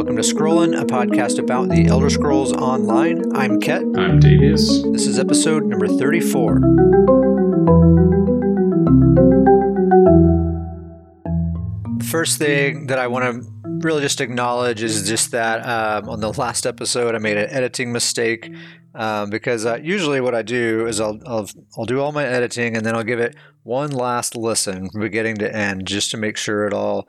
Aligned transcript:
welcome 0.00 0.16
to 0.16 0.22
Scrollin', 0.22 0.80
a 0.80 0.86
podcast 0.86 1.38
about 1.38 1.68
the 1.68 1.84
Elder 1.84 2.08
Scrolls 2.08 2.54
Online. 2.54 3.36
I'm 3.36 3.60
Ket. 3.60 3.82
I'm 3.82 4.18
Davius. 4.18 4.90
This 4.94 5.06
is 5.06 5.18
episode 5.18 5.66
number 5.66 5.86
34. 5.86 6.60
First 12.08 12.38
thing 12.38 12.86
that 12.86 12.98
I 12.98 13.08
want 13.08 13.44
to 13.44 13.46
really 13.86 14.00
just 14.00 14.22
acknowledge 14.22 14.82
is 14.82 15.06
just 15.06 15.32
that 15.32 15.66
um, 15.66 16.08
on 16.08 16.20
the 16.20 16.32
last 16.32 16.64
episode, 16.64 17.14
I 17.14 17.18
made 17.18 17.36
an 17.36 17.50
editing 17.50 17.92
mistake. 17.92 18.50
Um, 18.94 19.28
because 19.28 19.66
uh, 19.66 19.80
usually 19.82 20.22
what 20.22 20.34
I 20.34 20.40
do 20.40 20.86
is 20.86 20.98
I'll, 20.98 21.20
I'll 21.26 21.48
I'll 21.76 21.84
do 21.84 22.00
all 22.00 22.10
my 22.10 22.24
editing 22.24 22.74
and 22.74 22.84
then 22.84 22.96
I'll 22.96 23.04
give 23.04 23.20
it 23.20 23.36
one 23.62 23.90
last 23.90 24.34
listen 24.34 24.88
from 24.90 25.02
beginning 25.02 25.36
to 25.36 25.54
end 25.54 25.86
just 25.86 26.10
to 26.12 26.16
make 26.16 26.38
sure 26.38 26.66
it 26.66 26.72
all 26.72 27.06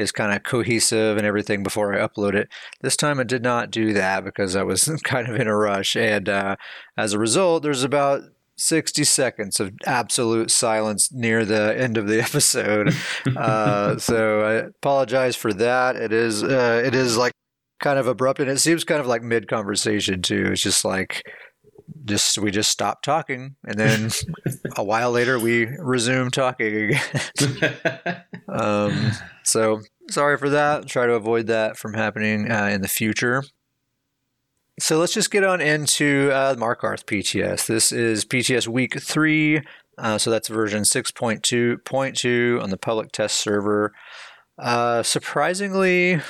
is 0.00 0.12
kind 0.12 0.34
of 0.34 0.42
cohesive 0.42 1.16
and 1.16 1.26
everything 1.26 1.62
before 1.62 1.94
I 1.94 2.06
upload 2.06 2.34
it. 2.34 2.48
This 2.80 2.96
time 2.96 3.20
I 3.20 3.24
did 3.24 3.42
not 3.42 3.70
do 3.70 3.92
that 3.92 4.24
because 4.24 4.56
I 4.56 4.62
was 4.62 4.84
kind 5.04 5.28
of 5.28 5.36
in 5.36 5.46
a 5.46 5.56
rush, 5.56 5.96
and 5.96 6.28
uh, 6.28 6.56
as 6.96 7.12
a 7.12 7.18
result, 7.18 7.62
there's 7.62 7.84
about 7.84 8.22
60 8.56 9.04
seconds 9.04 9.58
of 9.58 9.72
absolute 9.86 10.50
silence 10.50 11.10
near 11.12 11.44
the 11.44 11.74
end 11.78 11.96
of 11.96 12.06
the 12.06 12.20
episode. 12.20 12.94
uh, 13.36 13.98
so 13.98 14.40
I 14.42 14.52
apologize 14.68 15.36
for 15.36 15.52
that. 15.54 15.96
It 15.96 16.12
is 16.12 16.42
uh, 16.42 16.82
it 16.84 16.94
is 16.94 17.16
like 17.16 17.32
kind 17.80 17.98
of 17.98 18.06
abrupt, 18.06 18.40
and 18.40 18.50
it 18.50 18.58
seems 18.58 18.84
kind 18.84 19.00
of 19.00 19.06
like 19.06 19.22
mid 19.22 19.48
conversation 19.48 20.22
too. 20.22 20.50
It's 20.52 20.62
just 20.62 20.84
like 20.84 21.22
just 22.04 22.38
we 22.38 22.50
just 22.50 22.70
stopped 22.70 23.04
talking 23.04 23.56
and 23.66 23.78
then 23.78 24.10
a 24.76 24.84
while 24.84 25.10
later 25.10 25.38
we 25.38 25.66
resume 25.78 26.30
talking 26.30 26.90
again 26.90 28.22
um, 28.48 29.12
so 29.50 29.80
sorry 30.08 30.36
for 30.36 30.48
that 30.50 30.86
try 30.86 31.06
to 31.06 31.12
avoid 31.14 31.46
that 31.46 31.76
from 31.76 31.94
happening 31.94 32.50
uh, 32.50 32.66
in 32.66 32.80
the 32.80 32.88
future 32.88 33.44
so 34.78 34.98
let's 34.98 35.12
just 35.12 35.30
get 35.30 35.44
on 35.44 35.60
into 35.60 36.30
uh, 36.32 36.54
markarth 36.54 37.04
pts 37.04 37.66
this 37.66 37.92
is 37.92 38.24
pts 38.24 38.66
week 38.66 39.00
3 39.00 39.62
uh, 39.98 40.16
so 40.16 40.30
that's 40.30 40.48
version 40.48 40.82
6.2.2 40.82 42.62
on 42.62 42.70
the 42.70 42.76
public 42.76 43.12
test 43.12 43.36
server 43.36 43.92
uh, 44.58 45.02
surprisingly 45.02 46.20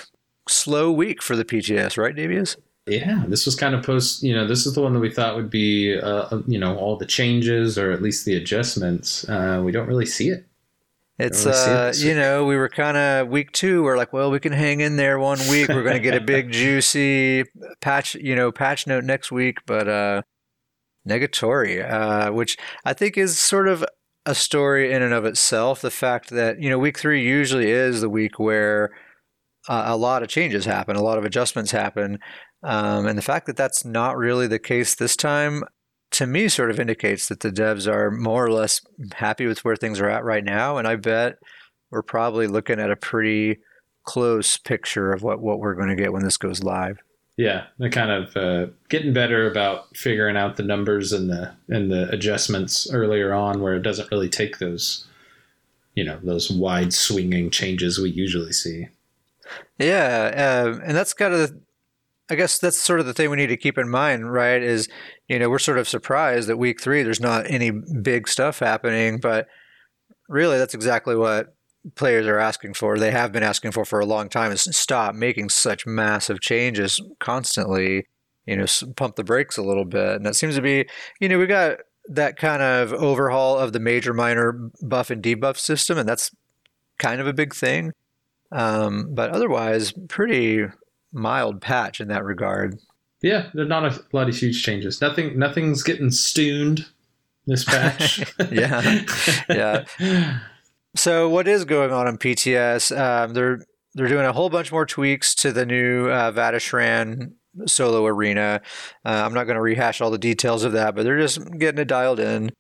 slow 0.49 0.91
week 0.91 1.23
for 1.23 1.37
the 1.37 1.45
pts 1.45 1.97
right 1.97 2.17
davius 2.17 2.57
yeah, 2.87 3.25
this 3.29 3.47
was 3.47 3.55
kind 3.55 3.75
of 3.75 3.85
post. 3.85 4.23
You 4.23 4.35
know, 4.35 4.47
this 4.47 4.67
is 4.67 4.75
the 4.75 4.81
one 4.81 4.95
that 4.95 5.01
we 5.01 5.11
thought 5.11 5.37
would 5.37 5.51
be, 5.51 5.97
uh, 5.97 6.41
you 6.49 6.59
know, 6.59 6.77
all 6.77 6.97
the 6.97 7.07
changes 7.07 7.79
or 7.79 7.93
at 7.93 8.03
least 8.03 8.25
the 8.25 8.35
adjustments. 8.35 9.29
Uh, 9.29 9.63
we 9.65 9.71
don't 9.71 9.87
really 9.87 10.07
see 10.07 10.29
it. 10.29 10.47
It's 11.21 11.45
uh, 11.45 11.93
you 11.97 12.15
know, 12.15 12.47
we 12.47 12.57
were 12.57 12.71
kind 12.71 12.97
of 12.97 13.29
week 13.29 13.53
two. 13.53 13.83
We're 13.83 13.99
like, 13.99 14.13
well, 14.13 14.31
we 14.31 14.41
can 14.41 14.53
hang 14.53 14.81
in 14.81 14.97
there 14.97 15.19
one 15.19 15.39
week. 15.51 15.69
We're 15.69 15.83
going 15.83 15.97
to 15.97 16.01
get 16.01 16.15
a 16.15 16.21
big 16.21 16.51
juicy 16.53 17.45
patch, 17.83 18.15
you 18.15 18.35
know, 18.35 18.51
patch 18.51 18.87
note 18.87 19.05
next 19.05 19.31
week. 19.31 19.59
But 19.67 19.87
uh, 19.87 20.23
negatory, 21.07 21.89
uh, 21.89 22.33
which 22.33 22.57
I 22.87 22.95
think 22.95 23.19
is 23.19 23.39
sort 23.39 23.69
of 23.69 23.85
a 24.25 24.35
story 24.35 24.93
in 24.93 25.03
and 25.03 25.13
of 25.13 25.27
itself. 25.27 25.83
The 25.83 25.91
fact 25.91 26.31
that 26.31 26.63
you 26.63 26.71
know, 26.71 26.79
week 26.79 26.99
three 26.99 27.23
usually 27.23 27.71
is 27.71 28.01
the 28.01 28.09
week 28.09 28.39
where 28.39 28.91
uh, 29.69 29.85
a 29.89 29.99
lot 29.99 30.23
of 30.23 30.31
changes 30.31 30.65
happen, 30.65 30.97
a 30.97 31.03
lot 31.03 31.19
of 31.19 31.27
adjustments 31.27 31.71
happen, 31.71 32.19
um, 32.63 33.07
and 33.07 33.19
the 33.19 33.23
fact 33.23 33.45
that 33.47 33.59
that's 33.59 33.85
not 33.85 34.17
really 34.17 34.47
the 34.47 34.59
case 34.59 34.95
this 34.95 35.17
time, 35.17 35.65
to 36.13 36.27
me, 36.27 36.49
sort 36.49 36.71
of 36.71 36.81
indicates 36.81 37.29
that 37.29 37.41
the 37.41 37.51
devs 37.51 37.87
are 37.87 38.11
more 38.11 38.45
or 38.45 38.51
less 38.51 38.81
happy 39.15 39.47
with 39.47 39.65
where 39.65 39.77
things 39.77 40.01
are 40.01 40.09
at 40.09 40.25
right 40.25 40.45
now. 40.45 40.77
And 40.77 40.89
I 40.89 40.97
bet 40.97 41.39
we're 41.91 42.03
probably 42.03 42.47
looking 42.47 42.81
at 42.81 42.91
a 42.91 42.97
pretty 42.97 43.59
close 44.05 44.57
picture 44.57 45.13
of 45.13 45.23
what, 45.23 45.41
what 45.41 45.61
we're 45.61 45.75
going 45.75 45.89
to 45.89 45.95
get 45.95 46.13
when 46.13 46.25
this 46.25 46.37
goes 46.37 46.63
live. 46.63 46.99
Yeah, 47.37 47.67
they're 47.79 47.91
kind 47.91 48.11
of 48.11 48.37
uh, 48.37 48.71
getting 48.89 49.15
better 49.15 49.51
about 49.51 49.97
figuring 49.97 50.37
out 50.37 50.57
the 50.57 50.63
numbers 50.63 51.13
and 51.13 51.31
the 51.31 51.53
and 51.69 51.91
the 51.91 52.11
adjustments 52.11 52.91
earlier 52.93 53.33
on, 53.33 53.63
where 53.63 53.77
it 53.77 53.83
doesn't 53.83 54.11
really 54.11 54.29
take 54.29 54.59
those, 54.59 55.07
you 55.95 56.05
know, 56.05 56.19
those 56.23 56.51
wide 56.51 56.93
swinging 56.93 57.49
changes 57.49 57.99
we 57.99 58.11
usually 58.11 58.53
see. 58.53 58.89
Yeah, 59.79 60.65
uh, 60.67 60.81
and 60.85 60.95
that's 60.95 61.15
kind 61.15 61.33
of 61.33 61.55
I 62.31 62.35
guess 62.35 62.59
that's 62.59 62.81
sort 62.81 63.01
of 63.01 63.07
the 63.07 63.15
thing 63.15 63.31
we 63.31 63.37
need 63.37 63.49
to 63.49 63.57
keep 63.57 63.79
in 63.79 63.89
mind, 63.89 64.33
right? 64.33 64.63
Is 64.63 64.89
you 65.29 65.39
know 65.39 65.51
we're 65.51 65.59
sort 65.59 65.79
of 65.79 65.89
surprised 65.89 66.49
that 66.49 66.57
week 66.57 66.81
three 66.81 67.03
there's 67.03 67.21
not 67.21 67.51
any 67.51 67.71
big 67.71 68.29
stuff 68.29 68.59
happening, 68.59 69.19
but 69.19 69.49
really 70.29 70.59
that's 70.59 70.75
exactly 70.75 71.17
what 71.17 71.55
players 71.95 72.27
are 72.27 72.39
asking 72.39 72.75
for. 72.75 72.99
They 72.99 73.11
have 73.11 73.33
been 73.33 73.43
asking 73.43 73.73
for 73.73 73.85
for 73.85 74.01
a 74.01 74.07
long 74.07 74.29
time 74.29 74.53
is 74.53 74.63
stop 74.77 75.15
making 75.15 75.49
such 75.49 75.87
massive 75.87 76.41
changes 76.41 77.01
constantly. 77.19 78.07
You 78.47 78.57
know, 78.57 78.67
pump 78.97 79.17
the 79.17 79.25
brakes 79.25 79.59
a 79.59 79.63
little 79.63 79.85
bit, 79.85 80.17
and 80.17 80.27
that 80.27 80.35
seems 80.35 80.57
to 80.57 80.63
be 80.63 80.87
you 81.21 81.29
know 81.29 81.39
we 81.39 81.47
got 81.47 81.79
that 82.09 82.37
kind 82.37 82.63
of 82.63 82.93
overhaul 82.93 83.59
of 83.59 83.73
the 83.73 83.81
major 83.81 84.13
minor 84.13 84.53
buff 84.83 85.11
and 85.11 85.23
debuff 85.23 85.57
system, 85.57 85.99
and 85.99 86.09
that's 86.09 86.31
kind 86.99 87.21
of 87.21 87.27
a 87.27 87.33
big 87.33 87.55
thing. 87.55 87.93
Um, 88.53 89.15
but 89.15 89.31
otherwise, 89.31 89.93
pretty 90.09 90.67
mild 91.13 91.61
patch 91.61 92.01
in 92.01 92.09
that 92.09 92.25
regard. 92.25 92.79
Yeah, 93.23 93.51
they're 93.53 93.67
not 93.67 93.85
a 93.85 94.03
lot 94.13 94.29
of 94.29 94.37
huge 94.37 94.63
changes. 94.63 95.01
Nothing, 95.01 95.39
nothing's 95.39 95.83
getting 95.83 96.11
stuned 96.11 96.87
this 97.47 97.65
patch. 97.65 98.25
yeah, 98.51 99.05
yeah. 99.49 100.39
So 100.97 101.29
what 101.29 101.47
is 101.47 101.65
going 101.65 101.93
on 101.93 102.09
in 102.09 102.19
PTS? 102.19 102.99
Um, 102.99 103.33
they're 103.33 103.65
they're 103.95 104.09
doing 104.09 104.27
a 104.27 104.33
whole 104.33 104.51
bunch 104.51 104.73
more 104.73 104.87
tweaks 104.87 105.37
to 105.37 105.53
the 105.53 105.65
new 105.65 106.09
uh, 106.09 106.33
Vateshran 106.33 107.35
solo 107.67 108.07
arena. 108.07 108.61
Uh, 109.05 109.23
I'm 109.25 109.35
not 109.35 109.45
going 109.45 109.57
to 109.57 109.61
rehash 109.61 110.01
all 110.01 110.11
the 110.11 110.19
details 110.19 110.65
of 110.65 110.73
that, 110.73 110.95
but 110.95 111.05
they're 111.05 111.21
just 111.21 111.41
getting 111.59 111.81
it 111.81 111.87
dialed 111.87 112.21
in. 112.21 112.51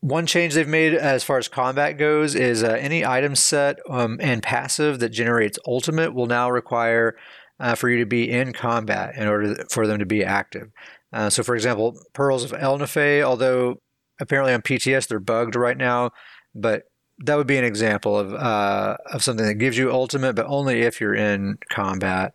One 0.00 0.26
change 0.26 0.54
they've 0.54 0.68
made 0.68 0.94
as 0.94 1.24
far 1.24 1.38
as 1.38 1.48
combat 1.48 1.98
goes 1.98 2.34
is 2.34 2.62
uh, 2.62 2.68
any 2.78 3.04
item 3.04 3.34
set 3.34 3.78
um, 3.88 4.18
and 4.20 4.42
passive 4.42 4.98
that 5.00 5.08
generates 5.08 5.58
ultimate 5.66 6.14
will 6.14 6.26
now 6.26 6.50
require 6.50 7.16
uh, 7.60 7.74
for 7.74 7.88
you 7.88 7.98
to 7.98 8.06
be 8.06 8.30
in 8.30 8.52
combat 8.52 9.16
in 9.16 9.28
order 9.28 9.64
for 9.70 9.86
them 9.86 9.98
to 9.98 10.06
be 10.06 10.24
active. 10.24 10.70
Uh, 11.12 11.30
so, 11.30 11.42
for 11.42 11.54
example, 11.54 11.98
Pearls 12.12 12.44
of 12.44 12.52
Ehlnofey, 12.52 13.22
although 13.22 13.80
apparently 14.20 14.52
on 14.52 14.62
PTS 14.62 15.08
they're 15.08 15.20
bugged 15.20 15.56
right 15.56 15.76
now, 15.76 16.10
but 16.54 16.84
that 17.18 17.36
would 17.36 17.46
be 17.46 17.56
an 17.56 17.64
example 17.64 18.18
of 18.18 18.34
uh, 18.34 18.96
of 19.12 19.22
something 19.22 19.46
that 19.46 19.54
gives 19.54 19.78
you 19.78 19.90
ultimate, 19.90 20.34
but 20.34 20.46
only 20.46 20.82
if 20.82 21.00
you're 21.00 21.14
in 21.14 21.58
combat. 21.70 22.34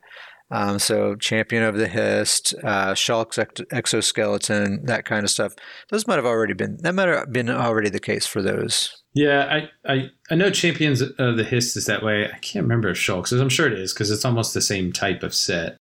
Um, 0.49 0.79
so, 0.79 1.15
Champion 1.15 1.63
of 1.63 1.75
the 1.75 1.87
Hist, 1.87 2.53
uh, 2.63 2.93
Shalk's 2.93 3.39
exoskeleton, 3.71 4.85
that 4.85 5.05
kind 5.05 5.23
of 5.23 5.29
stuff. 5.29 5.53
Those 5.89 6.07
might 6.07 6.17
have 6.17 6.25
already 6.25 6.53
been 6.53 6.77
that 6.81 6.95
might 6.95 7.07
have 7.07 7.31
been 7.31 7.49
already 7.49 7.89
the 7.89 7.99
case 7.99 8.25
for 8.25 8.41
those. 8.41 9.00
Yeah, 9.13 9.67
I, 9.85 9.93
I, 9.93 10.09
I 10.29 10.35
know 10.35 10.49
Champions 10.49 11.01
of 11.01 11.37
the 11.37 11.43
Hist 11.43 11.75
is 11.75 11.85
that 11.85 12.01
way. 12.01 12.25
I 12.25 12.37
can't 12.37 12.63
remember 12.63 12.89
if 12.89 12.97
Shalk's. 12.97 13.31
I'm 13.31 13.49
sure 13.49 13.67
it 13.67 13.77
is 13.77 13.93
because 13.93 14.09
it's 14.09 14.23
almost 14.23 14.53
the 14.53 14.61
same 14.61 14.93
type 14.93 15.21
of 15.21 15.35
set. 15.35 15.77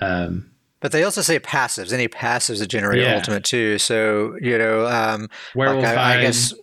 Um, 0.00 0.52
but 0.80 0.92
they 0.92 1.02
also 1.02 1.22
say 1.22 1.40
passives. 1.40 1.92
Any 1.92 2.08
passives 2.08 2.60
that 2.60 2.68
generate 2.68 3.02
yeah. 3.02 3.14
ultimate 3.14 3.44
too. 3.44 3.78
So 3.78 4.36
you 4.40 4.58
know, 4.58 4.86
um, 4.86 5.28
werewolf 5.54 5.84
like 5.84 5.96
I, 5.96 6.18
I, 6.18 6.22
guess 6.22 6.54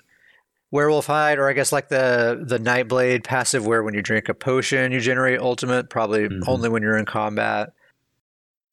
werewolf 0.72 1.08
hide, 1.08 1.38
or 1.38 1.50
I 1.50 1.54
guess 1.54 1.72
like 1.72 1.90
the 1.90 2.42
the 2.46 2.60
Nightblade 2.60 3.24
passive, 3.24 3.66
where 3.66 3.84
when 3.84 3.94
you 3.94 4.02
drink 4.02 4.30
a 4.30 4.34
potion 4.34 4.92
you 4.92 5.00
generate 5.02 5.40
ultimate. 5.40 5.90
Probably 5.90 6.28
mm-hmm. 6.28 6.50
only 6.50 6.70
when 6.70 6.82
you're 6.82 6.98
in 6.98 7.06
combat. 7.06 7.72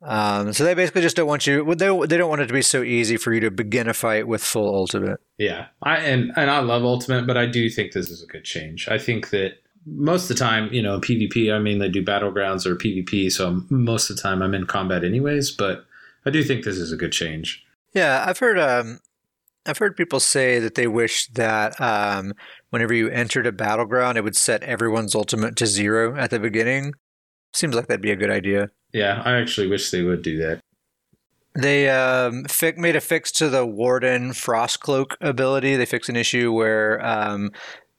Um, 0.02 0.52
so 0.52 0.64
they 0.64 0.74
basically 0.74 1.02
just 1.02 1.16
don't 1.16 1.26
want 1.26 1.46
you. 1.46 1.74
They 1.74 1.88
they 2.06 2.16
don't 2.16 2.28
want 2.28 2.42
it 2.42 2.46
to 2.46 2.52
be 2.52 2.62
so 2.62 2.82
easy 2.82 3.16
for 3.16 3.32
you 3.32 3.40
to 3.40 3.50
begin 3.50 3.88
a 3.88 3.94
fight 3.94 4.28
with 4.28 4.42
full 4.42 4.74
ultimate. 4.74 5.20
Yeah, 5.38 5.66
I 5.82 5.96
and 5.96 6.32
and 6.36 6.50
I 6.50 6.60
love 6.60 6.84
ultimate, 6.84 7.26
but 7.26 7.36
I 7.36 7.46
do 7.46 7.70
think 7.70 7.92
this 7.92 8.10
is 8.10 8.22
a 8.22 8.26
good 8.26 8.44
change. 8.44 8.88
I 8.88 8.98
think 8.98 9.30
that 9.30 9.54
most 9.86 10.22
of 10.22 10.36
the 10.36 10.44
time, 10.44 10.72
you 10.72 10.82
know, 10.82 11.00
PvP, 11.00 11.52
I 11.52 11.58
mean, 11.58 11.78
they 11.78 11.88
do 11.88 12.04
battlegrounds 12.04 12.66
or 12.66 12.76
PvP, 12.76 13.32
so 13.32 13.62
most 13.70 14.10
of 14.10 14.16
the 14.16 14.22
time 14.22 14.42
I'm 14.42 14.54
in 14.54 14.66
combat 14.66 15.04
anyways. 15.04 15.50
But 15.50 15.86
I 16.26 16.30
do 16.30 16.42
think 16.42 16.64
this 16.64 16.76
is 16.76 16.92
a 16.92 16.96
good 16.96 17.12
change. 17.12 17.64
Yeah, 17.94 18.22
I've 18.26 18.38
heard 18.38 18.58
um, 18.58 19.00
I've 19.64 19.78
heard 19.78 19.96
people 19.96 20.20
say 20.20 20.58
that 20.58 20.74
they 20.74 20.86
wish 20.86 21.28
that 21.28 21.80
um, 21.80 22.34
whenever 22.70 22.92
you 22.92 23.08
entered 23.08 23.46
a 23.46 23.52
battleground, 23.52 24.18
it 24.18 24.24
would 24.24 24.36
set 24.36 24.62
everyone's 24.62 25.14
ultimate 25.14 25.56
to 25.56 25.66
zero 25.66 26.16
at 26.16 26.30
the 26.30 26.38
beginning. 26.38 26.92
Seems 27.54 27.74
like 27.74 27.86
that'd 27.86 28.02
be 28.02 28.10
a 28.10 28.16
good 28.16 28.30
idea. 28.30 28.70
Yeah, 28.92 29.22
I 29.24 29.32
actually 29.40 29.66
wish 29.68 29.90
they 29.90 30.02
would 30.02 30.22
do 30.22 30.38
that. 30.38 30.60
They 31.54 31.88
um, 31.88 32.44
fi- 32.44 32.74
made 32.76 32.96
a 32.96 33.00
fix 33.00 33.32
to 33.32 33.48
the 33.48 33.64
Warden 33.64 34.30
Frostcloak 34.32 35.16
ability. 35.20 35.76
They 35.76 35.86
fixed 35.86 36.10
an 36.10 36.16
issue 36.16 36.52
where 36.52 37.04
um, 37.04 37.50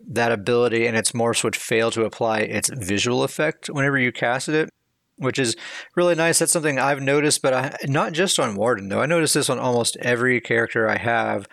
that 0.07 0.31
ability 0.31 0.85
and 0.85 0.95
its 0.95 1.11
morphs 1.11 1.43
would 1.43 1.55
fail 1.55 1.89
to 1.91 2.05
apply 2.05 2.39
its 2.39 2.69
visual 2.69 3.23
effect 3.23 3.67
whenever 3.67 3.97
you 3.97 4.11
casted 4.11 4.53
it, 4.55 4.69
which 5.17 5.39
is 5.39 5.55
really 5.95 6.13
nice. 6.13 6.37
That's 6.39 6.51
something 6.51 6.77
I've 6.77 7.01
noticed, 7.01 7.41
but 7.41 7.53
I, 7.53 7.75
not 7.85 8.13
just 8.13 8.39
on 8.39 8.55
Warden, 8.55 8.89
though. 8.89 9.01
I 9.01 9.07
noticed 9.07 9.33
this 9.33 9.49
on 9.49 9.57
almost 9.57 9.97
every 9.97 10.39
character 10.39 10.87
I 10.87 10.97
have. 10.97 11.47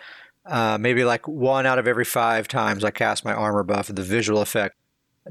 Uh, 0.45 0.77
maybe 0.79 1.03
like 1.03 1.27
one 1.27 1.65
out 1.65 1.79
of 1.79 1.87
every 1.87 2.05
five 2.05 2.47
times 2.47 2.83
I 2.83 2.91
cast 2.91 3.25
my 3.25 3.33
armor 3.33 3.63
buff, 3.63 3.87
the 3.87 4.03
visual 4.03 4.41
effect 4.41 4.75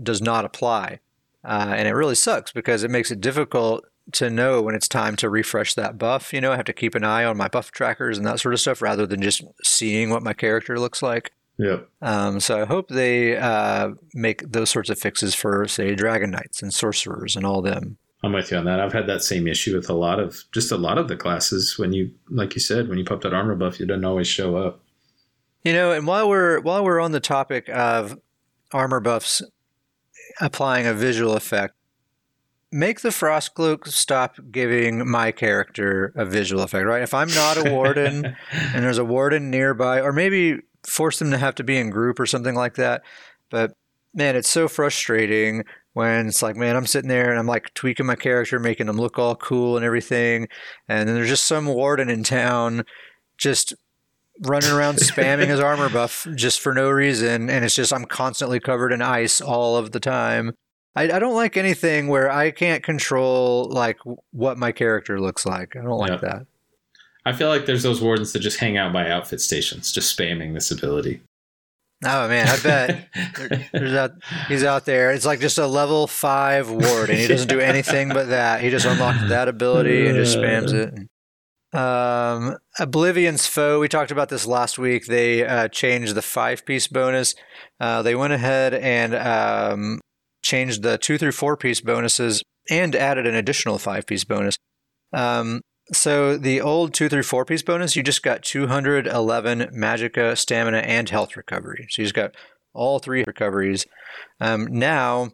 does 0.02 0.20
not 0.20 0.44
apply. 0.44 0.98
uh, 1.44 1.74
and 1.76 1.86
it 1.86 1.92
really 1.92 2.14
sucks 2.14 2.52
because 2.52 2.82
it 2.82 2.90
makes 2.90 3.10
it 3.10 3.20
difficult 3.20 3.84
to 4.12 4.30
know 4.30 4.62
when 4.62 4.74
it's 4.74 4.88
time 4.88 5.16
to 5.16 5.30
refresh 5.30 5.74
that 5.74 5.98
buff. 5.98 6.32
You 6.32 6.40
know, 6.40 6.52
I 6.52 6.56
have 6.56 6.64
to 6.66 6.72
keep 6.72 6.94
an 6.94 7.04
eye 7.04 7.24
on 7.24 7.36
my 7.36 7.48
buff 7.48 7.70
trackers 7.70 8.18
and 8.18 8.26
that 8.26 8.40
sort 8.40 8.54
of 8.54 8.60
stuff 8.60 8.82
rather 8.82 9.06
than 9.06 9.22
just 9.22 9.42
seeing 9.62 10.10
what 10.10 10.22
my 10.22 10.32
character 10.32 10.78
looks 10.78 11.02
like. 11.02 11.32
Yeah. 11.56 11.78
Um, 12.02 12.40
so 12.40 12.62
I 12.62 12.64
hope 12.64 12.88
they 12.88 13.36
uh, 13.36 13.90
make 14.12 14.50
those 14.50 14.70
sorts 14.70 14.90
of 14.90 14.98
fixes 14.98 15.34
for, 15.34 15.66
say, 15.68 15.94
Dragon 15.94 16.30
Knights 16.30 16.62
and 16.62 16.74
Sorcerers 16.74 17.36
and 17.36 17.46
all 17.46 17.62
them. 17.62 17.96
I'm 18.24 18.32
with 18.32 18.50
you 18.50 18.56
on 18.56 18.64
that. 18.64 18.80
I've 18.80 18.92
had 18.92 19.06
that 19.06 19.22
same 19.22 19.46
issue 19.46 19.76
with 19.76 19.90
a 19.90 19.94
lot 19.94 20.18
of 20.18 20.44
just 20.52 20.72
a 20.72 20.78
lot 20.78 20.96
of 20.96 21.08
the 21.08 21.16
classes. 21.16 21.78
When 21.78 21.92
you, 21.92 22.10
like 22.30 22.54
you 22.54 22.60
said, 22.60 22.88
when 22.88 22.98
you 22.98 23.04
pop 23.04 23.20
that 23.20 23.34
armor 23.34 23.54
buff, 23.54 23.80
it 23.80 23.86
doesn't 23.86 24.04
always 24.04 24.26
show 24.26 24.56
up. 24.56 24.80
You 25.62 25.74
know, 25.74 25.92
and 25.92 26.06
while 26.06 26.28
we're 26.28 26.60
while 26.60 26.82
we're 26.82 27.00
on 27.00 27.12
the 27.12 27.20
topic 27.20 27.68
of 27.68 28.18
armor 28.72 29.00
buffs 29.00 29.42
applying 30.40 30.86
a 30.86 30.94
visual 30.94 31.34
effect, 31.36 31.74
make 32.74 33.02
the 33.02 33.12
frost 33.12 33.54
cloak 33.54 33.86
stop 33.86 34.36
giving 34.50 35.08
my 35.08 35.30
character 35.30 36.12
a 36.16 36.24
visual 36.24 36.60
effect, 36.64 36.84
right? 36.84 37.02
If 37.02 37.14
I'm 37.14 37.28
not 37.28 37.56
a 37.56 37.70
warden 37.70 38.36
and 38.50 38.84
there's 38.84 38.98
a 38.98 39.04
warden 39.04 39.48
nearby, 39.48 40.00
or 40.00 40.12
maybe 40.12 40.58
force 40.84 41.20
them 41.20 41.30
to 41.30 41.38
have 41.38 41.54
to 41.54 41.62
be 41.62 41.76
in 41.76 41.90
group 41.90 42.18
or 42.18 42.26
something 42.26 42.56
like 42.56 42.74
that. 42.74 43.02
But 43.48 43.74
man, 44.12 44.34
it's 44.34 44.48
so 44.48 44.66
frustrating 44.66 45.62
when 45.92 46.26
it's 46.26 46.42
like, 46.42 46.56
man, 46.56 46.74
I'm 46.74 46.88
sitting 46.88 47.08
there 47.08 47.30
and 47.30 47.38
I'm 47.38 47.46
like 47.46 47.72
tweaking 47.74 48.06
my 48.06 48.16
character, 48.16 48.58
making 48.58 48.86
them 48.86 48.96
look 48.96 49.20
all 49.20 49.36
cool 49.36 49.76
and 49.76 49.86
everything. 49.86 50.48
And 50.88 51.08
then 51.08 51.14
there's 51.14 51.28
just 51.28 51.46
some 51.46 51.66
warden 51.66 52.10
in 52.10 52.24
town 52.24 52.82
just 53.38 53.72
running 54.40 54.72
around 54.72 54.96
spamming 54.96 55.46
his 55.46 55.60
armor 55.60 55.88
buff 55.88 56.26
just 56.34 56.58
for 56.58 56.74
no 56.74 56.90
reason. 56.90 57.48
And 57.48 57.64
it's 57.64 57.76
just, 57.76 57.92
I'm 57.92 58.04
constantly 58.04 58.58
covered 58.58 58.90
in 58.90 59.00
ice 59.00 59.40
all 59.40 59.76
of 59.76 59.92
the 59.92 60.00
time. 60.00 60.54
I, 60.96 61.04
I 61.04 61.18
don't 61.18 61.34
like 61.34 61.56
anything 61.56 62.08
where 62.08 62.30
I 62.30 62.50
can't 62.50 62.82
control 62.82 63.68
like 63.70 63.98
what 64.30 64.58
my 64.58 64.72
character 64.72 65.20
looks 65.20 65.44
like. 65.44 65.74
I 65.76 65.80
don't 65.82 65.98
like 65.98 66.10
Yep. 66.10 66.20
that. 66.22 66.46
I 67.26 67.32
feel 67.32 67.48
like 67.48 67.66
there's 67.66 67.82
those 67.82 68.00
wardens 68.02 68.32
that 68.32 68.40
just 68.40 68.60
hang 68.60 68.76
out 68.76 68.92
by 68.92 69.08
outfit 69.10 69.40
stations, 69.40 69.90
just 69.92 70.16
spamming 70.16 70.52
this 70.54 70.70
ability. 70.70 71.20
Oh 72.04 72.28
man, 72.28 72.46
I 72.48 72.60
bet 72.62 73.08
there's 73.72 73.94
out, 73.94 74.10
he's 74.46 74.62
out 74.62 74.84
there. 74.84 75.10
It's 75.12 75.24
like 75.24 75.40
just 75.40 75.56
a 75.56 75.66
level 75.66 76.06
five 76.06 76.68
ward, 76.70 77.08
and 77.08 77.18
he 77.18 77.26
doesn't 77.26 77.48
do 77.48 77.60
anything 77.72 78.10
but 78.10 78.28
that. 78.28 78.60
He 78.60 78.68
just 78.68 78.84
unlocked 78.84 79.28
that 79.28 79.48
ability 79.48 80.06
and 80.06 80.16
just 80.16 80.36
spams 80.36 80.72
it. 80.74 80.92
Um, 81.78 82.56
Oblivion's 82.78 83.46
foe. 83.46 83.80
We 83.80 83.88
talked 83.88 84.10
about 84.10 84.28
this 84.28 84.46
last 84.46 84.78
week. 84.78 85.06
They 85.06 85.44
uh, 85.46 85.68
changed 85.68 86.14
the 86.14 86.22
five 86.22 86.64
piece 86.66 86.86
bonus. 86.88 87.34
Uh, 87.80 88.02
they 88.02 88.14
went 88.14 88.32
ahead 88.34 88.74
and 88.74 89.14
um, 89.14 90.00
changed 90.54 90.82
the 90.82 90.96
two 90.96 91.18
through 91.18 91.32
four 91.32 91.56
piece 91.56 91.80
bonuses 91.80 92.44
and 92.70 92.94
added 92.94 93.26
an 93.26 93.34
additional 93.34 93.76
five 93.76 94.06
piece 94.06 94.22
bonus. 94.22 94.56
Um, 95.12 95.62
so 95.92 96.36
the 96.36 96.60
old 96.60 96.94
two 96.94 97.08
through 97.08 97.24
four 97.24 97.44
piece 97.44 97.62
bonus, 97.62 97.96
you 97.96 98.04
just 98.04 98.22
got 98.22 98.42
211 98.44 99.70
magicka, 99.74 100.38
stamina, 100.38 100.78
and 100.78 101.10
health 101.10 101.36
recovery. 101.36 101.88
So 101.90 102.02
you 102.02 102.06
just 102.06 102.14
got 102.14 102.36
all 102.72 103.00
three 103.00 103.24
recoveries. 103.26 103.84
Um, 104.40 104.68
now, 104.70 105.30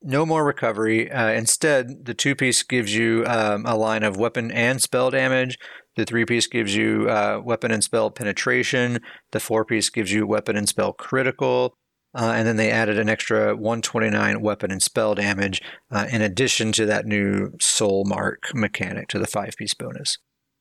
no 0.00 0.24
more 0.24 0.44
recovery. 0.44 1.10
Uh, 1.10 1.30
instead, 1.30 2.04
the 2.04 2.14
two 2.14 2.36
piece 2.36 2.62
gives 2.62 2.94
you 2.94 3.24
um, 3.26 3.66
a 3.66 3.74
line 3.76 4.04
of 4.04 4.16
weapon 4.16 4.52
and 4.52 4.80
spell 4.80 5.10
damage. 5.10 5.58
The 5.96 6.04
three 6.04 6.24
piece 6.24 6.46
gives 6.46 6.76
you 6.76 7.10
uh, 7.10 7.40
weapon 7.44 7.72
and 7.72 7.82
spell 7.82 8.12
penetration. 8.12 9.00
The 9.32 9.40
four 9.40 9.64
piece 9.64 9.90
gives 9.90 10.12
you 10.12 10.24
weapon 10.24 10.56
and 10.56 10.68
spell 10.68 10.92
critical. 10.92 11.74
Uh, 12.16 12.32
and 12.34 12.48
then 12.48 12.56
they 12.56 12.70
added 12.70 12.98
an 12.98 13.10
extra 13.10 13.54
129 13.54 14.40
weapon 14.40 14.70
and 14.70 14.82
spell 14.82 15.14
damage 15.14 15.60
uh, 15.90 16.06
in 16.10 16.22
addition 16.22 16.72
to 16.72 16.86
that 16.86 17.04
new 17.04 17.52
soul 17.60 18.04
mark 18.06 18.44
mechanic 18.54 19.08
to 19.08 19.18
the 19.18 19.26
five 19.26 19.54
piece 19.58 19.74
bonus. 19.74 20.16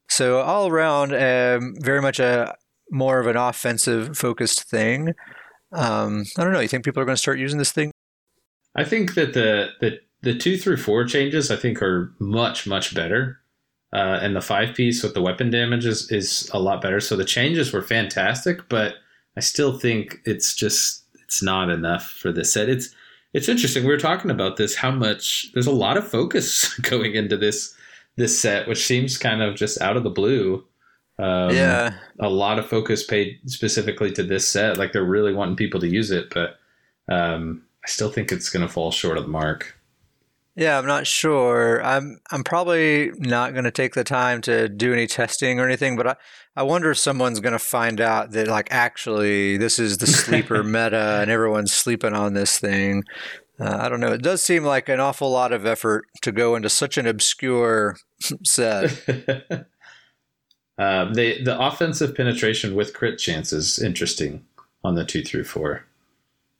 So, 0.09 0.41
all 0.41 0.67
around, 0.67 1.13
um, 1.13 1.75
very 1.79 2.01
much 2.01 2.19
a 2.19 2.55
more 2.91 3.19
of 3.19 3.27
an 3.27 3.37
offensive 3.37 4.17
focused 4.17 4.69
thing. 4.69 5.13
Um, 5.71 6.25
I 6.37 6.43
don't 6.43 6.51
know. 6.51 6.59
You 6.59 6.67
think 6.67 6.83
people 6.83 7.01
are 7.01 7.05
going 7.05 7.15
to 7.15 7.21
start 7.21 7.39
using 7.39 7.57
this 7.57 7.71
thing? 7.71 7.91
I 8.75 8.83
think 8.83 9.15
that 9.15 9.33
the 9.33 9.69
the 9.79 9.99
the 10.21 10.37
two 10.37 10.57
through 10.57 10.77
four 10.77 11.05
changes 11.05 11.49
I 11.51 11.55
think 11.55 11.81
are 11.81 12.13
much 12.19 12.67
much 12.67 12.93
better, 12.93 13.39
uh, 13.93 14.19
and 14.21 14.35
the 14.35 14.41
five 14.41 14.75
piece 14.75 15.01
with 15.01 15.13
the 15.13 15.21
weapon 15.21 15.49
damage 15.49 15.85
is 15.85 16.11
is 16.11 16.49
a 16.53 16.59
lot 16.59 16.81
better. 16.81 16.99
So 16.99 17.15
the 17.15 17.23
changes 17.23 17.71
were 17.71 17.81
fantastic, 17.81 18.67
but 18.67 18.95
I 19.37 19.39
still 19.39 19.79
think 19.79 20.19
it's 20.25 20.53
just 20.53 21.04
it's 21.35 21.43
not 21.43 21.69
enough 21.69 22.09
for 22.09 22.31
this 22.31 22.53
set. 22.53 22.69
It's 22.69 22.95
it's 23.33 23.49
interesting. 23.49 23.83
We 23.83 23.89
were 23.89 23.97
talking 23.97 24.31
about 24.31 24.55
this. 24.55 24.75
How 24.75 24.91
much 24.91 25.51
there's 25.53 25.67
a 25.67 25.71
lot 25.71 25.97
of 25.97 26.07
focus 26.07 26.73
going 26.81 27.15
into 27.15 27.35
this 27.35 27.75
this 28.15 28.39
set, 28.39 28.69
which 28.69 28.85
seems 28.85 29.17
kind 29.17 29.41
of 29.41 29.55
just 29.55 29.81
out 29.81 29.97
of 29.97 30.03
the 30.03 30.09
blue. 30.09 30.63
Um, 31.17 31.53
yeah. 31.55 31.93
a 32.19 32.29
lot 32.29 32.59
of 32.59 32.67
focus 32.67 33.03
paid 33.05 33.39
specifically 33.45 34.11
to 34.13 34.23
this 34.23 34.47
set. 34.47 34.77
Like 34.77 34.93
they're 34.93 35.03
really 35.03 35.33
wanting 35.33 35.57
people 35.57 35.81
to 35.81 35.87
use 35.87 36.11
it, 36.11 36.33
but 36.33 36.57
um, 37.09 37.63
I 37.83 37.87
still 37.87 38.09
think 38.09 38.31
it's 38.31 38.49
going 38.49 38.65
to 38.65 38.71
fall 38.71 38.91
short 38.91 39.17
of 39.17 39.25
the 39.25 39.29
mark. 39.29 39.77
Yeah, 40.55 40.77
I'm 40.77 40.85
not 40.85 41.05
sure. 41.05 41.83
I'm 41.83 42.19
I'm 42.31 42.43
probably 42.43 43.11
not 43.17 43.51
going 43.51 43.65
to 43.65 43.71
take 43.71 43.93
the 43.93 44.05
time 44.05 44.39
to 44.43 44.69
do 44.69 44.93
any 44.93 45.05
testing 45.05 45.59
or 45.59 45.65
anything, 45.65 45.97
but 45.97 46.07
I, 46.07 46.15
I 46.55 46.63
wonder 46.63 46.91
if 46.91 46.97
someone's 46.97 47.41
going 47.41 47.53
to 47.53 47.59
find 47.59 47.99
out 47.99 48.31
that 48.31 48.47
like 48.47 48.69
actually 48.71 49.57
this 49.57 49.79
is 49.79 49.97
the 49.97 50.07
sleeper 50.07 50.63
meta 50.63 51.19
and 51.21 51.29
everyone's 51.29 51.73
sleeping 51.73 52.13
on 52.13 52.35
this 52.35 52.57
thing. 52.57 53.03
Uh, 53.59 53.77
I 53.81 53.89
don't 53.89 53.99
know. 53.99 54.13
It 54.13 54.21
does 54.21 54.41
seem 54.41 54.63
like 54.63 54.87
an 54.87 55.01
awful 55.01 55.29
lot 55.29 55.51
of 55.51 55.65
effort 55.65 56.05
to 56.21 56.31
go 56.31 56.55
into 56.55 56.69
such 56.69 56.97
an 56.97 57.05
obscure 57.05 57.97
set. 58.45 58.89
the 59.07 59.67
the 60.77 61.57
offensive 61.59 62.15
penetration 62.15 62.75
with 62.75 62.93
crit 62.93 63.19
chance 63.19 63.51
is 63.51 63.77
interesting 63.77 64.45
on 64.85 64.95
the 64.95 65.03
two 65.03 65.21
through 65.21 65.43
four. 65.43 65.85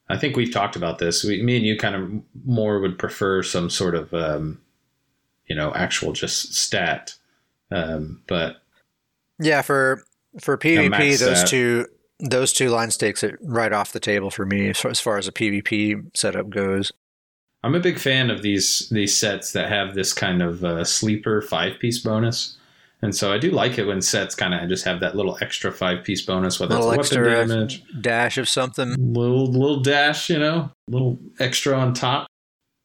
I 0.07 0.17
think 0.17 0.35
we've 0.35 0.53
talked 0.53 0.75
about 0.75 0.99
this. 0.99 1.23
We, 1.23 1.41
me 1.41 1.57
and 1.57 1.65
you 1.65 1.77
kind 1.77 1.95
of 1.95 2.11
more 2.45 2.79
would 2.79 2.99
prefer 2.99 3.41
some 3.41 3.69
sort 3.69 3.95
of 3.95 4.13
um, 4.13 4.61
you 5.47 5.55
know 5.55 5.73
actual 5.73 6.13
just 6.13 6.53
stat, 6.55 7.15
um, 7.71 8.21
but 8.27 8.57
Yeah, 9.39 9.61
for 9.61 10.03
for 10.39 10.57
PvP, 10.57 10.89
max 10.89 11.19
those 11.19 11.37
stat. 11.37 11.47
two 11.47 11.87
those 12.19 12.53
two 12.53 12.69
line 12.69 12.89
takes 12.89 13.23
it 13.23 13.35
right 13.41 13.73
off 13.73 13.91
the 13.91 13.99
table 13.99 14.31
for 14.31 14.45
me 14.45 14.69
as 14.69 14.79
far, 14.79 14.91
as 14.91 14.99
far 14.99 15.17
as 15.17 15.27
a 15.27 15.31
PvP 15.31 16.15
setup 16.15 16.49
goes. 16.49 16.91
I'm 17.63 17.75
a 17.75 17.79
big 17.79 17.97
fan 17.97 18.29
of 18.29 18.41
these 18.43 18.87
these 18.89 19.17
sets 19.17 19.53
that 19.53 19.69
have 19.69 19.95
this 19.95 20.13
kind 20.13 20.41
of 20.41 20.63
uh, 20.63 20.83
sleeper 20.83 21.41
five 21.41 21.79
piece 21.79 21.99
bonus, 21.99 22.57
and 23.01 23.15
so 23.15 23.31
I 23.31 23.37
do 23.37 23.51
like 23.51 23.77
it 23.77 23.85
when 23.85 24.01
sets 24.01 24.35
kind 24.35 24.53
of 24.53 24.67
just 24.69 24.85
have 24.85 24.99
that 25.01 25.15
little 25.15 25.37
extra 25.41 25.71
five 25.71 26.03
piece 26.03 26.21
bonus, 26.21 26.59
whether 26.59 26.75
little 26.75 26.91
it's 26.91 27.11
weapon 27.11 27.29
extra 27.29 27.47
damage, 27.47 27.83
dash 28.01 28.37
of 28.37 28.49
something. 28.49 28.95
little 29.13 29.51
little 29.51 29.81
dash, 29.81 30.29
you 30.29 30.39
know, 30.39 30.71
a 30.87 30.91
little 30.91 31.19
extra 31.39 31.77
on 31.77 31.93
top. 31.93 32.27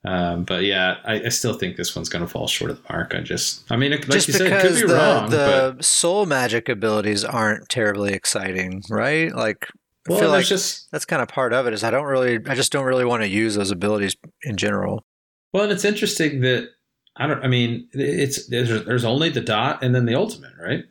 Um, 0.05 0.45
but 0.45 0.65
yeah, 0.65 0.97
I, 1.05 1.25
I 1.25 1.29
still 1.29 1.53
think 1.53 1.77
this 1.77 1.95
one's 1.95 2.09
going 2.09 2.25
to 2.25 2.29
fall 2.29 2.47
short 2.47 2.71
of 2.71 2.79
the 2.83 2.93
mark. 2.93 3.15
I 3.15 3.21
just, 3.21 3.71
I 3.71 3.77
mean, 3.77 3.93
it, 3.93 4.01
like 4.09 4.13
Just 4.13 4.29
you 4.29 4.35
said, 4.35 4.47
it 4.47 4.63
could 4.63 4.75
be 4.75 4.87
the, 4.87 4.95
wrong, 4.95 5.29
the 5.29 5.75
but 5.77 5.85
soul 5.85 6.25
magic 6.25 6.71
abilities 6.71 7.23
aren't 7.23 7.69
terribly 7.69 8.15
exciting, 8.15 8.83
right? 8.89 9.35
Like 9.35 9.69
I 10.09 10.13
well, 10.13 10.21
feel 10.21 10.31
like 10.31 10.47
just 10.47 10.91
that's 10.91 11.05
kind 11.05 11.21
of 11.21 11.29
part 11.29 11.53
of 11.53 11.67
it. 11.67 11.75
Is 11.75 11.85
I 11.85 11.91
don't 11.91 12.07
really, 12.07 12.39
I 12.47 12.55
just 12.55 12.73
don't 12.73 12.87
really 12.87 13.05
want 13.05 13.23
to 13.23 13.29
use 13.29 13.55
those 13.57 13.71
abilities 13.71 14.17
in 14.43 14.57
general. 14.57 15.05
well, 15.53 15.65
and 15.65 15.73
it's 15.73 15.85
interesting 15.85 16.41
that 16.41 16.71
I 17.21 17.27
don't. 17.27 17.45
I 17.45 17.49
mean, 17.49 17.87
it's 17.93 18.47
there's, 18.47 18.85
there's 18.87 19.05
only 19.05 19.29
the 19.29 19.43
dot 19.43 19.85
and 19.85 19.95
then 19.95 20.07
the 20.07 20.15
ultimate, 20.15 20.53
right? 20.59 20.85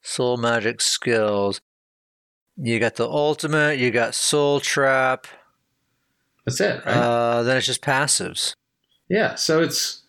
Soul 0.00 0.38
magic 0.38 0.80
skills. 0.80 1.60
You 2.56 2.80
got 2.80 2.96
the 2.96 3.06
ultimate. 3.08 3.78
You 3.78 3.90
got 3.90 4.14
soul 4.14 4.58
trap. 4.60 5.26
That's 6.46 6.60
it, 6.60 6.84
right? 6.86 6.96
Uh, 6.96 7.42
then 7.42 7.56
it's 7.58 7.66
just 7.66 7.82
passives. 7.82 8.54
Yeah, 9.08 9.34
so 9.34 9.60
it's 9.60 10.02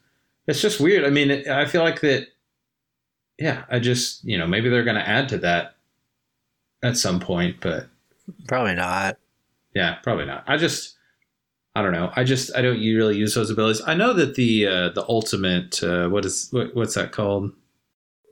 it's 0.47 0.61
just 0.61 0.79
weird. 0.79 1.03
I 1.03 1.09
mean, 1.09 1.29
it, 1.31 1.47
I 1.47 1.65
feel 1.65 1.83
like 1.83 1.99
that. 2.01 2.27
Yeah, 3.37 3.65
I 3.69 3.79
just 3.79 4.23
you 4.23 4.37
know 4.37 4.47
maybe 4.47 4.69
they're 4.69 4.83
going 4.85 4.95
to 4.95 5.07
add 5.07 5.27
to 5.29 5.37
that 5.39 5.75
at 6.81 6.95
some 6.95 7.19
point, 7.19 7.57
but 7.59 7.87
Probably 8.47 8.75
not. 8.75 9.17
yeah, 9.73 9.95
probably 9.95 10.25
not. 10.25 10.45
I 10.47 10.55
just 10.55 10.95
I 11.75 11.81
don't 11.81 11.91
know. 11.91 12.11
I 12.15 12.23
just 12.23 12.55
I 12.55 12.61
don't 12.61 12.79
really 12.79 13.17
use 13.17 13.35
those 13.35 13.49
abilities. 13.49 13.81
I 13.85 13.95
know 13.95 14.13
that 14.13 14.35
the 14.35 14.67
uh, 14.67 14.89
the 14.89 15.05
ultimate 15.09 15.83
uh, 15.83 16.07
what 16.07 16.23
is 16.25 16.47
what, 16.51 16.73
what's 16.75 16.95
that 16.95 17.11
called? 17.11 17.51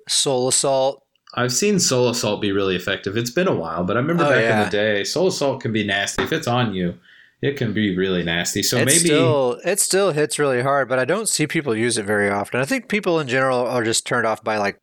Soul 0.07 0.47
assault. 0.47 1.03
I've 1.35 1.51
seen 1.51 1.79
Soul 1.79 2.09
Assault 2.09 2.41
be 2.41 2.51
really 2.51 2.75
effective. 2.75 3.17
It's 3.17 3.31
been 3.31 3.47
a 3.47 3.55
while, 3.55 3.83
but 3.83 3.97
I 3.97 3.99
remember 4.01 4.23
Oh, 4.23 4.29
back 4.29 4.41
yeah. 4.43 4.59
in 4.59 4.65
the 4.65 4.69
day, 4.69 5.03
Soul 5.03 5.27
Assault 5.27 5.61
can 5.61 5.73
be 5.73 5.83
nasty 5.83 6.21
if 6.21 6.31
it's 6.31 6.45
on 6.47 6.75
you. 6.75 6.93
It 7.41 7.57
can 7.57 7.73
be 7.73 7.97
really 7.97 8.21
nasty. 8.23 8.61
So 8.61 8.77
it 8.77 8.85
maybe 8.85 8.99
still 8.99 9.59
it 9.65 9.79
still 9.79 10.11
hits 10.11 10.37
really 10.37 10.61
hard, 10.61 10.87
but 10.87 10.99
I 10.99 11.05
don't 11.05 11.27
see 11.27 11.47
people 11.47 11.75
use 11.75 11.97
it 11.97 12.05
very 12.05 12.29
often. 12.29 12.59
I 12.61 12.65
think 12.65 12.87
people 12.87 13.19
in 13.19 13.27
general 13.27 13.65
are 13.65 13.83
just 13.83 14.05
turned 14.05 14.27
off 14.27 14.43
by 14.43 14.57
like 14.57 14.79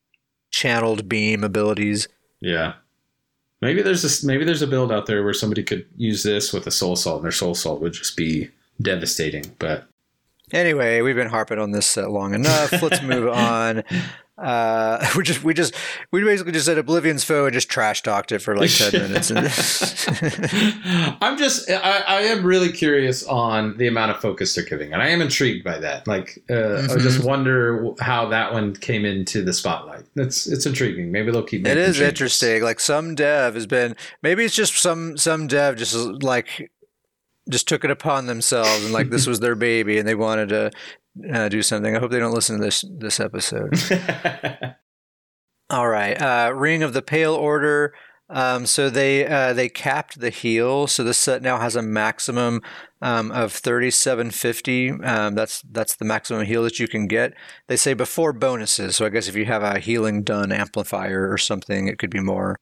channeled 0.50 1.08
beam 1.08 1.44
abilities. 1.44 2.08
Yeah. 2.40 2.74
Maybe 3.60 3.82
there's 3.82 4.02
this 4.02 4.24
maybe 4.24 4.44
there's 4.44 4.62
a 4.62 4.66
build 4.66 4.90
out 4.90 5.06
there 5.06 5.22
where 5.22 5.34
somebody 5.34 5.62
could 5.62 5.86
use 5.96 6.22
this 6.22 6.52
with 6.52 6.66
a 6.66 6.70
Soul 6.70 6.94
Assault, 6.94 7.18
and 7.18 7.24
their 7.24 7.32
Soul 7.32 7.52
Assault 7.52 7.80
would 7.80 7.92
just 7.92 8.16
be 8.16 8.50
devastating. 8.80 9.44
But 9.58 9.86
Anyway, 10.52 11.00
we've 11.00 11.14
been 11.14 11.28
harping 11.28 11.58
on 11.58 11.70
this 11.70 11.96
uh, 11.96 12.08
long 12.08 12.34
enough. 12.34 12.72
Let's 12.82 13.02
move 13.02 13.28
on. 13.32 13.84
Uh, 14.40 15.06
we 15.16 15.22
just 15.22 15.44
we 15.44 15.52
just 15.52 15.74
we 16.10 16.24
basically 16.24 16.52
just 16.52 16.64
said 16.64 16.78
Oblivion's 16.78 17.24
foe 17.24 17.44
and 17.44 17.52
just 17.52 17.68
trash 17.68 18.02
talked 18.02 18.32
it 18.32 18.38
for 18.40 18.56
like 18.56 18.70
ten 18.70 18.92
minutes. 19.02 19.30
I'm 21.20 21.36
just 21.36 21.70
I, 21.70 22.02
I, 22.06 22.20
am 22.22 22.44
really 22.44 22.72
curious 22.72 23.26
on 23.26 23.76
the 23.76 23.86
amount 23.86 24.12
of 24.12 24.20
focus 24.20 24.54
they're 24.54 24.64
giving, 24.64 24.94
and 24.94 25.02
I 25.02 25.08
am 25.08 25.20
intrigued 25.20 25.62
by 25.62 25.78
that. 25.80 26.06
Like 26.06 26.42
uh, 26.48 26.54
mm-hmm. 26.54 26.92
I 26.92 27.02
just 27.02 27.22
wonder 27.22 27.92
how 28.00 28.28
that 28.30 28.52
one 28.52 28.74
came 28.74 29.04
into 29.04 29.44
the 29.44 29.52
spotlight. 29.52 30.04
It's 30.16 30.46
it's 30.46 30.64
intriguing. 30.64 31.12
Maybe 31.12 31.30
they'll 31.30 31.42
keep. 31.42 31.66
It 31.66 31.76
is 31.76 31.96
changes. 31.96 32.08
interesting. 32.08 32.62
Like 32.62 32.80
some 32.80 33.14
dev 33.14 33.54
has 33.54 33.66
been 33.66 33.94
maybe 34.22 34.44
it's 34.44 34.54
just 34.54 34.74
some 34.78 35.18
some 35.18 35.48
dev 35.48 35.76
just 35.76 35.94
like 36.22 36.70
just 37.50 37.68
took 37.68 37.84
it 37.84 37.90
upon 37.90 38.26
themselves 38.26 38.84
and 38.84 38.92
like 38.92 39.10
this 39.10 39.26
was 39.26 39.40
their 39.40 39.54
baby 39.54 39.98
and 39.98 40.06
they 40.06 40.14
wanted 40.14 40.48
to 40.50 40.70
uh, 41.32 41.48
do 41.48 41.62
something. 41.62 41.96
I 41.96 41.98
hope 41.98 42.10
they 42.10 42.18
don't 42.18 42.34
listen 42.34 42.58
to 42.58 42.64
this 42.64 42.84
this 42.98 43.20
episode. 43.20 43.74
All 45.70 45.88
right, 45.88 46.20
uh, 46.20 46.52
Ring 46.54 46.82
of 46.82 46.92
the 46.92 47.02
Pale 47.02 47.34
Order. 47.34 47.94
Um, 48.28 48.64
so 48.64 48.88
they 48.88 49.26
uh, 49.26 49.52
they 49.52 49.68
capped 49.68 50.20
the 50.20 50.30
heal. 50.30 50.86
So 50.86 51.02
this 51.02 51.18
set 51.18 51.42
now 51.42 51.58
has 51.58 51.74
a 51.74 51.82
maximum 51.82 52.60
um, 53.02 53.32
of 53.32 53.52
thirty 53.52 53.90
seven 53.90 54.30
fifty. 54.30 54.90
Um, 54.90 55.34
that's 55.34 55.62
that's 55.62 55.96
the 55.96 56.04
maximum 56.04 56.46
heal 56.46 56.62
that 56.62 56.78
you 56.78 56.86
can 56.86 57.06
get. 57.06 57.34
They 57.66 57.76
say 57.76 57.92
before 57.92 58.32
bonuses. 58.32 58.96
So 58.96 59.04
I 59.04 59.08
guess 59.08 59.28
if 59.28 59.34
you 59.34 59.46
have 59.46 59.62
a 59.62 59.80
healing 59.80 60.22
done 60.22 60.52
amplifier 60.52 61.30
or 61.30 61.38
something, 61.38 61.88
it 61.88 61.98
could 61.98 62.10
be 62.10 62.20
more. 62.20 62.56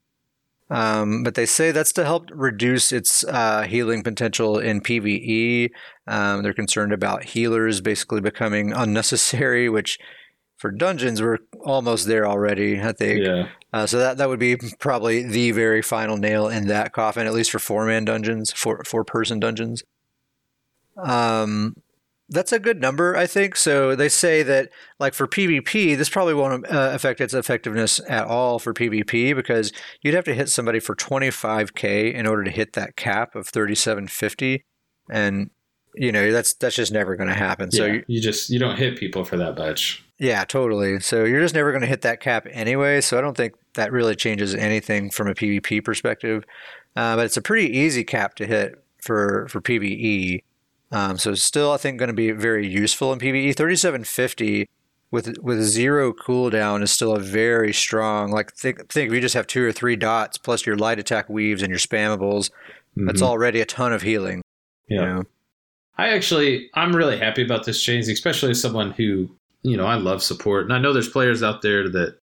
Um, 0.69 1.23
but 1.23 1.33
they 1.33 1.47
say 1.47 1.71
that's 1.71 1.93
to 1.93 2.05
help 2.05 2.29
reduce 2.31 2.91
its 2.91 3.23
uh, 3.23 3.63
healing 3.63 4.03
potential 4.03 4.59
in 4.59 4.81
PVE. 4.81 5.71
Um, 6.07 6.43
they're 6.43 6.53
concerned 6.53 6.93
about 6.93 7.23
healers 7.23 7.81
basically 7.81 8.21
becoming 8.21 8.71
unnecessary, 8.75 9.67
which 9.69 9.97
for 10.57 10.71
dungeons 10.71 11.21
we're 11.21 11.39
almost 11.65 12.05
there 12.05 12.27
already. 12.27 12.79
I 12.79 12.91
think. 12.91 13.21
Yeah. 13.23 13.47
Uh, 13.71 13.85
so 13.85 13.97
that 13.99 14.17
that 14.17 14.29
would 14.29 14.39
be 14.39 14.57
probably 14.79 15.23
the 15.23 15.51
very 15.51 15.81
final 15.81 16.17
nail 16.17 16.47
in 16.47 16.67
that 16.67 16.93
coffin, 16.93 17.25
at 17.25 17.33
least 17.33 17.51
for 17.51 17.59
four 17.59 17.85
man 17.85 18.05
dungeons, 18.05 18.51
four 18.51 18.83
four 18.85 19.03
person 19.03 19.39
dungeons. 19.39 19.83
Um, 20.97 21.75
that's 22.29 22.51
a 22.51 22.59
good 22.59 22.79
number, 22.79 23.15
I 23.15 23.25
think. 23.27 23.55
So 23.55 23.95
they 23.95 24.09
say 24.09 24.43
that, 24.43 24.69
like 24.99 25.13
for 25.13 25.27
PvP, 25.27 25.97
this 25.97 26.09
probably 26.09 26.35
won't 26.35 26.69
uh, 26.71 26.91
affect 26.93 27.21
its 27.21 27.33
effectiveness 27.33 27.99
at 28.07 28.25
all 28.25 28.59
for 28.59 28.73
PvP 28.73 29.35
because 29.35 29.71
you'd 30.01 30.13
have 30.13 30.25
to 30.25 30.33
hit 30.33 30.49
somebody 30.49 30.79
for 30.79 30.95
25k 30.95 32.13
in 32.13 32.27
order 32.27 32.43
to 32.43 32.51
hit 32.51 32.73
that 32.73 32.95
cap 32.95 33.35
of 33.35 33.47
3750, 33.47 34.63
and 35.09 35.49
you 35.95 36.11
know 36.11 36.31
that's 36.31 36.53
that's 36.53 36.75
just 36.75 36.91
never 36.91 37.15
going 37.15 37.29
to 37.29 37.35
happen. 37.35 37.71
So 37.71 37.85
you, 37.85 38.03
you 38.07 38.21
just 38.21 38.49
you 38.49 38.59
don't 38.59 38.77
hit 38.77 38.97
people 38.97 39.25
for 39.25 39.37
that 39.37 39.57
much. 39.57 40.03
Yeah, 40.19 40.43
totally. 40.43 40.99
So 40.99 41.23
you're 41.23 41.41
just 41.41 41.55
never 41.55 41.71
going 41.71 41.81
to 41.81 41.87
hit 41.87 42.01
that 42.01 42.19
cap 42.19 42.45
anyway. 42.51 43.01
So 43.01 43.17
I 43.17 43.21
don't 43.21 43.37
think 43.37 43.53
that 43.75 43.91
really 43.91 44.15
changes 44.15 44.53
anything 44.53 45.09
from 45.09 45.27
a 45.29 45.33
PvP 45.33 45.83
perspective. 45.83 46.43
Uh, 46.95 47.15
but 47.15 47.25
it's 47.25 47.37
a 47.37 47.41
pretty 47.41 47.75
easy 47.77 48.03
cap 48.03 48.35
to 48.35 48.45
hit 48.45 48.83
for 49.01 49.47
for 49.47 49.61
PVE. 49.61 50.43
Um, 50.91 51.17
so 51.17 51.35
still, 51.35 51.71
I 51.71 51.77
think 51.77 51.99
going 51.99 52.07
to 52.07 52.13
be 52.13 52.31
very 52.31 52.67
useful 52.67 53.13
in 53.13 53.19
PVE. 53.19 53.55
3750 53.55 54.67
with 55.11 55.37
with 55.39 55.61
zero 55.61 56.13
cooldown 56.13 56.83
is 56.83 56.91
still 56.91 57.15
a 57.15 57.19
very 57.19 57.73
strong. 57.73 58.31
Like 58.31 58.53
think 58.53 58.89
think 58.91 59.09
if 59.09 59.13
you 59.13 59.21
just 59.21 59.35
have 59.35 59.47
two 59.47 59.63
or 59.63 59.71
three 59.71 59.95
dots 59.95 60.37
plus 60.37 60.65
your 60.65 60.75
light 60.75 60.99
attack 60.99 61.29
weaves 61.29 61.61
and 61.61 61.69
your 61.69 61.79
spammables, 61.79 62.49
mm-hmm. 62.49 63.05
that's 63.05 63.21
already 63.21 63.61
a 63.61 63.65
ton 63.65 63.93
of 63.93 64.01
healing. 64.01 64.41
Yeah. 64.87 65.01
You 65.01 65.05
know? 65.05 65.23
I 65.97 66.09
actually 66.09 66.69
I'm 66.75 66.95
really 66.95 67.17
happy 67.17 67.43
about 67.43 67.65
this 67.65 67.81
change, 67.81 68.07
especially 68.07 68.51
as 68.51 68.61
someone 68.61 68.91
who 68.91 69.29
you 69.63 69.77
know 69.77 69.85
I 69.85 69.95
love 69.95 70.23
support, 70.23 70.63
and 70.63 70.73
I 70.73 70.79
know 70.79 70.93
there's 70.93 71.09
players 71.09 71.43
out 71.43 71.61
there 71.61 71.89
that, 71.89 72.17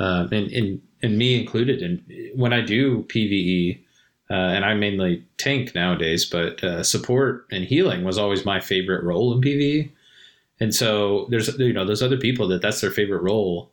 uh, 0.00 0.26
and 0.32 0.50
and 0.50 0.82
and 1.02 1.16
me 1.16 1.38
included, 1.38 1.82
and 1.82 2.02
when 2.34 2.52
I 2.52 2.62
do 2.62 3.04
PVE, 3.04 3.84
uh, 4.30 4.34
and 4.34 4.64
I 4.64 4.74
mainly 4.74 5.24
tank 5.38 5.74
nowadays, 5.74 6.24
but 6.24 6.62
uh, 6.64 6.82
support 6.82 7.46
and 7.50 7.64
healing 7.64 8.02
was 8.02 8.18
always 8.18 8.44
my 8.44 8.60
favorite 8.60 9.04
role 9.04 9.32
in 9.32 9.40
PvE. 9.40 9.90
And 10.58 10.74
so 10.74 11.26
there's 11.30 11.56
you 11.58 11.72
know 11.72 11.84
those 11.84 12.02
other 12.02 12.16
people 12.16 12.48
that 12.48 12.62
that's 12.62 12.80
their 12.80 12.90
favorite 12.90 13.22
role. 13.22 13.70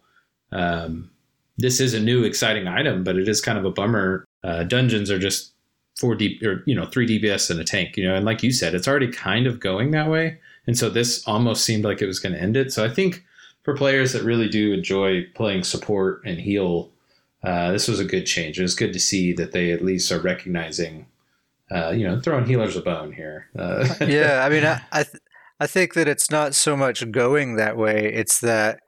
Um, 0.51 1.09
this 1.57 1.79
is 1.79 1.93
a 1.93 1.99
new 1.99 2.23
exciting 2.23 2.67
item, 2.67 3.03
but 3.03 3.15
it 3.15 3.27
is 3.27 3.41
kind 3.41 3.57
of 3.57 3.65
a 3.65 3.71
bummer. 3.71 4.25
Uh, 4.43 4.63
dungeons 4.63 5.09
are 5.09 5.19
just 5.19 5.53
four 5.97 6.15
D 6.15 6.39
or 6.43 6.63
you 6.65 6.75
know 6.75 6.85
three 6.85 7.07
DPS 7.07 7.49
and 7.49 7.59
a 7.59 7.63
tank, 7.63 7.97
you 7.97 8.07
know, 8.07 8.15
and 8.15 8.25
like 8.25 8.43
you 8.43 8.51
said, 8.51 8.75
it's 8.75 8.87
already 8.87 9.07
kind 9.07 9.47
of 9.47 9.59
going 9.59 9.91
that 9.91 10.09
way. 10.09 10.37
And 10.67 10.77
so 10.77 10.89
this 10.89 11.25
almost 11.27 11.65
seemed 11.65 11.83
like 11.83 12.01
it 12.01 12.07
was 12.07 12.19
going 12.19 12.33
to 12.33 12.41
end 12.41 12.57
it. 12.57 12.71
So 12.71 12.85
I 12.85 12.89
think 12.89 13.23
for 13.63 13.75
players 13.75 14.13
that 14.13 14.23
really 14.23 14.49
do 14.49 14.73
enjoy 14.73 15.25
playing 15.35 15.63
support 15.63 16.21
and 16.25 16.39
heal 16.39 16.89
uh, 17.43 17.71
this 17.71 17.87
was 17.87 17.99
a 17.99 18.05
good 18.05 18.25
change. 18.25 18.59
It 18.59 18.63
was 18.63 18.75
good 18.75 18.93
to 18.93 18.99
see 18.99 19.33
that 19.33 19.51
they 19.51 19.71
at 19.71 19.83
least 19.83 20.11
are 20.11 20.19
recognizing, 20.19 21.07
uh, 21.71 21.89
you 21.89 22.07
know, 22.07 22.19
throwing 22.19 22.45
healers 22.45 22.75
a 22.75 22.81
bone 22.81 23.11
here. 23.11 23.49
Uh, 23.57 23.87
yeah, 24.07 24.43
I 24.45 24.49
mean, 24.49 24.65
I 24.65 24.81
I, 24.91 25.03
th- 25.03 25.23
I 25.59 25.67
think 25.67 25.93
that 25.93 26.07
it's 26.07 26.31
not 26.31 26.55
so 26.55 26.77
much 26.77 27.11
going 27.11 27.55
that 27.55 27.75
way; 27.75 28.13
it's 28.13 28.39
that 28.39 28.79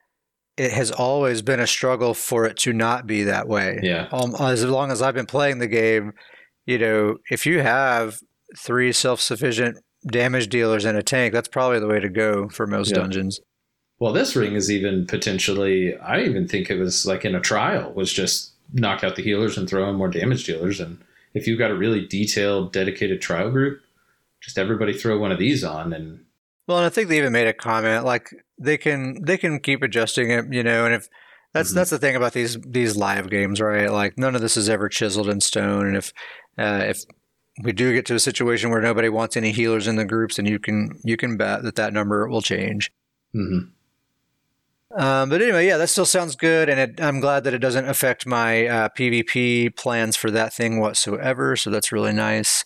it 0.58 0.72
has 0.72 0.90
always 0.92 1.42
been 1.42 1.60
a 1.60 1.68
struggle 1.68 2.14
for 2.14 2.46
it 2.46 2.58
to 2.58 2.72
not 2.72 3.06
be 3.06 3.24
that 3.24 3.48
way. 3.48 3.80
Yeah. 3.84 4.08
Um, 4.12 4.36
as 4.40 4.64
long 4.64 4.90
as 4.90 5.02
I've 5.02 5.14
been 5.14 5.26
playing 5.26 5.60
the 5.60 5.68
game, 5.68 6.14
you 6.66 6.78
know, 6.78 7.18
if 7.30 7.46
you 7.46 7.60
have 7.60 8.20
three 8.58 8.94
self-sufficient 8.94 9.78
damage 10.08 10.48
dealers 10.48 10.86
in 10.86 10.96
a 10.96 11.04
tank, 11.04 11.34
that's 11.34 11.50
probably 11.50 11.80
the 11.80 11.88
way 11.88 12.00
to 12.00 12.10
go 12.10 12.48
for 12.48 12.68
most 12.68 12.92
yeah. 12.92 13.02
dungeons. 13.02 13.40
Well, 14.00 14.14
this 14.14 14.36
ring 14.36 14.54
is 14.54 14.70
even 14.70 15.08
potentially. 15.08 15.98
I 15.98 16.22
even 16.22 16.48
think 16.48 16.70
it 16.70 16.78
was 16.78 17.06
like 17.06 17.24
in 17.24 17.36
a 17.36 17.40
trial 17.40 17.94
was 17.94 18.12
just 18.12 18.52
knock 18.74 19.04
out 19.04 19.16
the 19.16 19.24
healers 19.24 19.58
and 19.58 19.70
throw 19.70 19.90
in 19.90 19.96
more 19.96 20.10
damage 20.10 20.44
dealers. 20.44 20.80
And 20.80 21.02
if 21.34 21.48
you've 21.48 21.60
got 21.60 21.72
a 21.72 21.76
really 21.76 22.06
detailed, 22.06 22.74
dedicated 22.74 23.22
trial 23.22 23.52
group, 23.52 23.82
just 24.42 24.58
everybody 24.58 24.94
throw 24.94 25.18
one 25.18 25.32
of 25.32 25.40
these 25.40 25.64
on 25.64 25.94
and. 25.94 26.22
Well, 26.68 26.78
and 26.78 26.86
I 26.86 26.90
think 26.90 27.10
they 27.10 27.20
even 27.20 27.32
made 27.32 27.48
a 27.48 27.54
comment 27.54 28.06
like 28.06 28.30
they 28.58 28.78
can 28.78 29.24
they 29.24 29.38
can 29.38 29.60
keep 29.60 29.84
adjusting 29.84 30.32
it, 30.32 30.52
you 30.52 30.64
know, 30.64 30.86
and 30.86 30.96
if 30.96 31.08
that's 31.54 31.70
mm-hmm. 31.70 31.78
that's 31.78 31.92
the 31.92 32.00
thing 32.00 32.16
about 32.16 32.34
these 32.34 32.58
these 32.68 32.98
live 32.98 33.30
games, 33.30 33.62
right? 33.62 33.92
Like 33.92 34.18
none 34.18 34.36
of 34.36 34.42
this 34.42 34.58
is 34.58 34.68
ever 34.68 34.90
chiseled 34.90 35.30
in 35.30 35.42
stone, 35.42 35.86
and 35.86 35.96
if 35.96 36.12
uh, 36.58 36.82
if 36.86 37.04
we 37.64 37.72
do 37.72 37.94
get 37.94 38.06
to 38.08 38.16
a 38.16 38.20
situation 38.20 38.72
where 38.72 38.82
nobody 38.82 39.10
wants 39.10 39.38
any 39.38 39.52
healers 39.52 39.88
in 39.88 39.96
the 39.96 40.06
groups, 40.06 40.38
then 40.38 40.46
you 40.48 40.58
can 40.58 41.00
you 41.04 41.18
can 41.18 41.38
bet 41.38 41.64
that 41.64 41.76
that 41.76 41.94
number 41.94 42.28
will 42.28 42.42
change. 42.42 42.92
Mm-hmm. 43.36 43.70
Um, 44.98 45.30
but 45.30 45.42
anyway, 45.42 45.68
yeah, 45.68 45.78
that 45.78 45.90
still 45.90 46.06
sounds 46.06 46.38
good, 46.38 46.70
and 46.70 46.80
it, 46.80 47.02
I'm 47.02 47.20
glad 47.20 47.44
that 47.44 47.54
it 47.54 47.60
doesn't 47.60 47.90
affect 47.90 48.26
my 48.26 48.66
uh, 48.66 48.90
PvP 48.98 49.76
plans 49.76 50.16
for 50.16 50.32
that 50.32 50.54
thing 50.54 50.80
whatsoever. 50.80 51.58
So 51.58 51.70
that's 51.70 51.92
really 51.92 52.14
nice. 52.14 52.64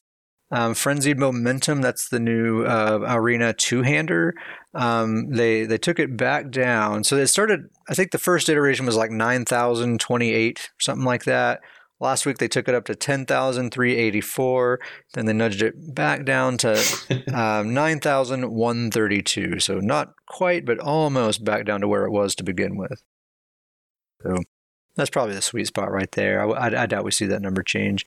Um, 0.51 0.73
Frenzied 0.73 1.17
Momentum, 1.17 1.81
that's 1.81 2.09
the 2.09 2.19
new 2.19 2.63
uh, 2.65 2.99
Arena 3.07 3.53
two-hander. 3.53 4.33
Um, 4.73 5.29
they 5.31 5.65
they 5.65 5.77
took 5.77 5.99
it 5.99 6.17
back 6.17 6.51
down, 6.51 7.03
so 7.03 7.15
they 7.15 7.25
started. 7.25 7.61
I 7.89 7.95
think 7.95 8.11
the 8.11 8.17
first 8.19 8.49
iteration 8.49 8.85
was 8.85 8.95
like 8.95 9.11
nine 9.11 9.45
thousand 9.45 9.99
twenty-eight, 9.99 10.69
something 10.79 11.05
like 11.05 11.23
that. 11.25 11.61
Last 12.01 12.25
week 12.25 12.37
they 12.37 12.47
took 12.47 12.69
it 12.69 12.75
up 12.75 12.85
to 12.85 12.95
10,384. 12.95 14.79
Then 15.13 15.25
they 15.25 15.33
nudged 15.33 15.61
it 15.61 15.93
back 15.93 16.23
down 16.23 16.57
to 16.59 16.73
um, 17.33 17.73
9,132. 17.73 19.59
So 19.59 19.79
not 19.79 20.13
quite, 20.25 20.65
but 20.65 20.79
almost 20.79 21.43
back 21.43 21.65
down 21.65 21.81
to 21.81 21.87
where 21.87 22.05
it 22.05 22.11
was 22.11 22.35
to 22.35 22.43
begin 22.43 22.77
with. 22.77 23.03
So 24.23 24.37
that's 24.95 25.09
probably 25.09 25.35
the 25.35 25.41
sweet 25.41 25.67
spot 25.67 25.91
right 25.91 26.11
there. 26.13 26.41
I, 26.41 26.69
I, 26.69 26.83
I 26.83 26.85
doubt 26.85 27.03
we 27.03 27.11
see 27.11 27.25
that 27.27 27.41
number 27.41 27.63
change. 27.63 28.05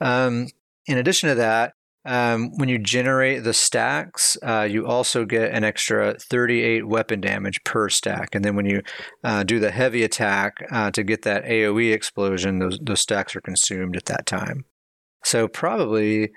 Um, 0.00 0.48
in 0.86 0.98
addition 0.98 1.28
to 1.28 1.34
that, 1.36 1.74
um, 2.04 2.50
when 2.56 2.68
you 2.68 2.78
generate 2.78 3.44
the 3.44 3.52
stacks, 3.52 4.38
uh, 4.42 4.66
you 4.70 4.86
also 4.86 5.24
get 5.24 5.52
an 5.52 5.64
extra 5.64 6.14
38 6.18 6.86
weapon 6.86 7.20
damage 7.20 7.62
per 7.64 7.88
stack. 7.88 8.34
And 8.34 8.44
then 8.44 8.56
when 8.56 8.66
you 8.66 8.82
uh, 9.22 9.42
do 9.42 9.58
the 9.58 9.70
heavy 9.70 10.02
attack 10.02 10.54
uh, 10.70 10.90
to 10.92 11.02
get 11.02 11.22
that 11.22 11.44
AoE 11.44 11.92
explosion, 11.92 12.58
those, 12.58 12.78
those 12.82 13.00
stacks 13.00 13.36
are 13.36 13.40
consumed 13.42 13.96
at 13.96 14.06
that 14.06 14.26
time. 14.26 14.64
So, 15.24 15.48
probably 15.48 16.30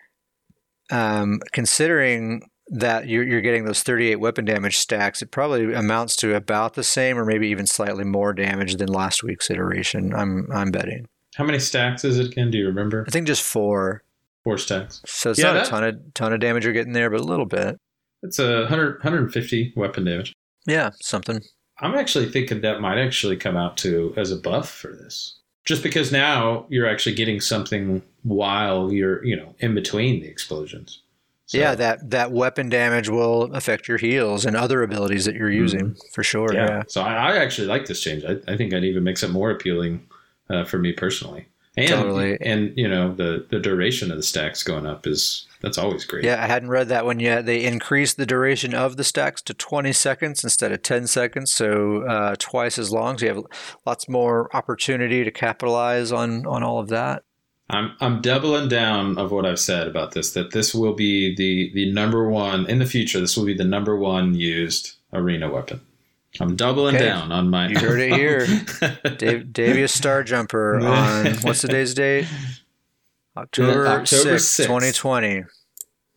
um, 0.91 1.39
considering 1.53 2.41
that 2.67 3.07
you're, 3.07 3.23
you're 3.23 3.41
getting 3.41 3.63
those 3.63 3.83
38 3.83 4.17
weapon 4.17 4.43
damage 4.43 4.77
stacks, 4.77 5.21
it 5.21 5.31
probably 5.31 5.73
amounts 5.73 6.17
to 6.17 6.35
about 6.35 6.73
the 6.73 6.83
same 6.83 7.17
or 7.17 7.25
maybe 7.25 7.47
even 7.47 7.65
slightly 7.65 8.03
more 8.03 8.33
damage 8.33 8.75
than 8.75 8.89
last 8.89 9.23
week's 9.23 9.49
iteration. 9.49 10.13
I'm, 10.13 10.49
I'm 10.51 10.71
betting. 10.71 11.07
How 11.35 11.45
many 11.45 11.59
stacks 11.59 12.03
is 12.03 12.19
it 12.19 12.35
Ken? 12.35 12.51
Do 12.51 12.57
you 12.57 12.67
remember? 12.67 13.05
I 13.07 13.11
think 13.11 13.27
just 13.27 13.41
four. 13.41 14.03
Four 14.43 14.57
stacks. 14.57 15.01
So 15.05 15.31
it's 15.31 15.39
yeah, 15.39 15.45
not 15.45 15.53
that, 15.53 15.67
a 15.67 15.69
ton 15.69 15.83
of 15.83 16.13
ton 16.13 16.33
of 16.33 16.39
damage 16.39 16.65
you're 16.65 16.73
getting 16.73 16.93
there, 16.93 17.09
but 17.09 17.21
a 17.21 17.23
little 17.23 17.45
bit. 17.45 17.77
It's 18.23 18.39
a 18.39 18.61
100, 18.61 18.95
150 18.99 19.73
weapon 19.75 20.05
damage. 20.05 20.33
Yeah, 20.65 20.91
something. 21.01 21.41
I'm 21.79 21.95
actually 21.95 22.29
thinking 22.29 22.61
that 22.61 22.79
might 22.81 22.97
actually 22.97 23.35
come 23.37 23.57
out 23.57 23.77
to 23.77 24.13
as 24.15 24.31
a 24.31 24.37
buff 24.37 24.69
for 24.69 24.89
this. 24.89 25.39
Just 25.65 25.81
because 25.81 26.11
now 26.11 26.65
you're 26.69 26.87
actually 26.87 27.15
getting 27.15 27.39
something 27.39 28.01
while 28.23 28.91
you're, 28.91 29.23
you 29.25 29.35
know, 29.35 29.55
in 29.59 29.73
between 29.73 30.21
the 30.21 30.27
explosions. 30.27 31.01
So, 31.45 31.57
yeah, 31.57 31.75
that 31.75 32.09
that 32.11 32.31
weapon 32.31 32.69
damage 32.69 33.09
will 33.09 33.53
affect 33.53 33.87
your 33.87 33.97
heals 33.97 34.45
and 34.45 34.55
other 34.55 34.81
abilities 34.81 35.25
that 35.25 35.35
you're 35.35 35.51
using 35.51 35.95
for 36.13 36.23
sure. 36.23 36.53
yeah. 36.53 36.67
Yeah, 36.67 36.83
So 36.87 37.01
I, 37.01 37.31
I 37.31 37.37
actually 37.37 37.67
like 37.67 37.85
this 37.85 38.01
change. 38.01 38.23
I, 38.23 38.37
I 38.47 38.57
think 38.57 38.73
I'd 38.73 38.83
even 38.83 39.03
makes 39.03 39.23
it 39.23 39.29
more 39.29 39.51
appealing 39.51 40.07
uh, 40.49 40.63
for 40.63 40.79
me 40.79 40.93
personally. 40.93 41.47
And 41.75 41.87
Totally. 41.89 42.37
and 42.39 42.71
you 42.77 42.87
know 42.87 43.13
the 43.15 43.47
the 43.49 43.59
duration 43.59 44.11
of 44.11 44.17
the 44.17 44.23
stacks 44.23 44.61
going 44.61 44.85
up 44.85 45.07
is 45.07 45.47
that's 45.61 45.77
always 45.77 46.05
great. 46.05 46.23
yeah. 46.23 46.43
I 46.43 46.45
hadn't 46.47 46.69
read 46.69 46.89
that 46.89 47.05
one 47.05 47.19
yet. 47.19 47.45
They 47.45 47.63
increased 47.63 48.17
the 48.17 48.25
duration 48.27 48.73
of 48.75 48.97
the 48.97 49.03
stacks 49.03 49.41
to 49.43 49.53
20 49.53 49.93
seconds 49.93 50.43
instead 50.43 50.71
of 50.73 50.83
10 50.83 51.07
seconds, 51.07 51.53
so 51.53 52.03
uh, 52.03 52.35
twice 52.37 52.77
as 52.77 52.91
long. 52.91 53.17
So 53.17 53.25
you 53.25 53.33
have 53.33 53.43
lots 53.85 54.07
more 54.09 54.55
opportunity 54.55 55.23
to 55.23 55.31
capitalize 55.31 56.11
on 56.11 56.45
on 56.45 56.61
all 56.63 56.79
of 56.79 56.89
that. 56.89 57.23
I'm 57.69 57.93
I'm 57.99 58.21
doubling 58.21 58.67
down 58.69 59.17
of 59.17 59.31
what 59.31 59.45
I've 59.45 59.59
said 59.59 59.87
about 59.87 60.11
this. 60.11 60.33
That 60.33 60.51
this 60.51 60.75
will 60.75 60.93
be 60.93 61.33
the 61.35 61.71
the 61.73 61.91
number 61.91 62.29
one 62.29 62.67
in 62.67 62.77
the 62.77 62.85
future. 62.85 63.19
This 63.19 63.35
will 63.35 63.45
be 63.45 63.55
the 63.57 63.63
number 63.63 63.95
one 63.95 64.35
used 64.35 64.93
arena 65.11 65.49
weapon. 65.49 65.81
I'm 66.39 66.55
doubling 66.55 66.95
Okay. 66.95 67.05
down 67.05 67.31
on 67.31 67.49
my. 67.49 67.67
You 67.67 67.77
heard 67.79 67.99
it 67.99 68.13
here. 68.13 68.39
Dave, 69.17 69.45
Davius 69.51 69.89
Star 69.89 70.23
Jumper 70.23 70.79
on 70.85 71.27
what's 71.41 71.61
today's 71.61 71.93
date? 71.93 72.25
October, 73.37 73.87
October 73.87 74.35
6th, 74.35 74.61
6th. 74.61 74.65
2020. 74.65 75.43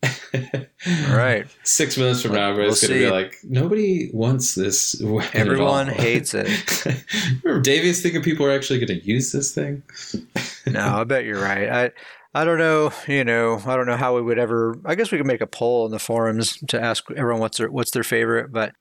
All 0.03 1.17
right. 1.17 1.47
Six 1.63 1.97
minutes 1.97 2.21
from 2.21 2.33
now, 2.33 2.51
everybody's 2.51 2.81
We'll 2.81 2.89
going 2.89 3.01
to 3.01 3.07
be 3.07 3.11
like, 3.11 3.37
nobody 3.43 4.09
wants 4.13 4.55
this. 4.55 5.01
Everyone 5.33 5.89
all." 5.89 5.95
hates 5.95 6.33
it. 6.33 6.47
Remember, 7.43 7.63
Davius 7.67 8.01
thinking 8.01 8.21
people 8.21 8.45
are 8.45 8.51
actually 8.51 8.79
going 8.79 8.99
to 8.99 9.05
use 9.05 9.31
this 9.31 9.53
thing. 9.53 9.81
No, 10.67 10.99
I 10.99 11.03
bet 11.03 11.25
you're 11.25 11.41
right. 11.41 11.69
I 11.69 11.91
I 12.39 12.43
don't 12.45 12.59
know, 12.59 12.91
you 13.07 13.23
know, 13.23 13.59
I 13.65 13.75
don't 13.75 13.87
know 13.87 13.97
how 13.97 14.15
we 14.15 14.21
would 14.21 14.37
ever 14.37 14.75
I 14.85 14.93
guess 14.95 15.11
we 15.11 15.17
could 15.17 15.25
make 15.27 15.41
a 15.41 15.47
poll 15.47 15.85
in 15.85 15.91
the 15.91 15.99
forums 15.99 16.57
to 16.67 16.79
ask 16.81 17.05
everyone 17.15 17.39
what's 17.41 17.57
their 17.57 17.71
what's 17.71 17.91
their 17.91 18.03
favorite, 18.03 18.51
but 18.51 18.73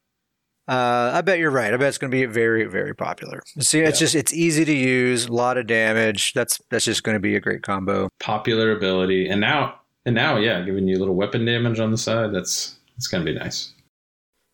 uh, 0.69 1.13
I 1.15 1.21
bet 1.21 1.39
you're 1.39 1.51
right. 1.51 1.73
I 1.73 1.77
bet 1.77 1.89
it's 1.89 1.99
going 1.99 2.11
to 2.11 2.17
be 2.17 2.25
very, 2.27 2.65
very 2.65 2.95
popular. 2.95 3.43
See, 3.61 3.81
it's 3.81 4.01
Yeah. 4.01 4.05
just 4.05 4.15
it's 4.15 4.33
easy 4.35 4.65
to 4.65 4.73
use, 4.75 5.27
a 5.27 5.33
lot 5.33 5.59
of 5.59 5.67
damage. 5.67 6.33
That's 6.35 6.61
that's 6.71 6.85
just 6.85 7.03
going 7.05 7.15
to 7.15 7.21
be 7.21 7.37
a 7.37 7.41
great 7.41 7.63
combo. 7.63 8.09
Popular 8.21 8.73
ability, 8.73 9.29
and 9.29 9.41
now 9.41 9.81
and 10.05 10.15
now, 10.15 10.37
yeah, 10.39 10.61
giving 10.63 10.87
you 10.89 10.97
a 10.97 11.01
little 11.01 11.15
weapon 11.15 11.45
damage 11.45 11.79
on 11.81 11.91
the 11.91 11.99
side. 11.99 12.33
That's 12.35 12.77
it's 12.97 13.07
going 13.09 13.25
to 13.25 13.33
be 13.33 13.39
nice. 13.39 13.73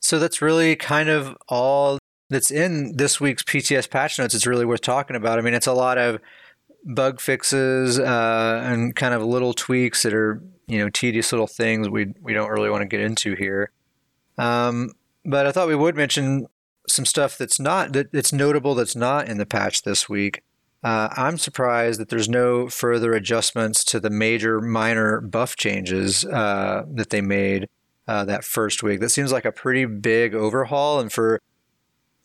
So 0.01 0.19
that's 0.19 0.43
really 0.43 0.75
kind 0.77 1.09
of 1.09 1.37
all 1.49 1.99
that's 2.29 2.51
in 2.51 2.97
this 2.97 3.21
week's 3.21 3.43
PTS 3.43 3.89
patch 3.89 4.19
notes. 4.19 4.35
It's 4.35 4.47
really 4.47 4.65
worth 4.65 4.81
talking 4.81 5.17
about. 5.17 5.39
I 5.39 5.43
mean, 5.43 5.55
it's 5.55 5.67
a 5.67 5.73
lot 5.73 5.97
of 5.99 6.19
bug 6.85 7.21
fixes 7.21 7.99
uh, 8.01 8.61
and 8.65 8.97
kind 8.97 9.15
of 9.15 9.23
little 9.23 9.53
tweaks 9.55 10.03
that 10.03 10.13
are 10.13 10.43
you 10.67 10.79
know 10.79 10.89
tedious 10.89 11.31
little 11.33 11.47
things 11.47 11.89
we 11.89 12.13
we 12.21 12.33
don't 12.35 12.51
really 12.51 12.69
want 12.71 12.83
to 12.83 12.87
get 12.89 13.01
into 13.01 13.35
here. 13.37 13.71
Um, 14.39 14.91
but 15.25 15.47
I 15.47 15.53
thought 15.53 15.69
we 15.69 15.77
would 15.77 15.97
mention 15.97 16.47
some 16.89 17.05
stuff 17.07 17.39
that's 17.39 17.61
not 17.61 17.93
that 17.93 18.09
it's 18.13 18.33
notable 18.33 18.75
that's 18.75 18.97
not 18.97 19.29
in 19.29 19.39
the 19.39 19.47
patch 19.47 19.83
this 19.83 20.09
week. 20.09 20.43
Uh, 20.83 21.09
I'm 21.17 21.39
surprised 21.39 22.01
that 22.01 22.09
there's 22.09 22.29
no 22.29 22.69
further 22.69 23.13
adjustments 23.13 23.85
to 23.85 24.01
the 24.01 24.11
major 24.11 24.61
minor 24.61 25.21
buff 25.21 25.55
changes 25.55 26.25
uh, 26.25 26.85
that 26.95 27.11
they 27.11 27.21
made 27.21 27.69
uh, 28.09 28.25
that 28.25 28.43
first 28.43 28.83
week. 28.83 28.99
That 29.01 29.11
seems 29.11 29.31
like 29.31 29.45
a 29.45 29.53
pretty 29.53 29.85
big 29.85 30.35
overhaul, 30.35 30.99
and 30.99 31.13
for 31.13 31.41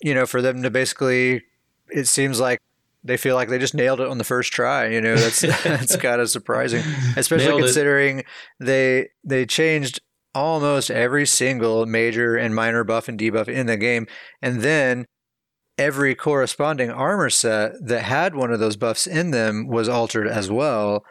you 0.02 0.16
know 0.16 0.26
for 0.26 0.42
them 0.42 0.64
to 0.64 0.72
basically, 0.72 1.44
it 1.90 2.08
seems 2.08 2.40
like 2.40 2.60
they 3.04 3.16
feel 3.16 3.36
like 3.36 3.50
they 3.50 3.60
just 3.60 3.76
nailed 3.76 4.02
it 4.02 4.08
on 4.08 4.18
the 4.18 4.24
first 4.24 4.52
try. 4.52 4.88
You 4.88 5.02
know 5.02 5.16
that's 5.16 5.42
that's 5.64 5.96
kind 5.98 6.20
of 6.20 6.30
surprising, 6.32 6.84
especially 7.16 7.46
Nailed 7.46 7.60
it. 7.62 7.66
considering 7.66 8.24
they 8.60 9.10
they 9.24 9.46
changed 9.46 10.02
almost 10.38 10.92
every 10.92 11.26
single 11.26 11.86
major 11.86 12.36
and 12.36 12.54
minor 12.56 12.84
buff 12.84 13.08
and 13.08 13.20
debuff 13.20 13.48
in 13.48 13.66
the 13.66 13.78
game, 13.78 14.08
and 14.42 14.62
then 14.62 15.06
every 15.78 16.16
corresponding 16.16 16.90
armor 16.90 17.30
set 17.30 17.72
that 17.86 18.02
had 18.04 18.36
one 18.36 18.52
of 18.52 18.60
those 18.60 18.76
buffs 18.78 19.06
in 19.08 19.32
them 19.32 19.68
was 19.68 19.90
altered 19.90 20.28
as 20.28 20.50
well. 20.50 21.04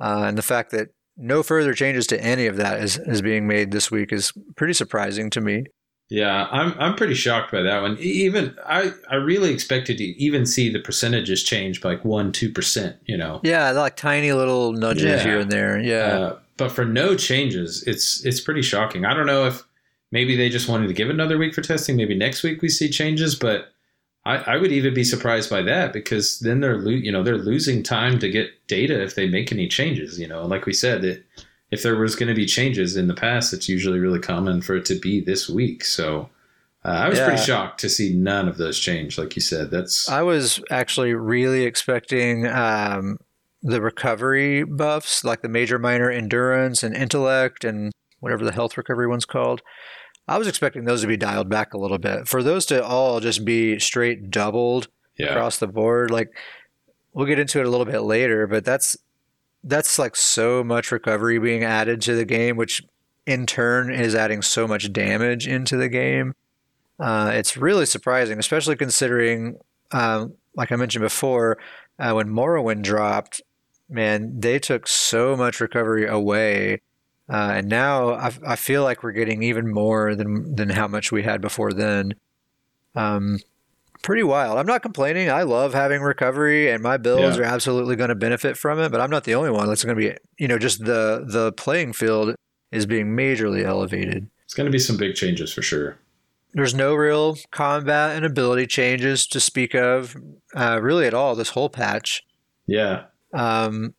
Uh, 0.00 0.24
and 0.26 0.38
the 0.38 0.42
fact 0.42 0.70
that 0.70 0.88
no 1.16 1.42
further 1.42 1.74
changes 1.74 2.06
to 2.06 2.22
any 2.22 2.46
of 2.46 2.56
that 2.56 2.80
is, 2.80 2.96
is 2.98 3.22
being 3.22 3.46
made 3.46 3.70
this 3.72 3.90
week 3.90 4.12
is 4.12 4.32
pretty 4.56 4.72
surprising 4.72 5.30
to 5.30 5.40
me. 5.40 5.64
Yeah, 6.10 6.46
I'm 6.50 6.72
I'm 6.78 6.94
pretty 6.94 7.12
shocked 7.14 7.52
by 7.52 7.60
that 7.62 7.82
one. 7.82 7.98
Even 8.00 8.56
I 8.64 8.92
I 9.10 9.16
really 9.16 9.52
expected 9.52 9.98
to 9.98 10.04
even 10.04 10.46
see 10.46 10.72
the 10.72 10.78
percentages 10.80 11.42
change 11.42 11.82
by 11.82 11.90
like 11.90 12.04
one 12.04 12.32
two 12.32 12.50
percent. 12.50 12.96
You 13.04 13.18
know, 13.18 13.40
Yeah, 13.44 13.72
like 13.72 13.94
tiny 13.96 14.32
little 14.32 14.72
nudges 14.72 15.04
Yeah. 15.04 15.22
here 15.22 15.38
and 15.38 15.52
there. 15.52 15.78
Yeah. 15.78 15.96
Uh, 16.18 16.38
but 16.58 16.70
for 16.70 16.84
no 16.84 17.14
changes, 17.16 17.82
it's 17.86 18.24
it's 18.26 18.40
pretty 18.40 18.62
shocking. 18.62 19.04
I 19.06 19.14
don't 19.14 19.26
know 19.26 19.46
if 19.46 19.62
maybe 20.12 20.36
they 20.36 20.48
just 20.50 20.68
wanted 20.68 20.88
to 20.88 20.94
give 20.94 21.08
another 21.10 21.38
week 21.38 21.54
for 21.54 21.62
testing. 21.62 21.96
Maybe 21.96 22.14
next 22.16 22.42
week 22.42 22.60
we 22.60 22.68
see 22.68 22.90
changes, 22.90 23.34
but 23.34 23.72
I, 24.26 24.36
I 24.36 24.56
would 24.58 24.72
even 24.72 24.92
be 24.92 25.04
surprised 25.04 25.48
by 25.48 25.62
that 25.62 25.92
because 25.92 26.40
then 26.40 26.60
they're 26.60 26.78
lo- 26.78 26.90
you 26.90 27.10
know 27.12 27.22
they're 27.22 27.38
losing 27.38 27.82
time 27.82 28.18
to 28.18 28.28
get 28.28 28.50
data 28.66 29.02
if 29.02 29.14
they 29.14 29.28
make 29.28 29.50
any 29.52 29.68
changes. 29.68 30.18
You 30.18 30.28
know, 30.28 30.44
like 30.44 30.66
we 30.66 30.72
said, 30.74 31.00
that 31.02 31.24
if 31.70 31.82
there 31.82 31.96
was 31.96 32.16
going 32.16 32.28
to 32.28 32.34
be 32.34 32.46
changes 32.46 32.96
in 32.96 33.06
the 33.08 33.14
past, 33.14 33.52
it's 33.54 33.68
usually 33.68 33.98
really 33.98 34.20
common 34.20 34.60
for 34.60 34.74
it 34.76 34.84
to 34.86 34.98
be 34.98 35.20
this 35.20 35.48
week. 35.48 35.84
So. 35.84 36.28
Uh, 36.84 36.90
I 36.90 37.08
was 37.08 37.18
Yeah. 37.18 37.26
pretty 37.26 37.42
shocked 37.42 37.80
to 37.80 37.88
see 37.88 38.14
none 38.14 38.46
of 38.48 38.56
those 38.56 38.78
change, 38.78 39.18
like 39.18 39.34
you 39.34 39.42
said. 39.42 39.68
That's 39.72 40.08
I 40.08 40.22
was 40.22 40.62
actually 40.70 41.12
really 41.12 41.64
expecting 41.64 42.46
um, 42.46 43.18
the 43.62 43.80
recovery 43.80 44.64
buffs, 44.64 45.24
like 45.24 45.42
the 45.42 45.48
major 45.48 45.78
minor 45.78 46.10
endurance 46.10 46.82
and 46.82 46.94
intellect 46.94 47.64
and 47.64 47.92
whatever 48.20 48.44
the 48.44 48.52
health 48.52 48.76
recovery 48.76 49.06
one's 49.06 49.24
called. 49.24 49.62
I 50.26 50.38
was 50.38 50.46
expecting 50.46 50.84
those 50.84 51.00
to 51.00 51.06
be 51.06 51.16
dialed 51.16 51.48
back 51.48 51.72
a 51.72 51.78
little 51.78 51.98
bit. 51.98 52.28
For 52.28 52.42
those 52.42 52.66
to 52.66 52.84
all 52.84 53.20
just 53.20 53.44
be 53.44 53.78
straight 53.78 54.30
doubled 54.30 54.88
yeah, 55.16 55.28
across 55.28 55.58
the 55.58 55.66
board, 55.66 56.10
like 56.10 56.28
we'll 57.12 57.26
get 57.26 57.38
into 57.38 57.60
it 57.60 57.66
a 57.66 57.70
little 57.70 57.86
bit 57.86 58.00
later, 58.00 58.46
but 58.46 58.64
that's 58.64 58.96
that's 59.64 59.98
like 59.98 60.14
so 60.14 60.62
much 60.62 60.92
recovery 60.92 61.38
being 61.38 61.64
added 61.64 62.00
to 62.02 62.14
the 62.14 62.24
game, 62.24 62.56
which 62.56 62.82
in 63.26 63.46
turn 63.46 63.92
is 63.92 64.14
adding 64.14 64.42
so 64.42 64.68
much 64.68 64.92
damage 64.92 65.46
into 65.46 65.76
the 65.76 65.88
game. 65.88 66.34
Uh, 67.00 67.30
it's 67.34 67.56
really 67.56 67.86
surprising, 67.86 68.38
especially 68.38 68.76
considering, 68.76 69.56
um, 69.92 70.34
like 70.54 70.72
I 70.72 70.76
mentioned 70.76 71.02
before, 71.02 71.58
uh, 71.98 72.12
when 72.12 72.28
Morrowind 72.28 72.82
dropped, 72.82 73.42
man, 73.88 74.38
they 74.40 74.58
took 74.58 74.86
so 74.86 75.36
much 75.36 75.60
recovery 75.60 76.06
away. 76.06 76.80
Uh, 77.30 77.52
and 77.56 77.68
now 77.68 78.10
I, 78.14 78.32
I 78.46 78.56
feel 78.56 78.82
like 78.82 79.02
we're 79.02 79.12
getting 79.12 79.42
even 79.42 79.70
more 79.70 80.14
than 80.14 80.54
than 80.54 80.70
how 80.70 80.88
much 80.88 81.12
we 81.12 81.22
had 81.22 81.40
before 81.42 81.72
then. 81.72 82.14
Um, 82.94 83.38
pretty 84.02 84.22
wild. 84.22 84.58
I'm 84.58 84.66
not 84.66 84.80
complaining. 84.82 85.30
I 85.30 85.42
love 85.42 85.74
having 85.74 86.00
recovery, 86.00 86.70
and 86.70 86.82
my 86.82 86.96
bills 86.96 87.36
Yeah. 87.36 87.42
are 87.42 87.44
absolutely 87.44 87.96
going 87.96 88.08
to 88.08 88.14
benefit 88.14 88.56
from 88.56 88.78
it. 88.80 88.90
But 88.90 89.00
I'm 89.00 89.10
not 89.10 89.24
the 89.24 89.34
only 89.34 89.50
one 89.50 89.68
that's 89.68 89.84
going 89.84 89.96
to 89.96 90.00
be. 90.10 90.16
You 90.38 90.48
know, 90.48 90.58
just 90.58 90.84
the 90.84 91.24
the 91.26 91.52
playing 91.52 91.92
field 91.92 92.34
is 92.72 92.86
being 92.86 93.08
majorly 93.16 93.62
elevated. 93.64 94.28
it's 94.44 94.54
going 94.54 94.66
to 94.66 94.72
be 94.72 94.78
some 94.78 94.96
big 94.96 95.14
changes 95.14 95.52
for 95.52 95.60
sure. 95.62 95.98
There's 96.54 96.74
no 96.74 96.94
real 96.94 97.36
combat 97.50 98.16
and 98.16 98.24
ability 98.24 98.66
changes 98.68 99.26
to 99.28 99.38
speak 99.40 99.74
of, 99.74 100.16
uh, 100.56 100.78
really 100.82 101.06
at 101.06 101.12
all. 101.12 101.34
This 101.34 101.50
whole 101.50 101.68
patch. 101.68 102.22
Yeah, 102.66 103.04
Um, 103.32 103.94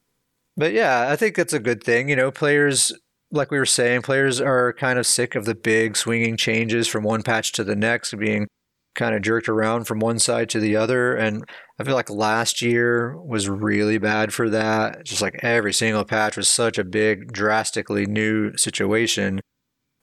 but 0.57 0.73
yeah, 0.73 1.07
I 1.09 1.15
think 1.15 1.35
that's 1.35 1.53
a 1.53 1.59
good 1.59 1.83
thing. 1.83 2.09
You 2.09 2.15
know, 2.15 2.31
players, 2.31 2.91
like 3.31 3.51
we 3.51 3.57
were 3.57 3.65
saying, 3.65 4.01
players 4.01 4.41
are 4.41 4.73
kind 4.73 4.99
of 4.99 5.07
sick 5.07 5.35
of 5.35 5.45
the 5.45 5.55
big 5.55 5.95
swinging 5.95 6.37
changes 6.37 6.87
from 6.87 7.03
one 7.03 7.23
patch 7.23 7.51
to 7.53 7.63
the 7.63 7.75
next, 7.75 8.17
being 8.17 8.47
kind 8.95 9.15
of 9.15 9.21
jerked 9.21 9.47
around 9.47 9.85
from 9.85 9.99
one 9.99 10.19
side 10.19 10.49
to 10.49 10.59
the 10.59 10.75
other. 10.75 11.15
And 11.15 11.45
I 11.79 11.83
feel 11.83 11.95
like 11.95 12.09
last 12.09 12.61
year 12.61 13.15
was 13.17 13.47
really 13.47 13.97
bad 13.97 14.33
for 14.33 14.49
that. 14.49 15.05
Just 15.05 15.21
like 15.21 15.39
every 15.41 15.73
single 15.73 16.03
patch 16.03 16.35
was 16.35 16.49
such 16.49 16.77
a 16.77 16.83
big, 16.83 17.31
drastically 17.31 18.05
new 18.05 18.57
situation. 18.57 19.39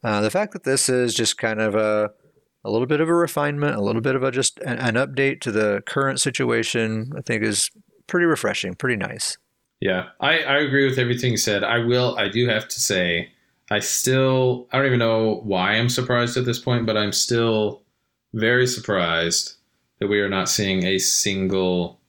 Uh, 0.02 0.20
the 0.20 0.30
fact 0.30 0.52
that 0.52 0.64
this 0.64 0.88
is 0.88 1.14
just 1.14 1.36
kind 1.36 1.60
of 1.60 1.74
a 1.74 2.10
a 2.64 2.70
little 2.70 2.86
bit 2.86 3.00
of 3.00 3.08
a 3.08 3.14
refinement, 3.14 3.76
a 3.76 3.80
little 3.80 4.02
bit 4.02 4.16
of 4.16 4.24
a 4.24 4.32
just 4.32 4.58
an, 4.60 4.78
an 4.78 4.94
update 4.94 5.40
to 5.40 5.52
the 5.52 5.82
current 5.86 6.20
situation, 6.20 7.12
I 7.16 7.20
think 7.20 7.44
is 7.44 7.70
pretty 8.06 8.26
refreshing, 8.26 8.74
pretty 8.74 8.96
nice. 8.96 9.36
Yeah, 9.80 10.08
I, 10.20 10.38
I 10.40 10.58
agree 10.58 10.88
with 10.88 10.98
everything 10.98 11.32
you 11.32 11.36
said. 11.36 11.62
I 11.62 11.78
will, 11.78 12.16
I 12.18 12.28
do 12.28 12.48
have 12.48 12.66
to 12.68 12.80
say, 12.80 13.30
I 13.70 13.80
still, 13.80 14.68
I 14.72 14.78
don't 14.78 14.86
even 14.86 14.98
know 14.98 15.40
why 15.44 15.72
I'm 15.72 15.88
surprised 15.88 16.36
at 16.36 16.44
this 16.46 16.58
point, 16.58 16.86
but 16.86 16.96
I'm 16.96 17.12
still 17.12 17.82
very 18.32 18.66
surprised 18.66 19.54
that 19.98 20.06
we 20.08 20.20
are 20.20 20.28
not 20.28 20.48
seeing 20.48 20.84
a 20.84 20.98
single 20.98 22.00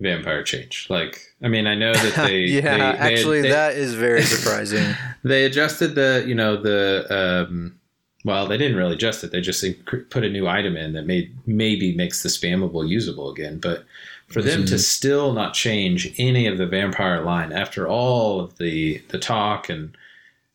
vampire 0.00 0.42
change. 0.42 0.86
Like, 0.90 1.20
I 1.42 1.48
mean, 1.48 1.66
I 1.66 1.74
know 1.74 1.92
that 1.94 2.14
they, 2.28 2.40
yeah, 2.40 2.60
they- 2.60 2.76
they- 2.78 3.14
actually, 3.14 3.40
they- 3.42 3.48
that 3.50 3.74
is 3.76 3.94
very 3.94 4.22
surprising. 4.34 4.94
they 5.24 5.44
adjusted 5.44 5.94
the, 5.94 6.24
you 6.26 6.34
know, 6.34 6.60
the, 6.60 7.06
um, 7.48 7.78
well, 8.24 8.46
they 8.46 8.58
didn't 8.58 8.76
really 8.76 8.94
adjust 8.94 9.22
it. 9.24 9.30
They 9.30 9.40
just 9.40 9.64
put 10.10 10.24
a 10.24 10.28
new 10.28 10.48
item 10.48 10.76
in 10.76 10.92
that 10.94 11.06
made 11.06 11.34
maybe 11.46 11.94
makes 11.96 12.22
the 12.24 12.28
spammable 12.28 12.86
usable 12.88 13.30
again. 13.30 13.58
But 13.60 13.84
for 14.26 14.42
them 14.42 14.66
to 14.66 14.78
still 14.78 15.32
not 15.32 15.54
change 15.54 16.12
any 16.18 16.46
of 16.46 16.58
the 16.58 16.66
vampire 16.66 17.22
line 17.22 17.52
after 17.52 17.86
all 17.86 18.40
of 18.40 18.58
the 18.58 19.02
the 19.08 19.18
talk 19.18 19.68
and 19.68 19.96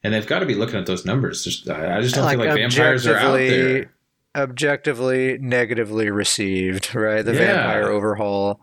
and 0.03 0.13
they've 0.13 0.27
got 0.27 0.39
to 0.39 0.45
be 0.45 0.55
looking 0.55 0.79
at 0.79 0.85
those 0.85 1.05
numbers. 1.05 1.43
Just, 1.43 1.69
I 1.69 2.01
just 2.01 2.15
don't 2.15 2.25
like 2.25 2.37
feel 2.37 2.47
like 2.47 2.57
vampires 2.57 3.05
are 3.05 3.17
out 3.17 3.37
there. 3.37 3.91
Objectively 4.35 5.37
negatively 5.39 6.09
received, 6.09 6.95
right? 6.95 7.23
The 7.23 7.33
yeah. 7.33 7.39
vampire 7.39 7.89
overhaul. 7.89 8.61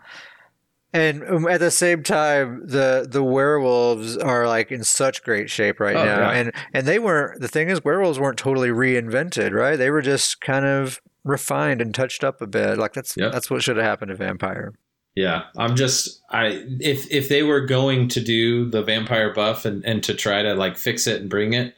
And 0.93 1.23
um, 1.25 1.47
at 1.47 1.61
the 1.61 1.71
same 1.71 2.03
time, 2.03 2.63
the 2.67 3.07
the 3.09 3.23
werewolves 3.23 4.17
are 4.17 4.49
like 4.49 4.73
in 4.73 4.83
such 4.83 5.23
great 5.23 5.51
shape 5.51 5.81
right 5.81 5.95
oh, 5.95 6.05
now, 6.05 6.31
yeah. 6.31 6.39
and 6.39 6.53
and 6.73 6.87
they 6.87 6.99
weren't. 6.99 7.43
The 7.43 7.49
thing 7.49 7.69
is, 7.69 7.85
werewolves 7.85 8.19
weren't 8.19 8.39
totally 8.39 8.71
reinvented, 8.71 9.53
right? 9.53 9.77
They 9.77 9.91
were 9.91 10.01
just 10.01 10.41
kind 10.41 10.65
of 10.65 11.03
refined 11.25 11.83
and 11.83 11.95
touched 11.95 12.25
up 12.25 12.41
a 12.41 12.47
bit. 12.47 12.79
Like 12.79 12.95
that's 12.95 13.15
yep. 13.19 13.33
that's 13.33 13.51
what 13.51 13.63
should 13.63 13.77
have 13.77 13.85
happened 13.85 14.09
to 14.09 14.17
vampire. 14.17 14.73
Yeah, 15.19 15.47
I'm 15.57 15.75
just 15.75 16.23
I 16.31 16.65
if 16.79 17.11
if 17.11 17.29
they 17.29 17.43
were 17.43 17.63
going 17.63 18.07
to 18.11 18.21
do 18.21 18.71
the 18.71 18.85
vampire 18.85 19.35
buff 19.35 19.65
and 19.65 19.85
and 19.85 20.01
to 20.05 20.15
try 20.15 20.43
to 20.43 20.55
like 20.55 20.77
fix 20.77 21.09
it 21.09 21.21
and 21.21 21.29
bring 21.29 21.55
it 21.55 21.75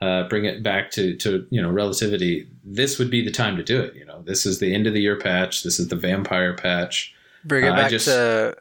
uh, 0.00 0.28
bring 0.28 0.44
it 0.44 0.62
back 0.62 0.92
to 0.92 1.16
to 1.16 1.48
you 1.50 1.60
know 1.60 1.68
relativity, 1.68 2.46
this 2.62 2.96
would 2.96 3.10
be 3.10 3.24
the 3.24 3.32
time 3.32 3.56
to 3.56 3.64
do 3.64 3.80
it. 3.80 3.96
You 3.96 4.04
know, 4.04 4.22
this 4.22 4.46
is 4.46 4.60
the 4.60 4.72
end 4.72 4.86
of 4.86 4.94
the 4.94 5.00
year 5.00 5.16
patch. 5.18 5.64
This 5.64 5.80
is 5.80 5.88
the 5.88 5.96
vampire 5.96 6.54
patch. 6.54 7.12
Bring 7.44 7.64
it 7.64 7.70
uh, 7.70 7.74
back 7.74 7.90
just, 7.90 8.04
to 8.04 8.56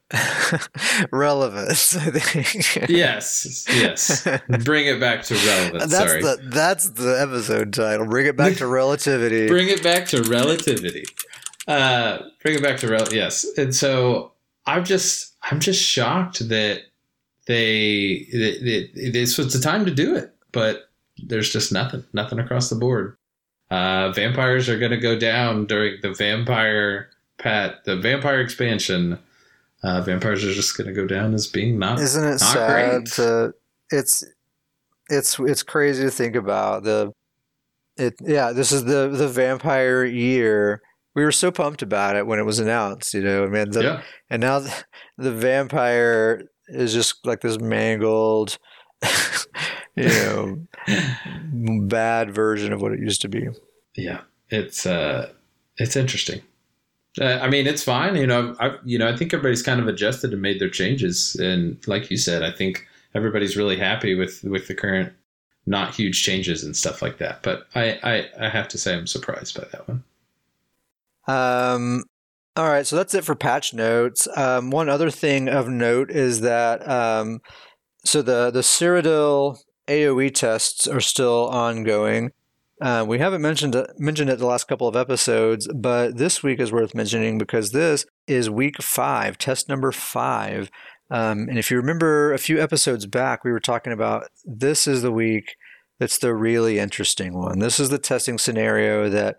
relevance. 1.12 1.96
I 1.96 2.10
think. 2.10 2.90
yes, 2.90 3.68
yes. 3.70 4.28
Bring 4.64 4.88
it 4.88 5.00
back 5.00 5.22
to 5.26 5.36
relevance. 5.36 5.92
That's 5.92 6.12
Sorry. 6.12 6.22
the 6.24 6.40
that's 6.46 6.90
the 6.90 7.22
episode 7.22 7.74
title. 7.74 8.08
Bring 8.08 8.26
it 8.26 8.36
back 8.36 8.56
to 8.56 8.66
relativity. 8.82 9.50
Bring 9.50 9.70
it 9.70 9.84
back 9.84 10.08
to 10.08 10.24
relativity. 10.24 11.04
Uh, 11.70 12.24
bring 12.42 12.56
it 12.56 12.64
back 12.64 12.78
to 12.78 12.88
real. 12.88 13.08
Yes, 13.12 13.46
and 13.58 13.74
so 13.74 14.34
I'm 14.66 14.84
just 14.84 15.36
I'm 15.44 15.60
just 15.60 15.82
shocked 15.82 16.48
that 16.50 16.82
they 17.46 18.28
that, 18.32 18.92
that 18.94 19.12
this 19.14 19.38
was 19.38 19.54
the 19.54 19.60
time 19.60 19.86
to 19.86 19.92
do 19.92 20.16
it, 20.16 20.36
but 20.52 20.90
there's 21.18 21.50
just 21.50 21.72
nothing, 21.72 22.04
nothing 22.14 22.40
across 22.40 22.70
the 22.70 22.76
board. 22.76 23.16
Uh, 23.70 24.12
vampires 24.12 24.68
are 24.68 24.80
going 24.80 24.92
to 24.92 24.98
go 24.98 25.18
down 25.18 25.68
during 25.68 26.02
the 26.02 26.12
vampire 26.12 27.10
Pat, 27.40 27.86
the 27.86 27.96
vampire 27.96 28.42
expansion, 28.42 29.18
uh, 29.82 30.02
vampires 30.02 30.44
are 30.44 30.54
just 30.54 30.78
going 30.78 30.88
to 30.88 30.94
go 30.94 31.08
down 31.08 31.34
as 31.34 31.48
being 31.48 31.80
not. 31.80 32.00
Isn't 32.00 32.24
it 32.24 32.32
not 32.32 32.40
sad? 32.40 33.06
To, 33.14 33.54
it's 33.90 34.26
it's 35.10 35.40
it's 35.40 35.64
crazy 35.64 36.04
to 36.04 36.12
think 36.12 36.36
about 36.36 36.84
the. 36.84 37.14
It 37.98 38.16
yeah, 38.22 38.52
this 38.52 38.72
is 38.72 38.84
the 38.84 39.08
the 39.08 39.28
vampire 39.28 40.04
year. 40.04 40.82
We 41.20 41.26
were 41.26 41.34
so 41.34 41.52
pumped 41.52 41.82
about 41.82 42.16
it 42.16 42.26
when 42.28 42.40
it 42.40 42.46
was 42.46 42.60
announced, 42.60 43.14
you 43.14 43.22
know. 43.22 43.44
I 43.44 43.48
mean, 43.48 43.72
the, 43.72 43.84
yeah. 43.84 44.02
and 44.30 44.40
now 44.40 44.60
the, 44.60 44.74
the 45.18 45.34
vampire 45.34 46.48
is 46.70 46.94
just 46.94 47.26
like 47.26 47.42
this 47.42 47.60
mangled, 47.60 48.58
you 49.98 50.08
know, 50.08 50.62
bad 51.88 52.34
version 52.34 52.72
of 52.72 52.82
what 52.82 52.94
it 52.94 53.02
used 53.02 53.22
to 53.24 53.28
be. 53.28 53.50
Yeah, 53.98 54.22
it's 54.48 54.86
uh, 54.86 55.34
it's 55.76 55.98
interesting. 55.98 56.42
Uh, 57.20 57.40
I 57.42 57.50
mean, 57.50 57.68
it's 57.68 57.84
fine. 57.84 58.16
You 58.16 58.28
know, 58.28 58.56
I 58.62 58.78
you 58.86 58.98
know 58.98 59.10
I 59.10 59.18
think 59.18 59.34
everybody's 59.34 59.62
kind 59.62 59.82
of 59.82 59.90
adjusted 59.90 60.32
and 60.32 60.42
made 60.42 60.62
their 60.62 60.70
changes, 60.70 61.36
and 61.36 61.86
like 61.86 62.10
you 62.10 62.16
said, 62.16 62.44
I 62.44 62.52
think 62.52 62.88
everybody's 63.14 63.58
really 63.58 63.76
happy 63.78 64.16
with 64.16 64.42
with 64.46 64.70
the 64.70 64.74
current 64.74 65.12
not 65.66 65.94
huge 65.94 66.24
changes 66.24 66.64
and 66.64 66.78
stuff 66.78 67.02
like 67.02 67.18
that. 67.18 67.44
But 67.44 67.68
I 67.76 68.00
I, 68.04 68.46
I 68.46 68.48
have 68.48 68.70
to 68.70 68.78
say 68.78 68.96
I'm 68.96 69.06
surprised 69.06 69.60
by 69.60 69.68
that 69.74 69.86
one. 69.86 70.06
Um. 71.30 72.04
All 72.56 72.68
right, 72.68 72.86
so 72.86 72.98
that's 72.98 73.14
it 73.14 73.24
for 73.24 73.36
patch 73.36 73.74
notes. 73.74 74.28
Um, 74.36 74.70
one 74.70 74.90
other 74.90 75.10
thing 75.10 75.48
of 75.48 75.70
note 75.70 76.12
is 76.12 76.42
that 76.42 76.86
um, 76.90 77.40
so 78.04 78.22
the 78.22 78.52
the 78.52 78.62
Cyrodiil 78.62 79.60
AOE 79.88 80.34
tests 80.34 80.88
are 80.88 81.00
still 81.00 81.48
ongoing. 81.48 82.32
Uh, 82.82 83.06
we 83.08 83.20
haven't 83.20 83.42
mentioned 83.42 83.76
mentioned 83.98 84.30
it 84.30 84.40
the 84.40 84.46
last 84.46 84.68
couple 84.68 84.88
of 84.88 84.96
episodes, 84.96 85.68
but 85.74 86.18
this 86.18 86.42
week 86.42 86.60
is 86.60 86.72
worth 86.72 86.96
mentioning 86.96 87.38
because 87.38 87.72
this 87.72 88.06
is 88.28 88.50
week 88.50 88.82
five, 88.82 89.38
test 89.38 89.68
number 89.68 89.92
five. 89.92 90.70
Um, 91.12 91.48
and 91.50 91.58
if 91.58 91.72
you 91.72 91.78
remember 91.78 92.34
a 92.34 92.38
few 92.38 92.62
episodes 92.62 93.06
back, 93.06 93.44
we 93.44 93.52
were 93.52 93.60
talking 93.60 93.92
about 93.92 94.28
this 94.46 94.88
is 94.88 95.02
the 95.02 95.12
week 95.12 95.56
that's 96.00 96.20
the 96.20 96.34
really 96.34 96.80
interesting 96.80 97.34
one. 97.34 97.60
This 97.60 97.80
is 97.80 97.90
the 97.90 97.98
testing 97.98 98.38
scenario 98.38 99.10
that 99.10 99.36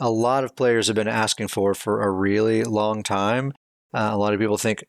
a 0.00 0.10
lot 0.10 0.44
of 0.44 0.56
players 0.56 0.86
have 0.86 0.96
been 0.96 1.08
asking 1.08 1.48
for 1.48 1.74
for 1.74 2.02
a 2.02 2.10
really 2.10 2.64
long 2.64 3.02
time. 3.02 3.52
Uh, 3.94 4.10
a 4.12 4.16
lot 4.16 4.32
of 4.32 4.40
people 4.40 4.58
think 4.58 4.84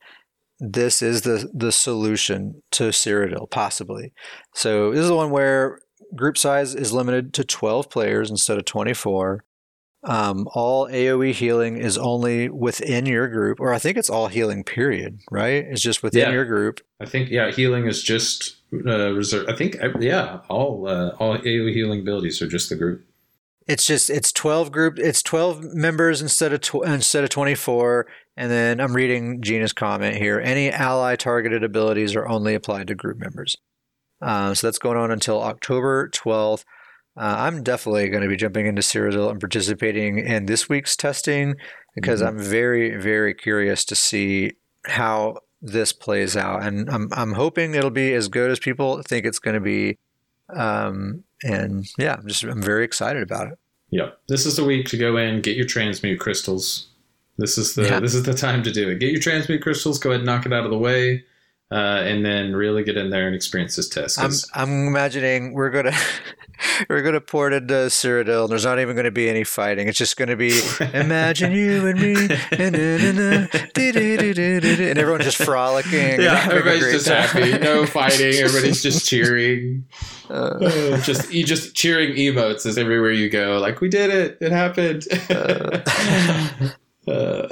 this 0.60 1.02
is 1.02 1.24
the 1.24 1.50
the 1.54 1.72
solution 1.72 2.62
to 2.72 2.86
Cyrodiil, 2.86 3.50
possibly. 3.50 4.13
So 4.54 4.92
this 4.92 5.02
is 5.02 5.10
the 5.10 5.16
one 5.16 5.32
where 5.32 5.80
group 6.16 6.38
size 6.38 6.76
is 6.76 6.94
limited 6.94 7.34
to 7.34 7.44
12 7.44 7.89
players 7.89 8.30
instead 8.30 8.58
of 8.58 8.66
24. 8.66 9.44
Um, 10.06 10.48
all 10.54 10.88
AoE 10.89 11.32
healing 11.32 11.78
is 11.78 11.98
only 11.98 12.50
within 12.50 13.06
your 13.06 13.30
group, 13.30 13.62
or 13.62 13.74
I 13.74 13.80
think 13.80 13.98
it's 13.98 14.10
all 14.10 14.28
healing, 14.28 14.66
period, 14.66 15.20
right? 15.32 15.63
It's 15.66 15.82
just 15.82 16.04
within 16.04 16.28
yeah. 16.28 16.32
your 16.32 16.44
group. 16.44 16.82
I 17.00 17.06
think, 17.06 17.30
yeah, 17.30 17.52
healing 17.52 17.88
is 17.88 18.04
just 18.04 18.58
uh, 18.86 19.13
reserved. 19.13 19.50
I 19.50 19.56
think, 19.56 19.82
uh, 19.82 19.98
yeah, 20.02 20.42
all 20.50 20.89
uh, 20.89 21.12
all 21.20 21.38
AoE 21.38 21.74
healing 21.74 22.02
abilities 22.02 22.42
are 22.42 22.48
just 22.48 22.70
the 22.70 22.76
group. 22.76 23.06
It's 23.67 23.86
just 23.86 24.10
it's 24.10 24.32
12 24.32 24.71
group 24.71 24.99
it's 24.99 25.23
12 25.23 25.63
members 25.73 26.21
instead 26.21 26.54
of 26.54 26.62
tw- 26.62 26.86
instead 26.86 27.23
of 27.23 27.30
24 27.30 28.08
and 28.36 28.52
then 28.52 28.82
I'm 28.82 28.93
reading 28.93 29.41
Gina's 29.41 29.73
comment 29.73 30.17
here 30.17 30.39
any 30.39 30.69
ally 30.69 31.15
targeted 31.15 31.63
abilities 31.63 32.15
are 32.15 32.28
only 32.28 32.56
applied 32.56 32.88
to 32.88 32.95
group 32.95 33.17
members. 33.17 33.56
Uh, 34.21 34.54
so 34.54 34.67
that's 34.67 34.80
going 34.80 34.97
on 34.97 35.12
until 35.12 35.41
October 35.41 36.10
12th. 36.10 36.63
Uh, 37.15 37.36
I'm 37.39 37.62
definitely 37.62 38.10
going 38.10 38.23
to 38.23 38.30
be 38.30 38.38
jumping 38.38 38.65
into 38.65 38.82
Cyrodiil 38.82 39.30
and 39.30 39.39
participating 39.39 40.17
in 40.17 40.45
this 40.45 40.67
week's 40.67 40.95
testing 40.95 41.56
because 41.93 42.21
mm-hmm. 42.21 42.39
I'm 42.39 42.43
very, 42.43 42.95
very 42.95 43.34
curious 43.34 43.86
to 43.86 43.95
see 43.95 44.54
how 44.86 45.38
this 45.62 45.93
plays 45.93 46.36
out. 46.36 46.63
And 46.63 46.89
I'm, 46.89 47.10
I'm 47.12 47.34
hoping 47.34 47.76
it'll 47.76 47.89
be 47.89 48.13
as 48.13 48.30
good 48.30 48.49
as 48.49 48.60
people 48.60 49.02
think 49.04 49.26
it's 49.26 49.39
going 49.39 49.56
to 49.56 49.62
be. 49.62 49.97
Um, 50.56 51.24
and 51.44 51.88
yeah, 51.98 52.16
I'm 52.16 52.28
just, 52.28 52.44
I'm 52.44 52.62
very 52.62 52.86
excited 52.86 53.24
about 53.24 53.48
it. 53.48 53.60
Yeah. 53.89 54.12
This 54.28 54.46
is 54.46 54.56
the 54.56 54.63
week 54.63 54.88
to 54.89 54.98
go 54.98 55.18
in, 55.18 55.42
get 55.42 55.56
your 55.56 55.68
transmute 55.68 56.20
crystals. 56.20 56.88
This 57.38 57.58
is 57.58 57.76
the, 57.76 57.84
yeah. 57.84 58.00
this 58.00 58.13
is 58.13 58.24
the 58.24 58.34
time 58.34 58.63
to 58.63 58.72
do 58.72 58.89
it. 58.89 59.00
Get 59.00 59.12
your 59.12 59.20
transmute 59.20 59.62
crystals, 59.62 60.00
go 60.00 60.12
ahead 60.12 60.22
and 60.22 60.26
knock 60.26 60.46
it 60.46 60.54
out 60.54 60.66
of 60.66 60.72
the 60.72 60.78
way 60.78 61.24
uh, 61.74 62.04
and 62.06 62.24
then 62.24 62.56
really 62.56 62.84
get 62.84 62.98
in 62.98 63.10
there 63.10 63.26
and 63.26 63.36
experience 63.36 63.76
this 63.76 63.89
test. 63.89 64.20
I'm, 64.20 64.32
I'm 64.54 64.88
imagining 64.88 65.54
we're 65.54 65.72
gonna 65.72 65.98
we're 66.89 67.02
gonna 67.02 67.20
port 67.20 67.52
into 67.52 67.74
Cyrodiil. 67.74 68.44
And 68.44 68.52
there's 68.52 68.66
not 68.66 68.80
even 68.80 68.96
going 68.96 69.06
to 69.06 69.12
be 69.12 69.28
any 69.28 69.44
fighting. 69.44 69.88
It's 69.88 69.98
just 69.98 70.16
going 70.16 70.30
to 70.30 70.36
be 70.36 70.52
imagine 70.94 71.52
you 71.52 71.88
and 71.88 72.00
me, 72.00 72.13
and, 72.52 72.76
and 72.76 75.00
everyone's 75.00 75.24
just 75.24 75.44
frolicking. 75.44 76.22
Yeah, 76.22 76.48
everybody's 76.52 76.92
just 76.92 77.08
time. 77.08 77.24
happy. 77.24 77.58
No 77.58 77.88
fighting. 77.88 78.36
Everybody's 78.36 78.84
just 78.84 79.06
cheering. 79.10 79.86
Uh, 80.34 81.00
just 81.02 81.32
you 81.32 81.46
just 81.46 81.76
cheering 81.76 82.15
emotes 82.15 82.65
as 82.65 82.76
everywhere 82.78 83.12
you 83.12 83.30
go. 83.30 83.60
Like 83.60 83.82
we 83.82 83.89
did 83.89 84.10
it. 84.10 84.38
It 84.41 84.52
happened. 84.52 85.06
Uh, 87.06 87.48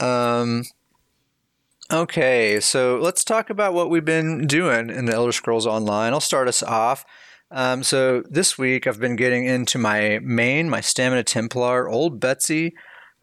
um. 0.00 0.64
Okay, 1.92 2.60
so 2.60 2.98
let's 3.00 3.24
talk 3.24 3.50
about 3.50 3.74
what 3.74 3.90
we've 3.90 4.04
been 4.04 4.46
doing 4.46 4.90
in 4.90 5.06
the 5.06 5.14
Elder 5.14 5.32
Scrolls 5.32 5.66
Online. 5.66 6.12
I'll 6.12 6.20
start 6.20 6.46
us 6.46 6.62
off. 6.62 7.04
Um, 7.50 7.82
so 7.82 8.22
this 8.28 8.56
week 8.56 8.86
I've 8.86 9.00
been 9.00 9.16
getting 9.16 9.44
into 9.44 9.76
my 9.76 10.20
main, 10.22 10.68
my 10.70 10.80
Stamina 10.80 11.24
Templar, 11.24 11.88
Old 11.88 12.20
Betsy. 12.20 12.74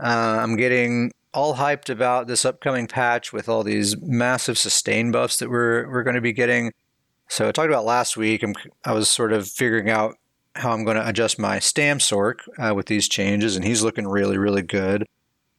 Uh, 0.02 0.40
I'm 0.42 0.58
getting 0.58 1.12
all 1.34 1.56
hyped 1.56 1.90
about 1.90 2.28
this 2.28 2.44
upcoming 2.46 2.88
patch 2.88 3.32
with 3.32 3.48
all 3.48 3.64
these 3.64 3.96
massive 4.02 4.58
sustain 4.58 5.12
buffs 5.12 5.38
that 5.38 5.50
we're 5.50 5.90
we're 5.90 6.04
going 6.04 6.16
to 6.16 6.22
be 6.22 6.34
getting. 6.34 6.72
So 7.30 7.48
I 7.48 7.52
talked 7.52 7.70
about 7.70 7.86
last 7.86 8.18
week. 8.18 8.44
I'm, 8.44 8.54
i 8.86 8.94
was 8.94 9.10
sort 9.10 9.34
of 9.34 9.48
figuring 9.48 9.90
out 9.90 10.16
how 10.56 10.72
I'm 10.72 10.84
going 10.84 10.98
to 10.98 11.08
adjust 11.08 11.38
my 11.38 11.60
Stam 11.60 12.00
sorc 12.00 12.40
uh, 12.58 12.74
with 12.74 12.88
these 12.88 13.08
changes, 13.08 13.56
and 13.56 13.66
he's 13.66 13.84
looking 13.84 14.08
really, 14.08 14.38
really 14.38 14.62
good 14.62 15.06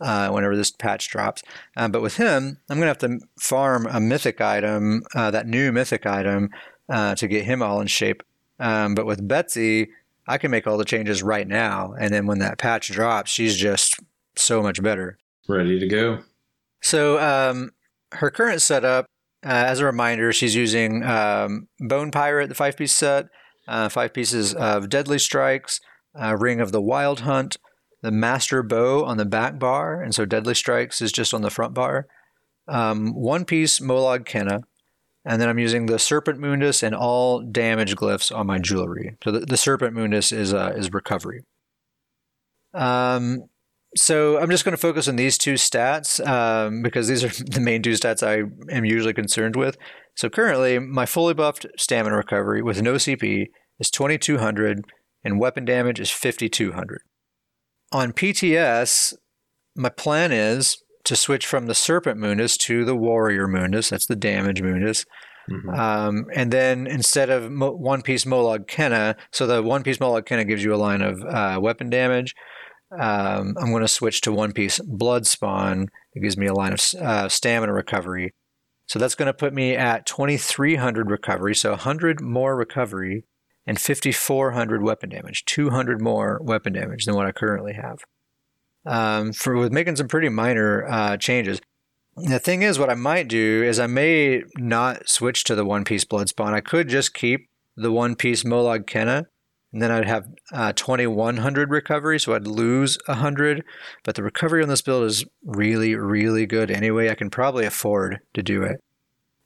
uh, 0.00 0.30
whenever 0.30 0.56
this 0.56 0.70
patch 0.70 1.08
drops. 1.08 1.42
Uh, 1.76 1.88
but 1.88 2.02
with 2.02 2.16
him, 2.16 2.58
I'm 2.68 2.78
going 2.78 2.92
to 2.92 3.06
have 3.06 3.20
to 3.20 3.20
farm 3.38 3.86
a 3.90 4.00
mythic 4.00 4.40
item, 4.40 5.02
uh, 5.14 5.30
that 5.30 5.46
new 5.46 5.72
mythic 5.72 6.06
item, 6.06 6.50
uh, 6.88 7.14
to 7.16 7.28
get 7.28 7.44
him 7.44 7.62
all 7.62 7.80
in 7.80 7.86
shape. 7.86 8.22
Um, 8.58 8.94
but 8.94 9.06
with 9.06 9.26
Betsy, 9.26 9.90
I 10.26 10.38
can 10.38 10.50
make 10.50 10.66
all 10.66 10.78
the 10.78 10.84
changes 10.84 11.22
right 11.22 11.46
now. 11.46 11.94
And 11.98 12.12
then 12.12 12.26
when 12.26 12.38
that 12.40 12.58
patch 12.58 12.90
drops, 12.90 13.30
she's 13.30 13.56
just 13.56 14.00
so 14.36 14.62
much 14.62 14.82
better. 14.82 15.18
Ready 15.48 15.78
to 15.78 15.86
go. 15.86 16.20
So 16.82 17.18
um, 17.18 17.70
her 18.12 18.30
current 18.30 18.62
setup, 18.62 19.06
uh, 19.44 19.48
as 19.48 19.80
a 19.80 19.84
reminder, 19.84 20.32
she's 20.32 20.54
using 20.54 21.04
um, 21.04 21.68
Bone 21.80 22.10
Pirate, 22.10 22.48
the 22.48 22.54
five 22.54 22.76
piece 22.76 22.92
set, 22.92 23.26
uh, 23.66 23.88
five 23.88 24.12
pieces 24.12 24.54
of 24.54 24.88
Deadly 24.88 25.18
Strikes, 25.18 25.80
Ring 26.14 26.60
of 26.60 26.72
the 26.72 26.80
Wild 26.82 27.20
Hunt, 27.20 27.56
the 28.02 28.10
master 28.10 28.62
bow 28.62 29.04
on 29.04 29.16
the 29.16 29.24
back 29.24 29.58
bar, 29.58 30.02
and 30.02 30.14
so 30.14 30.24
Deadly 30.24 30.54
Strikes 30.54 31.00
is 31.00 31.12
just 31.12 31.34
on 31.34 31.42
the 31.42 31.50
front 31.50 31.74
bar. 31.74 32.06
Um, 32.68 33.14
one 33.14 33.44
piece 33.44 33.80
Molag 33.80 34.24
Kena, 34.24 34.62
And 35.24 35.40
then 35.40 35.48
I'm 35.48 35.58
using 35.58 35.86
the 35.86 35.98
Serpent 35.98 36.38
Mundus 36.38 36.82
and 36.82 36.94
all 36.94 37.40
damage 37.40 37.96
glyphs 37.96 38.34
on 38.34 38.46
my 38.46 38.58
jewelry. 38.58 39.16
So 39.24 39.30
the, 39.30 39.40
the 39.40 39.56
Serpent 39.56 39.94
Mundus 39.94 40.32
is 40.32 40.52
uh, 40.52 40.72
is 40.76 40.92
recovery. 40.92 41.44
Um, 42.74 43.44
so 43.98 44.38
I'm 44.38 44.50
just 44.50 44.64
going 44.64 44.72
to 44.72 44.80
focus 44.80 45.08
on 45.08 45.16
these 45.16 45.38
two 45.38 45.54
stats 45.54 46.24
um, 46.26 46.82
because 46.82 47.08
these 47.08 47.24
are 47.24 47.28
the 47.44 47.60
main 47.60 47.82
two 47.82 47.92
stats 47.92 48.22
I 48.26 48.44
am 48.72 48.84
usually 48.84 49.14
concerned 49.14 49.56
with. 49.56 49.76
So 50.16 50.28
currently, 50.28 50.78
my 50.78 51.06
fully 51.06 51.34
buffed 51.34 51.66
stamina 51.76 52.16
recovery 52.16 52.62
with 52.62 52.82
no 52.82 52.94
CP 52.94 53.46
is 53.78 53.90
2200 53.90 54.84
and 55.24 55.40
weapon 55.40 55.64
damage 55.64 56.00
is 56.00 56.10
5200. 56.10 57.00
On 57.92 58.12
PTS, 58.12 59.14
my 59.76 59.88
plan 59.88 60.32
is 60.32 60.82
to 61.04 61.16
switch 61.16 61.46
from 61.46 61.66
the 61.66 61.74
Serpent 61.74 62.18
Mundus 62.18 62.56
to 62.58 62.84
the 62.84 62.96
Warrior 62.96 63.46
Mundus. 63.46 63.90
That's 63.90 64.06
the 64.06 64.16
damage 64.16 64.60
Mundus. 64.60 65.06
Mm-hmm. 65.50 65.70
Um, 65.70 66.26
and 66.34 66.50
then 66.50 66.86
instead 66.86 67.30
of 67.30 67.50
Mo- 67.50 67.72
One 67.72 68.02
Piece 68.02 68.24
Molag 68.24 68.66
Kena, 68.66 69.14
so 69.32 69.46
the 69.46 69.62
One 69.62 69.82
Piece 69.82 69.98
Molag 69.98 70.24
Kena 70.24 70.46
gives 70.46 70.62
you 70.62 70.74
a 70.74 70.76
line 70.76 71.00
of 71.00 71.22
uh, 71.22 71.58
weapon 71.62 71.88
damage. 71.88 72.34
Um, 72.90 73.56
I'm 73.60 73.70
going 73.70 73.82
to 73.82 73.88
switch 73.88 74.20
to 74.22 74.32
One 74.32 74.52
Piece 74.52 74.80
Blood 74.80 75.26
Spawn. 75.26 75.88
It 76.14 76.22
gives 76.22 76.36
me 76.36 76.46
a 76.46 76.54
line 76.54 76.72
of 76.72 76.80
uh, 77.00 77.28
stamina 77.28 77.72
recovery. 77.72 78.32
So 78.86 78.98
that's 78.98 79.14
going 79.14 79.26
to 79.26 79.34
put 79.34 79.52
me 79.52 79.76
at 79.76 80.06
2,300 80.06 81.10
recovery, 81.10 81.54
so 81.54 81.70
100 81.70 82.22
more 82.22 82.56
recovery 82.56 83.24
and 83.66 83.78
5,400 83.78 84.82
weapon 84.82 85.10
damage, 85.10 85.44
200 85.44 86.00
more 86.00 86.40
weapon 86.42 86.72
damage 86.72 87.04
than 87.04 87.14
what 87.14 87.26
I 87.26 87.32
currently 87.32 87.74
have. 87.74 87.98
Um, 88.86 89.34
for 89.34 89.56
with 89.58 89.72
making 89.72 89.96
some 89.96 90.08
pretty 90.08 90.30
minor 90.30 90.86
uh, 90.88 91.16
changes. 91.18 91.60
The 92.16 92.38
thing 92.38 92.62
is, 92.62 92.78
what 92.78 92.88
I 92.88 92.94
might 92.94 93.28
do 93.28 93.62
is 93.62 93.78
I 93.78 93.86
may 93.86 94.42
not 94.56 95.08
switch 95.08 95.44
to 95.44 95.54
the 95.54 95.66
One 95.66 95.84
Piece 95.84 96.06
Blood 96.06 96.30
Spawn. 96.30 96.54
I 96.54 96.60
could 96.60 96.88
just 96.88 97.12
keep 97.12 97.50
the 97.76 97.92
One 97.92 98.16
Piece 98.16 98.42
Molag 98.42 98.86
Kena, 98.86 99.26
and 99.72 99.82
then 99.82 99.90
I'd 99.90 100.06
have 100.06 100.28
uh, 100.52 100.72
2100 100.72 101.70
recovery, 101.70 102.18
so 102.18 102.34
I'd 102.34 102.46
lose 102.46 102.98
100. 103.06 103.64
But 104.02 104.14
the 104.14 104.22
recovery 104.22 104.62
on 104.62 104.68
this 104.68 104.82
build 104.82 105.04
is 105.04 105.24
really, 105.44 105.94
really 105.94 106.46
good 106.46 106.70
anyway. 106.70 107.10
I 107.10 107.14
can 107.14 107.28
probably 107.28 107.66
afford 107.66 108.20
to 108.34 108.42
do 108.42 108.62
it. 108.62 108.82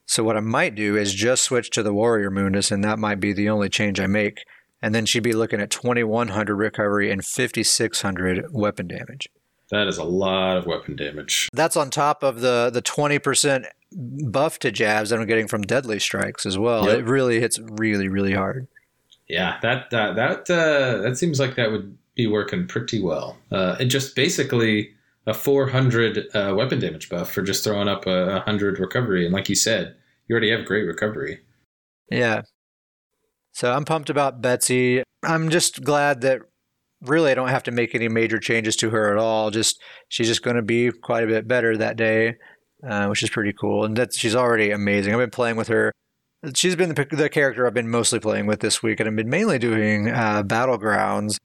So 0.06 0.22
what 0.22 0.36
I 0.36 0.40
might 0.40 0.74
do 0.74 0.96
is 0.96 1.14
just 1.14 1.42
switch 1.42 1.70
to 1.70 1.82
the 1.82 1.92
Warrior 1.92 2.30
Mundus, 2.30 2.70
and 2.70 2.84
that 2.84 2.98
might 2.98 3.18
be 3.18 3.32
the 3.32 3.48
only 3.48 3.68
change 3.68 3.98
I 3.98 4.06
make. 4.06 4.44
And 4.80 4.94
then 4.94 5.06
she'd 5.06 5.20
be 5.20 5.32
looking 5.32 5.60
at 5.60 5.70
2100 5.70 6.54
recovery 6.54 7.10
and 7.10 7.24
5600 7.24 8.46
weapon 8.50 8.88
damage. 8.88 9.28
That 9.70 9.86
is 9.88 9.96
a 9.96 10.04
lot 10.04 10.58
of 10.58 10.66
weapon 10.66 10.96
damage. 10.96 11.48
That's 11.52 11.76
on 11.76 11.88
top 11.88 12.22
of 12.22 12.40
the 12.40 12.70
the 12.70 12.82
20% 12.82 13.64
buff 14.30 14.58
to 14.58 14.70
jabs 14.70 15.10
that 15.10 15.18
I'm 15.18 15.26
getting 15.26 15.48
from 15.48 15.62
deadly 15.62 15.98
strikes 15.98 16.44
as 16.44 16.58
well. 16.58 16.86
Yep. 16.86 16.98
It 16.98 17.04
really 17.04 17.40
hits 17.40 17.58
really, 17.58 18.08
really 18.08 18.34
hard. 18.34 18.68
Yeah, 19.32 19.56
that 19.62 19.92
uh, 19.94 20.12
that 20.12 20.50
uh, 20.50 20.98
that 20.98 21.16
seems 21.16 21.40
like 21.40 21.56
that 21.56 21.72
would 21.72 21.96
be 22.14 22.26
working 22.26 22.66
pretty 22.66 23.00
well. 23.00 23.38
Uh, 23.50 23.76
and 23.80 23.90
just 23.90 24.14
basically 24.14 24.90
a 25.26 25.32
400 25.32 26.26
uh, 26.34 26.54
weapon 26.54 26.78
damage 26.78 27.08
buff 27.08 27.32
for 27.32 27.40
just 27.40 27.64
throwing 27.64 27.88
up 27.88 28.06
a 28.06 28.26
100 28.26 28.78
recovery. 28.78 29.24
And 29.24 29.32
like 29.32 29.48
you 29.48 29.54
said, 29.54 29.96
you 30.28 30.34
already 30.34 30.50
have 30.50 30.66
great 30.66 30.82
recovery. 30.82 31.40
Yeah. 32.10 32.42
So 33.52 33.72
I'm 33.72 33.86
pumped 33.86 34.10
about 34.10 34.42
Betsy. 34.42 35.02
I'm 35.22 35.48
just 35.48 35.82
glad 35.82 36.20
that 36.20 36.42
really 37.00 37.30
I 37.30 37.34
don't 37.34 37.48
have 37.48 37.62
to 37.62 37.70
make 37.70 37.94
any 37.94 38.08
major 38.08 38.38
changes 38.38 38.76
to 38.76 38.90
her 38.90 39.10
at 39.10 39.16
all. 39.16 39.50
Just 39.50 39.80
she's 40.08 40.28
just 40.28 40.42
going 40.42 40.56
to 40.56 40.62
be 40.62 40.90
quite 40.90 41.24
a 41.24 41.28
bit 41.28 41.48
better 41.48 41.74
that 41.78 41.96
day, 41.96 42.34
uh, 42.86 43.06
which 43.06 43.22
is 43.22 43.30
pretty 43.30 43.54
cool. 43.58 43.86
And 43.86 43.96
that 43.96 44.12
she's 44.12 44.36
already 44.36 44.72
amazing. 44.72 45.14
I've 45.14 45.20
been 45.20 45.30
playing 45.30 45.56
with 45.56 45.68
her 45.68 45.90
she's 46.54 46.76
been 46.76 46.94
the, 46.94 47.06
the, 47.10 47.28
character 47.28 47.66
I've 47.66 47.74
been 47.74 47.90
mostly 47.90 48.20
playing 48.20 48.46
with 48.46 48.60
this 48.60 48.82
week, 48.82 49.00
and 49.00 49.08
I've 49.08 49.16
been 49.16 49.30
mainly 49.30 49.58
doing 49.58 50.08
uh, 50.08 50.42
battlegrounds. 50.42 51.38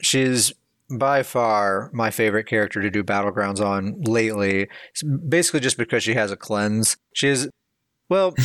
She's 0.00 0.52
by 0.90 1.22
far 1.22 1.90
my 1.92 2.10
favorite 2.10 2.46
character 2.46 2.82
to 2.82 2.90
do 2.90 3.02
battlegrounds 3.02 3.60
on 3.60 4.00
lately. 4.02 4.68
It's 4.90 5.02
basically 5.02 5.60
just 5.60 5.78
because 5.78 6.02
she 6.02 6.14
has 6.14 6.30
a 6.30 6.36
cleanse. 6.36 6.96
She 7.12 7.28
is, 7.28 7.48
well. 8.08 8.34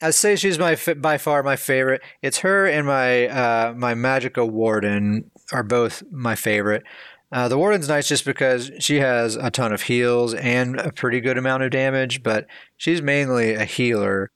I 0.00 0.10
say 0.10 0.36
she's 0.36 0.60
my 0.60 0.78
by 0.96 1.18
far 1.18 1.42
my 1.42 1.56
favorite. 1.56 2.02
It's 2.22 2.38
her 2.38 2.66
and 2.66 2.86
my 2.86 3.26
uh, 3.26 3.74
my 3.76 3.94
Magicka 3.94 4.48
Warden 4.48 5.28
are 5.52 5.64
both 5.64 6.04
my 6.12 6.36
favorite. 6.36 6.84
Uh, 7.30 7.48
the 7.48 7.58
Warden's 7.58 7.88
nice 7.88 8.08
just 8.08 8.24
because 8.24 8.70
she 8.78 9.00
has 9.00 9.36
a 9.36 9.50
ton 9.50 9.72
of 9.72 9.82
heals 9.82 10.34
and 10.34 10.78
a 10.78 10.92
pretty 10.92 11.20
good 11.20 11.36
amount 11.36 11.62
of 11.62 11.70
damage, 11.70 12.22
but 12.22 12.46
she's 12.76 13.02
mainly 13.02 13.54
a 13.54 13.64
healer. 13.64 14.30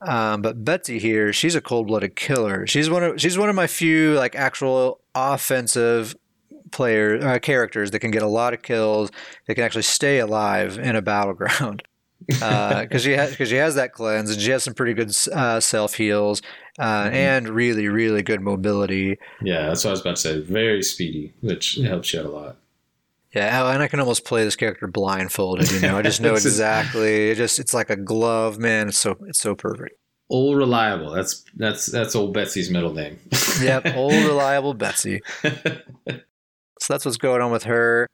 Um, 0.00 0.42
but 0.42 0.64
Betsy 0.64 0.98
here, 0.98 1.32
she's 1.32 1.54
a 1.54 1.60
cold-blooded 1.60 2.16
killer. 2.16 2.66
She's 2.66 2.90
one 2.90 3.02
of 3.02 3.20
she's 3.20 3.38
one 3.38 3.48
of 3.48 3.54
my 3.54 3.66
few 3.66 4.14
like 4.14 4.34
actual 4.34 5.00
offensive 5.14 6.14
players 6.70 7.24
uh, 7.24 7.38
characters 7.38 7.90
that 7.92 8.00
can 8.00 8.10
get 8.10 8.22
a 8.22 8.28
lot 8.28 8.52
of 8.52 8.62
kills. 8.62 9.10
That 9.46 9.54
can 9.54 9.64
actually 9.64 9.82
stay 9.82 10.18
alive 10.18 10.78
in 10.78 10.96
a 10.96 11.02
battleground 11.02 11.82
because 12.26 12.42
uh, 12.42 12.98
she 12.98 13.12
has 13.12 13.30
because 13.30 13.48
she 13.48 13.56
has 13.56 13.74
that 13.76 13.92
cleanse 13.92 14.30
and 14.30 14.40
she 14.40 14.50
has 14.50 14.62
some 14.62 14.74
pretty 14.74 14.94
good 14.94 15.14
uh, 15.32 15.60
self 15.60 15.94
heals 15.94 16.42
uh, 16.78 17.04
mm-hmm. 17.04 17.14
and 17.14 17.48
really 17.48 17.88
really 17.88 18.22
good 18.22 18.40
mobility. 18.40 19.18
Yeah, 19.42 19.66
that's 19.68 19.84
what 19.84 19.90
I 19.90 19.92
was 19.92 20.00
about 20.00 20.16
to 20.16 20.22
say. 20.22 20.40
Very 20.40 20.82
speedy, 20.82 21.32
which 21.40 21.76
helps 21.76 22.12
you 22.12 22.20
out 22.20 22.26
a 22.26 22.30
lot. 22.30 22.56
Yeah, 23.36 23.70
and 23.70 23.82
I 23.82 23.88
can 23.88 24.00
almost 24.00 24.24
play 24.24 24.44
this 24.44 24.56
character 24.56 24.86
blindfolded. 24.86 25.70
You 25.70 25.80
know, 25.80 25.98
I 25.98 26.02
just 26.02 26.20
know 26.22 26.32
exactly. 26.32 27.28
It 27.30 27.34
just 27.34 27.58
it's 27.58 27.74
like 27.74 27.90
a 27.90 27.96
glove, 27.96 28.58
man. 28.58 28.88
It's 28.88 28.96
so 28.96 29.18
it's 29.26 29.38
so 29.38 29.54
perfect. 29.54 29.94
Old 30.30 30.56
reliable. 30.56 31.10
That's 31.10 31.44
that's 31.54 31.84
that's 31.84 32.14
old 32.16 32.32
Betsy's 32.32 32.70
middle 32.70 32.94
name. 32.94 33.18
yep, 33.60 33.94
old 33.94 34.12
reliable 34.24 34.72
Betsy. 34.72 35.20
so 35.42 35.52
that's 36.88 37.04
what's 37.04 37.18
going 37.18 37.42
on 37.42 37.52
with 37.52 37.64
her. 37.64 38.08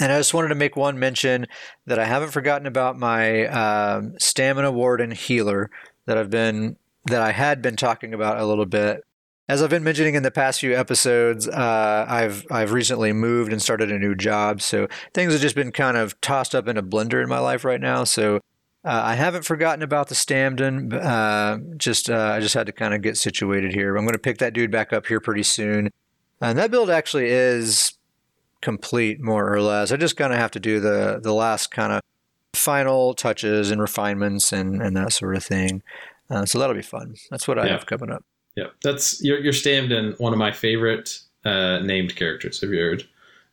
And 0.00 0.12
I 0.12 0.18
just 0.18 0.32
wanted 0.32 0.48
to 0.48 0.54
make 0.54 0.76
one 0.76 0.96
mention 0.96 1.46
that 1.86 1.98
I 1.98 2.04
haven't 2.04 2.30
forgotten 2.30 2.68
about 2.68 2.96
my 2.96 3.46
um, 3.46 4.14
stamina 4.20 4.70
warden 4.70 5.10
healer 5.10 5.72
that 6.06 6.16
I've 6.16 6.30
been 6.30 6.76
that 7.06 7.20
I 7.20 7.32
had 7.32 7.62
been 7.62 7.74
talking 7.74 8.14
about 8.14 8.38
a 8.38 8.46
little 8.46 8.64
bit 8.64 9.02
as 9.48 9.62
I've 9.62 9.70
been 9.70 9.84
mentioning 9.84 10.14
in 10.14 10.22
the 10.22 10.30
past 10.30 10.60
few 10.60 10.74
episodes, 10.74 11.48
uh, 11.48 12.06
I've 12.08 12.46
I've 12.50 12.72
recently 12.72 13.12
moved 13.12 13.52
and 13.52 13.60
started 13.60 13.90
a 13.90 13.98
new 13.98 14.14
job, 14.14 14.62
so 14.62 14.86
things 15.14 15.32
have 15.32 15.42
just 15.42 15.54
been 15.54 15.72
kind 15.72 15.96
of 15.96 16.18
tossed 16.20 16.54
up 16.54 16.68
in 16.68 16.76
a 16.76 16.82
blender 16.82 17.22
in 17.22 17.28
my 17.28 17.38
life 17.38 17.64
right 17.64 17.80
now. 17.80 18.04
So 18.04 18.36
uh, 18.84 19.00
I 19.04 19.14
haven't 19.14 19.44
forgotten 19.44 19.82
about 19.82 20.08
the 20.08 20.14
Stamden. 20.14 20.92
Uh, 20.92 21.58
just 21.76 22.08
uh, 22.08 22.32
I 22.34 22.40
just 22.40 22.54
had 22.54 22.66
to 22.66 22.72
kind 22.72 22.94
of 22.94 23.02
get 23.02 23.16
situated 23.16 23.72
here. 23.74 23.96
I'm 23.96 24.04
going 24.04 24.14
to 24.14 24.18
pick 24.18 24.38
that 24.38 24.54
dude 24.54 24.70
back 24.70 24.92
up 24.92 25.06
here 25.06 25.20
pretty 25.20 25.42
soon, 25.42 25.90
and 26.40 26.58
that 26.58 26.70
build 26.70 26.90
actually 26.90 27.26
is 27.26 27.94
complete 28.60 29.20
more 29.20 29.52
or 29.52 29.60
less. 29.60 29.90
I 29.90 29.96
just 29.96 30.16
kind 30.16 30.32
of 30.32 30.38
have 30.38 30.52
to 30.52 30.60
do 30.60 30.78
the 30.78 31.20
the 31.22 31.34
last 31.34 31.70
kind 31.72 31.92
of 31.92 32.00
final 32.54 33.12
touches 33.14 33.70
and 33.70 33.80
refinements 33.80 34.52
and 34.52 34.80
and 34.80 34.96
that 34.96 35.12
sort 35.12 35.36
of 35.36 35.44
thing. 35.44 35.82
Uh, 36.30 36.46
so 36.46 36.58
that'll 36.58 36.76
be 36.76 36.82
fun. 36.82 37.16
That's 37.30 37.46
what 37.46 37.58
I 37.58 37.66
yeah. 37.66 37.72
have 37.72 37.86
coming 37.86 38.10
up. 38.10 38.24
Yeah, 38.56 38.66
that's 38.82 39.22
you're 39.22 39.38
you're 39.40 39.52
Stamden 39.52 40.18
one 40.20 40.32
of 40.32 40.38
my 40.38 40.52
favorite 40.52 41.18
uh, 41.44 41.78
named 41.80 42.14
characters. 42.16 42.60
Have 42.60 42.70
you 42.70 42.80
heard 42.80 43.04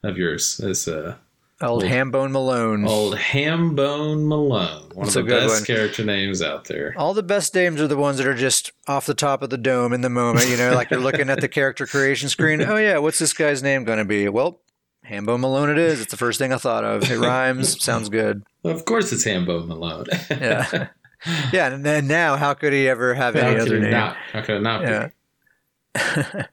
of 0.03 0.17
yours? 0.17 0.59
Is 0.59 0.88
uh, 0.88 1.15
old, 1.62 1.83
old 1.83 1.91
Hambone 1.91 2.31
Malone. 2.31 2.85
Old 2.85 3.15
Hambone 3.15 4.27
Malone. 4.27 4.89
One 4.93 5.05
that's 5.05 5.15
of 5.15 5.25
the 5.25 5.31
best 5.31 5.53
one. 5.53 5.65
character 5.65 6.03
names 6.03 6.41
out 6.41 6.65
there. 6.65 6.93
All 6.97 7.13
the 7.13 7.23
best 7.23 7.55
names 7.55 7.79
are 7.79 7.88
the 7.88 7.97
ones 7.97 8.17
that 8.17 8.27
are 8.27 8.35
just 8.35 8.71
off 8.88 9.05
the 9.05 9.13
top 9.13 9.41
of 9.41 9.49
the 9.49 9.57
dome 9.57 9.93
in 9.93 10.01
the 10.01 10.09
moment. 10.09 10.49
You 10.49 10.57
know, 10.57 10.73
like 10.73 10.89
you're 10.91 10.99
looking 10.99 11.29
at 11.29 11.41
the 11.41 11.47
character 11.49 11.85
creation 11.85 12.29
screen. 12.29 12.62
Oh 12.62 12.77
yeah, 12.77 12.97
what's 12.97 13.19
this 13.19 13.33
guy's 13.33 13.63
name 13.63 13.85
going 13.85 13.99
to 13.99 14.05
be? 14.05 14.27
Well, 14.27 14.62
Hambone 15.09 15.39
Malone. 15.39 15.69
It 15.69 15.77
is. 15.77 16.01
It's 16.01 16.12
the 16.12 16.17
first 16.17 16.39
thing 16.39 16.53
I 16.53 16.57
thought 16.57 16.83
of. 16.83 17.09
It 17.09 17.17
rhymes. 17.17 17.81
sounds 17.81 18.09
good. 18.09 18.43
Of 18.63 18.85
course, 18.85 19.12
it's 19.12 19.25
Hambone 19.25 19.67
Malone. 19.67 20.05
yeah. 20.29 20.89
yeah, 21.53 21.73
and 21.73 21.86
then 21.86 22.08
now, 22.08 22.38
how 22.38 22.53
could 22.53 22.73
he 22.73 22.88
ever 22.88 23.13
have 23.13 23.36
how 23.36 23.47
any 23.47 23.60
other 23.60 23.79
name? 23.79 23.91
Not, 23.91 24.15
how 24.32 24.41
could 24.41 24.58
it 24.58 24.62
not 24.62 24.82
yeah. 24.82 25.10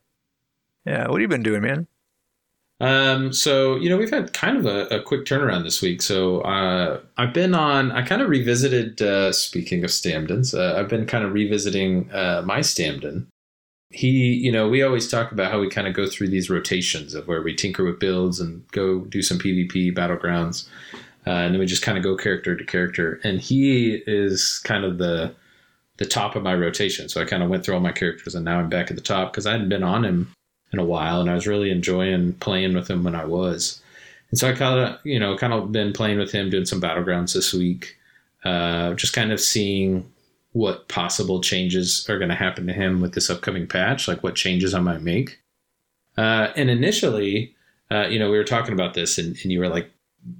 yeah, 0.84 1.08
what 1.08 1.12
have 1.12 1.20
you 1.20 1.28
been 1.28 1.42
doing, 1.42 1.62
man? 1.62 1.86
Um, 2.78 3.32
so 3.32 3.76
you 3.76 3.88
know, 3.88 3.96
we've 3.96 4.10
had 4.10 4.32
kind 4.32 4.56
of 4.56 4.66
a, 4.66 4.86
a 4.96 5.02
quick 5.02 5.24
turnaround 5.24 5.62
this 5.64 5.80
week. 5.80 6.02
So 6.02 6.40
uh, 6.40 7.00
I've 7.16 7.32
been 7.32 7.54
on. 7.54 7.92
I 7.92 8.02
kind 8.02 8.22
of 8.22 8.28
revisited. 8.28 9.00
Uh, 9.00 9.32
speaking 9.32 9.84
of 9.84 9.90
Stamdens, 9.90 10.56
uh, 10.56 10.78
I've 10.78 10.88
been 10.88 11.06
kind 11.06 11.24
of 11.24 11.32
revisiting 11.32 12.10
uh, 12.12 12.42
my 12.44 12.60
Stamden. 12.60 13.26
He, 13.90 14.34
you 14.34 14.50
know, 14.50 14.68
we 14.68 14.82
always 14.82 15.08
talk 15.08 15.32
about 15.32 15.50
how 15.52 15.60
we 15.60 15.70
kind 15.70 15.86
of 15.86 15.94
go 15.94 16.06
through 16.06 16.28
these 16.28 16.50
rotations 16.50 17.14
of 17.14 17.28
where 17.28 17.40
we 17.40 17.54
tinker 17.54 17.84
with 17.84 18.00
builds 18.00 18.40
and 18.40 18.66
go 18.72 19.00
do 19.00 19.22
some 19.22 19.38
PvP 19.38 19.96
battlegrounds. 19.96 20.68
Uh, 21.26 21.30
and 21.30 21.54
then 21.54 21.58
we 21.58 21.66
just 21.66 21.82
kind 21.82 21.98
of 21.98 22.04
go 22.04 22.16
character 22.16 22.54
to 22.54 22.64
character. 22.64 23.20
And 23.24 23.40
he 23.40 24.02
is 24.06 24.60
kind 24.64 24.84
of 24.84 24.98
the 24.98 25.34
the 25.98 26.04
top 26.04 26.36
of 26.36 26.42
my 26.42 26.54
rotation. 26.54 27.08
So 27.08 27.22
I 27.22 27.24
kind 27.24 27.42
of 27.42 27.48
went 27.48 27.64
through 27.64 27.74
all 27.74 27.80
my 27.80 27.92
characters, 27.92 28.34
and 28.34 28.44
now 28.44 28.58
I'm 28.58 28.68
back 28.68 28.90
at 28.90 28.96
the 28.96 29.02
top 29.02 29.32
because 29.32 29.46
I 29.46 29.52
hadn't 29.52 29.70
been 29.70 29.82
on 29.82 30.04
him 30.04 30.32
in 30.72 30.78
a 30.78 30.84
while, 30.84 31.20
and 31.20 31.30
I 31.30 31.34
was 31.34 31.46
really 31.46 31.70
enjoying 31.70 32.34
playing 32.34 32.74
with 32.74 32.88
him 32.88 33.02
when 33.02 33.14
I 33.14 33.24
was. 33.24 33.80
And 34.30 34.38
so 34.38 34.50
I 34.50 34.52
kind 34.52 34.78
of, 34.78 34.98
you 35.04 35.18
know, 35.18 35.36
kind 35.36 35.52
of 35.52 35.72
been 35.72 35.92
playing 35.92 36.18
with 36.18 36.32
him, 36.32 36.50
doing 36.50 36.66
some 36.66 36.80
battlegrounds 36.80 37.32
this 37.32 37.54
week, 37.54 37.96
uh, 38.44 38.92
just 38.94 39.14
kind 39.14 39.32
of 39.32 39.40
seeing 39.40 40.10
what 40.52 40.88
possible 40.88 41.40
changes 41.40 42.06
are 42.08 42.18
going 42.18 42.30
to 42.30 42.34
happen 42.34 42.66
to 42.66 42.72
him 42.72 43.00
with 43.00 43.14
this 43.14 43.30
upcoming 43.30 43.66
patch, 43.66 44.08
like 44.08 44.22
what 44.22 44.34
changes 44.34 44.74
I 44.74 44.80
might 44.80 45.02
make. 45.02 45.38
Uh, 46.18 46.48
and 46.56 46.70
initially, 46.70 47.54
uh, 47.90 48.06
you 48.08 48.18
know, 48.18 48.30
we 48.30 48.38
were 48.38 48.44
talking 48.44 48.72
about 48.72 48.94
this, 48.94 49.18
and, 49.18 49.36
and 49.42 49.52
you 49.52 49.60
were 49.60 49.68
like, 49.68 49.90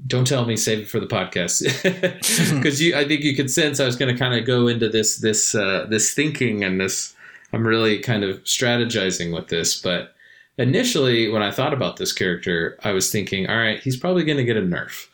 "Don't 0.06 0.26
tell 0.26 0.44
me, 0.44 0.56
save 0.56 0.80
it 0.80 0.88
for 0.88 1.00
the 1.00 1.06
podcast," 1.06 1.62
because 2.56 2.80
you, 2.80 2.96
I 2.96 3.06
think 3.06 3.22
you 3.22 3.34
could 3.34 3.50
sense 3.50 3.80
I 3.80 3.86
was 3.86 3.96
going 3.96 4.12
to 4.14 4.18
kind 4.18 4.34
of 4.34 4.46
go 4.46 4.66
into 4.68 4.88
this 4.88 5.18
this 5.18 5.54
uh, 5.54 5.86
this 5.88 6.12
thinking 6.12 6.64
and 6.64 6.80
this. 6.80 7.14
I'm 7.52 7.66
really 7.66 8.00
kind 8.00 8.24
of 8.24 8.42
strategizing 8.44 9.32
with 9.32 9.48
this, 9.48 9.80
but 9.80 10.14
initially, 10.58 11.28
when 11.28 11.42
I 11.42 11.50
thought 11.50 11.72
about 11.72 11.96
this 11.96 12.12
character, 12.12 12.76
I 12.82 12.92
was 12.92 13.10
thinking, 13.10 13.48
all 13.48 13.56
right, 13.56 13.80
he's 13.80 13.96
probably 13.96 14.24
going 14.24 14.38
to 14.38 14.44
get 14.44 14.56
a 14.56 14.62
nerf. 14.62 15.06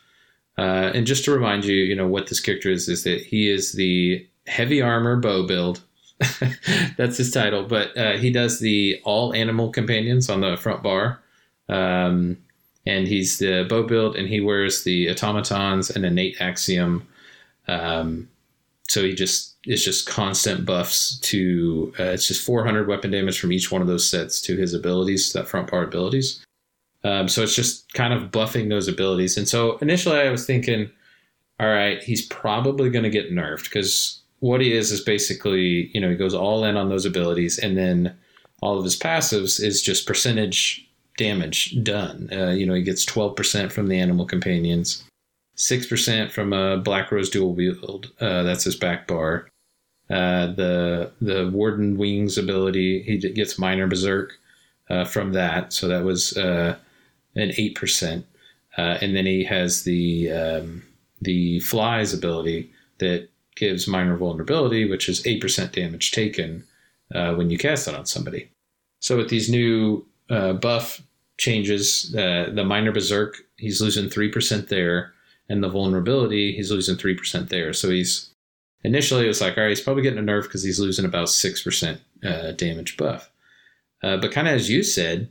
Uh, 0.57 0.91
and 0.93 1.07
just 1.07 1.25
to 1.25 1.31
remind 1.31 1.65
you, 1.65 1.75
you 1.75 1.95
know 1.95 2.07
what 2.07 2.27
this 2.27 2.39
character 2.39 2.69
is 2.69 2.87
is 2.87 3.03
that 3.03 3.21
he 3.21 3.49
is 3.49 3.73
the 3.73 4.27
heavy 4.47 4.81
armor 4.81 5.15
bow 5.15 5.45
build. 5.45 5.81
That's 6.97 7.17
his 7.17 7.31
title, 7.31 7.63
but 7.63 7.97
uh, 7.97 8.17
he 8.17 8.31
does 8.31 8.59
the 8.59 9.01
all 9.03 9.33
animal 9.33 9.71
companions 9.71 10.29
on 10.29 10.41
the 10.41 10.55
front 10.57 10.83
bar. 10.83 11.21
Um, 11.69 12.37
and 12.85 13.07
he's 13.07 13.39
the 13.39 13.65
bow 13.67 13.83
build, 13.83 14.15
and 14.15 14.27
he 14.27 14.39
wears 14.39 14.83
the 14.83 15.09
automatons 15.09 15.89
and 15.89 16.05
innate 16.05 16.39
axiom. 16.39 17.07
Um, 17.67 18.29
so 18.87 19.03
he 19.03 19.13
just 19.13 19.55
it's 19.65 19.83
just 19.83 20.07
constant 20.07 20.65
buffs 20.65 21.17
to 21.19 21.93
uh, 21.99 22.03
it's 22.03 22.27
just 22.27 22.45
400 22.45 22.87
weapon 22.87 23.11
damage 23.11 23.39
from 23.39 23.53
each 23.53 23.71
one 23.71 23.81
of 23.81 23.87
those 23.87 24.09
sets 24.09 24.41
to 24.41 24.57
his 24.57 24.73
abilities, 24.73 25.31
that 25.33 25.47
front 25.47 25.69
part 25.69 25.87
abilities. 25.87 26.45
Um, 27.05 27.27
so 27.27 27.43
it's 27.43 27.55
just 27.55 27.91
kind 27.93 28.13
of 28.13 28.31
buffing 28.31 28.69
those 28.69 28.87
abilities. 28.87 29.37
And 29.37 29.47
so 29.47 29.77
initially 29.77 30.19
I 30.19 30.29
was 30.29 30.45
thinking, 30.45 30.89
all 31.59 31.67
right, 31.67 32.01
he's 32.01 32.25
probably 32.27 32.89
going 32.89 33.03
to 33.03 33.09
get 33.09 33.31
nerfed 33.31 33.65
because 33.65 34.21
what 34.39 34.61
he 34.61 34.73
is 34.73 34.91
is 34.91 35.01
basically, 35.01 35.89
you 35.93 36.01
know, 36.01 36.09
he 36.09 36.15
goes 36.15 36.33
all 36.33 36.63
in 36.65 36.77
on 36.77 36.89
those 36.89 37.05
abilities 37.05 37.57
and 37.57 37.77
then 37.77 38.15
all 38.61 38.77
of 38.77 38.83
his 38.83 38.97
passives 38.97 39.61
is 39.61 39.81
just 39.81 40.07
percentage 40.07 40.89
damage 41.17 41.81
done. 41.83 42.29
Uh, 42.31 42.49
you 42.49 42.65
know, 42.65 42.73
he 42.73 42.81
gets 42.81 43.05
12% 43.05 43.71
from 43.71 43.87
the 43.87 43.99
animal 43.99 44.25
companions, 44.25 45.03
6% 45.57 46.31
from 46.31 46.53
a 46.53 46.77
Black 46.77 47.11
Rose 47.11 47.29
dual 47.29 47.53
wield. 47.53 48.11
Uh, 48.19 48.43
that's 48.43 48.63
his 48.63 48.75
back 48.75 49.07
bar. 49.07 49.49
Uh, 50.09 50.47
the 50.47 51.11
the 51.21 51.49
Warden 51.51 51.97
Wings 51.97 52.37
ability, 52.37 53.03
he 53.03 53.17
gets 53.17 53.57
minor 53.57 53.87
berserk 53.87 54.33
uh, 54.89 55.05
from 55.05 55.31
that. 55.33 55.71
So 55.71 55.87
that 55.87 56.03
was 56.03 56.35
uh, 56.37 56.75
an 57.35 57.49
8%. 57.49 58.23
Uh, 58.77 58.81
and 59.01 59.15
then 59.15 59.25
he 59.25 59.43
has 59.45 59.83
the 59.83 60.31
um, 60.31 60.83
the 61.21 61.59
Flies 61.61 62.13
ability 62.13 62.71
that 62.97 63.29
gives 63.55 63.87
minor 63.87 64.17
vulnerability, 64.17 64.89
which 64.89 65.07
is 65.07 65.23
8% 65.23 65.71
damage 65.71 66.11
taken 66.11 66.63
when 67.09 67.49
you 67.49 67.57
cast 67.57 67.87
it 67.87 67.95
on 67.95 68.05
somebody. 68.05 68.49
So 68.99 69.17
with 69.17 69.29
these 69.29 69.49
new 69.49 70.05
buff 70.53 71.01
changes. 71.37 72.13
Uh, 72.15 72.51
the 72.53 72.63
minor 72.63 72.91
berserk, 72.91 73.37
he's 73.57 73.81
losing 73.81 74.09
three 74.09 74.31
percent 74.31 74.69
there, 74.69 75.13
and 75.49 75.63
the 75.63 75.69
vulnerability, 75.69 76.53
he's 76.55 76.71
losing 76.71 76.95
three 76.95 77.15
percent 77.15 77.49
there. 77.49 77.73
So 77.73 77.89
he's 77.89 78.33
initially 78.83 79.25
it 79.25 79.29
was 79.29 79.41
like, 79.41 79.57
all 79.57 79.63
right, 79.63 79.69
he's 79.69 79.81
probably 79.81 80.03
getting 80.03 80.19
a 80.19 80.21
nerf 80.21 80.43
because 80.43 80.63
he's 80.63 80.79
losing 80.79 81.05
about 81.05 81.29
six 81.29 81.61
percent 81.61 82.01
uh, 82.23 82.51
damage 82.51 82.97
buff. 82.97 83.29
Uh, 84.01 84.17
but 84.17 84.31
kind 84.31 84.47
of 84.47 84.53
as 84.53 84.69
you 84.69 84.83
said, 84.83 85.29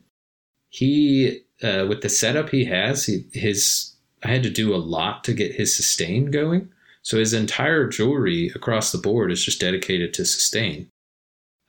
he 0.70 1.42
uh, 1.62 1.86
with 1.88 2.02
the 2.02 2.08
setup 2.08 2.50
he 2.50 2.64
has, 2.64 3.06
he, 3.06 3.24
his 3.32 3.94
I 4.22 4.28
had 4.28 4.42
to 4.44 4.50
do 4.50 4.74
a 4.74 4.76
lot 4.76 5.24
to 5.24 5.32
get 5.32 5.54
his 5.54 5.74
sustain 5.74 6.30
going. 6.30 6.68
So 7.02 7.18
his 7.18 7.34
entire 7.34 7.88
jewelry 7.88 8.52
across 8.54 8.92
the 8.92 8.98
board 8.98 9.32
is 9.32 9.44
just 9.44 9.60
dedicated 9.60 10.14
to 10.14 10.24
sustain. 10.24 10.88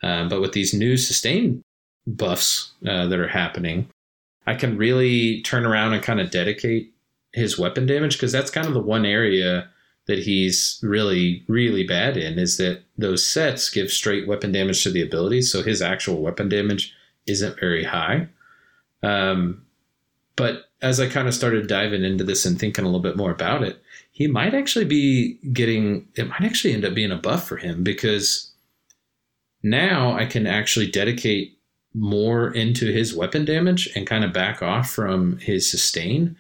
Uh, 0.04 0.30
but 0.30 0.42
with 0.42 0.52
these 0.52 0.74
new 0.74 0.96
sustain 0.96 1.64
buffs 2.06 2.72
uh, 2.88 3.08
that 3.08 3.20
are 3.20 3.28
happening, 3.28 3.90
I 4.46 4.56
can 4.56 4.78
really 4.78 5.42
turn 5.42 5.66
around 5.66 5.94
and 5.94 6.04
kind 6.04 6.20
of 6.20 6.32
dedicate 6.32 6.94
his 7.32 7.58
weapon 7.58 7.86
damage 7.86 8.14
because 8.14 8.32
that's 8.32 8.52
kind 8.52 8.68
of 8.68 8.74
the 8.74 8.82
one 8.82 9.06
area 9.06 9.70
that 10.06 10.20
he's 10.20 10.80
really 10.84 11.44
really 11.48 11.88
bad 11.88 12.18
in 12.18 12.38
is 12.38 12.58
that 12.58 12.84
those 12.98 13.26
sets 13.26 13.70
give 13.70 13.90
straight 13.90 14.28
weapon 14.28 14.52
damage 14.52 14.84
to 14.84 14.92
the 14.92 15.02
abilities 15.02 15.52
so 15.52 15.64
his 15.64 15.82
actual 15.82 16.22
weapon 16.22 16.50
damage 16.50 16.94
isn't 17.26 17.60
very 17.60 17.86
high. 17.86 18.28
Um, 19.02 19.64
but 20.36 20.70
as 20.82 21.00
i 21.00 21.08
kind 21.08 21.28
of 21.28 21.34
started 21.34 21.68
diving 21.68 22.04
into 22.04 22.24
this 22.24 22.46
and 22.46 22.60
thinking 22.60 22.84
a 22.84 22.88
little 22.88 23.02
bit 23.02 23.18
more 23.18 23.32
about 23.32 23.64
it 23.64 23.82
he 24.12 24.28
might 24.28 24.54
actually 24.54 24.86
be 24.86 25.36
getting 25.52 26.08
it 26.16 26.28
might 26.28 26.44
actually 26.44 26.74
end 26.74 26.86
up 26.86 26.94
being 26.94 27.12
a 27.12 27.18
buff 27.18 27.48
for 27.48 27.58
him 27.58 27.84
because 27.84 28.52
now 29.64 30.14
i 30.14 30.26
can 30.26 30.46
actually 30.46 30.90
dedicate 30.90 31.58
more 31.94 32.52
into 32.52 32.92
his 32.92 33.16
weapon 33.16 33.46
damage 33.46 33.90
and 33.96 34.08
kind 34.08 34.24
of 34.24 34.34
back 34.34 34.62
off 34.62 34.90
from 34.90 35.38
his 35.40 35.70
sustain. 35.70 36.36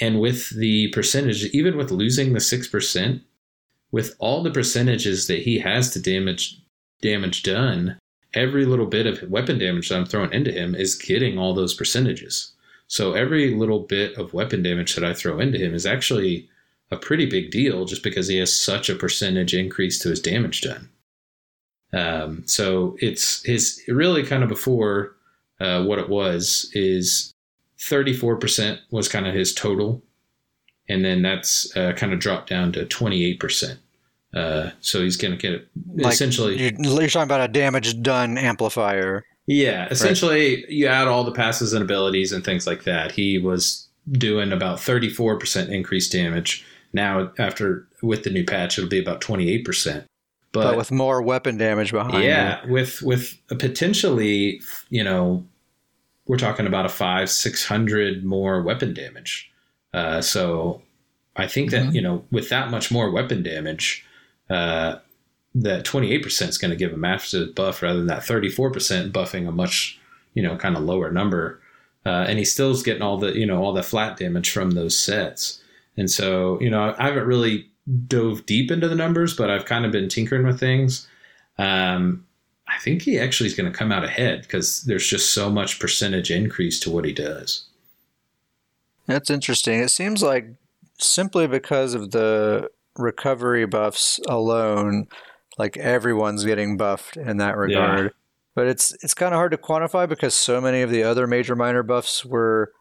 And 0.00 0.20
with 0.20 0.50
the 0.50 0.88
percentage, 0.88 1.44
even 1.46 1.76
with 1.76 1.90
losing 1.90 2.32
the 2.32 2.40
6%, 2.40 3.20
with 3.90 4.14
all 4.18 4.42
the 4.42 4.50
percentages 4.50 5.26
that 5.28 5.42
he 5.42 5.58
has 5.60 5.90
to 5.90 6.00
damage 6.00 6.60
damage 7.00 7.42
done, 7.42 7.98
every 8.34 8.64
little 8.64 8.86
bit 8.86 9.06
of 9.06 9.30
weapon 9.30 9.58
damage 9.58 9.88
that 9.88 9.96
I'm 9.96 10.06
throwing 10.06 10.32
into 10.32 10.50
him 10.50 10.74
is 10.74 10.94
getting 10.94 11.38
all 11.38 11.54
those 11.54 11.74
percentages. 11.74 12.52
So 12.88 13.12
every 13.12 13.54
little 13.54 13.80
bit 13.80 14.16
of 14.16 14.34
weapon 14.34 14.62
damage 14.62 14.94
that 14.94 15.04
I 15.04 15.14
throw 15.14 15.38
into 15.38 15.58
him 15.58 15.74
is 15.74 15.86
actually 15.86 16.48
a 16.90 16.96
pretty 16.96 17.26
big 17.26 17.50
deal 17.50 17.84
just 17.84 18.02
because 18.02 18.28
he 18.28 18.38
has 18.38 18.54
such 18.54 18.88
a 18.88 18.94
percentage 18.94 19.54
increase 19.54 19.98
to 20.00 20.10
his 20.10 20.20
damage 20.20 20.60
done. 20.60 20.88
Um, 21.94 22.42
so 22.46 22.96
it's 22.98 23.42
his 23.44 23.80
really 23.86 24.24
kind 24.24 24.42
of 24.42 24.48
before 24.48 25.14
uh, 25.60 25.84
what 25.84 25.98
it 25.98 26.08
was 26.08 26.70
is 26.74 27.32
34% 27.78 28.78
was 28.90 29.08
kind 29.08 29.26
of 29.26 29.34
his 29.34 29.54
total. 29.54 30.02
And 30.88 31.04
then 31.04 31.22
that's 31.22 31.74
uh, 31.76 31.92
kind 31.92 32.12
of 32.12 32.18
dropped 32.18 32.50
down 32.50 32.72
to 32.72 32.84
28%. 32.84 33.78
Uh, 34.34 34.70
so 34.80 35.00
he's 35.00 35.16
going 35.16 35.36
to 35.36 35.38
get 35.38 35.68
like 35.94 36.12
essentially. 36.12 36.60
You're, 36.60 36.72
you're, 36.78 37.08
talking 37.08 37.22
about 37.22 37.48
a 37.48 37.52
damage 37.52 38.02
done 38.02 38.36
amplifier. 38.36 39.24
Yeah. 39.46 39.86
Essentially, 39.90 40.56
right? 40.56 40.68
you 40.68 40.88
add 40.88 41.06
all 41.06 41.22
the 41.22 41.32
passes 41.32 41.72
and 41.72 41.84
abilities 41.84 42.32
and 42.32 42.44
things 42.44 42.66
like 42.66 42.82
that. 42.84 43.12
He 43.12 43.38
was 43.38 43.88
doing 44.10 44.52
about 44.52 44.78
34% 44.78 45.68
increased 45.68 46.10
damage. 46.10 46.64
Now, 46.92 47.32
after 47.38 47.86
with 48.02 48.24
the 48.24 48.30
new 48.30 48.44
patch, 48.44 48.76
it'll 48.76 48.90
be 48.90 49.00
about 49.00 49.20
28%. 49.20 50.04
But, 50.54 50.70
but 50.70 50.76
with 50.76 50.92
more 50.92 51.20
weapon 51.20 51.58
damage 51.58 51.90
behind 51.90 52.22
yeah 52.22 52.62
it. 52.62 52.70
with 52.70 53.02
with 53.02 53.36
potentially 53.48 54.60
you 54.88 55.02
know 55.02 55.44
we're 56.26 56.38
talking 56.38 56.66
about 56.66 56.86
a 56.86 56.88
five 56.88 57.28
six 57.28 57.66
hundred 57.66 58.24
more 58.24 58.62
weapon 58.62 58.94
damage 58.94 59.50
uh, 59.92 60.20
so 60.20 60.80
i 61.36 61.48
think 61.48 61.70
that 61.72 61.86
mm-hmm. 61.86 61.96
you 61.96 62.00
know 62.00 62.24
with 62.30 62.48
that 62.50 62.70
much 62.70 62.92
more 62.92 63.10
weapon 63.10 63.42
damage 63.42 64.06
uh, 64.48 64.96
that 65.54 65.84
28% 65.84 66.48
is 66.48 66.58
going 66.58 66.70
to 66.70 66.76
give 66.76 66.92
a 66.92 66.96
massive 66.96 67.54
buff 67.54 67.82
rather 67.82 67.98
than 67.98 68.08
that 68.08 68.22
34% 68.22 69.12
buffing 69.12 69.48
a 69.48 69.52
much 69.52 69.98
you 70.34 70.42
know 70.42 70.56
kind 70.56 70.76
of 70.76 70.82
lower 70.82 71.10
number 71.10 71.60
uh, 72.06 72.26
and 72.28 72.38
he 72.38 72.44
still 72.44 72.70
is 72.70 72.82
getting 72.82 73.02
all 73.02 73.18
the 73.18 73.36
you 73.38 73.46
know 73.46 73.62
all 73.62 73.72
the 73.72 73.82
flat 73.82 74.16
damage 74.16 74.50
from 74.50 74.72
those 74.72 74.98
sets 74.98 75.62
and 75.96 76.10
so 76.10 76.60
you 76.60 76.68
know 76.68 76.94
i 76.98 77.04
haven't 77.04 77.26
really 77.26 77.68
dove 78.06 78.46
deep 78.46 78.70
into 78.70 78.88
the 78.88 78.94
numbers, 78.94 79.36
but 79.36 79.50
I've 79.50 79.66
kind 79.66 79.84
of 79.84 79.92
been 79.92 80.08
tinkering 80.08 80.46
with 80.46 80.58
things. 80.58 81.06
Um, 81.58 82.26
I 82.68 82.78
think 82.78 83.02
he 83.02 83.18
actually 83.18 83.46
is 83.46 83.54
going 83.54 83.70
to 83.70 83.76
come 83.76 83.92
out 83.92 84.04
ahead 84.04 84.42
because 84.42 84.82
there's 84.82 85.06
just 85.06 85.32
so 85.32 85.50
much 85.50 85.78
percentage 85.78 86.30
increase 86.30 86.80
to 86.80 86.90
what 86.90 87.04
he 87.04 87.12
does. 87.12 87.66
That's 89.06 89.30
interesting. 89.30 89.80
It 89.80 89.90
seems 89.90 90.22
like 90.22 90.46
simply 90.98 91.46
because 91.46 91.94
of 91.94 92.10
the 92.10 92.70
recovery 92.96 93.66
buffs 93.66 94.18
alone, 94.26 95.08
like 95.58 95.76
everyone's 95.76 96.44
getting 96.44 96.76
buffed 96.76 97.16
in 97.16 97.36
that 97.36 97.56
regard. 97.56 98.06
Yeah. 98.06 98.10
But 98.54 98.68
it's 98.68 98.92
it's 99.02 99.14
kind 99.14 99.34
of 99.34 99.38
hard 99.38 99.50
to 99.50 99.58
quantify 99.58 100.08
because 100.08 100.32
so 100.32 100.60
many 100.60 100.82
of 100.82 100.90
the 100.90 101.02
other 101.02 101.26
major 101.26 101.56
minor 101.56 101.82
buffs 101.82 102.24
were 102.24 102.72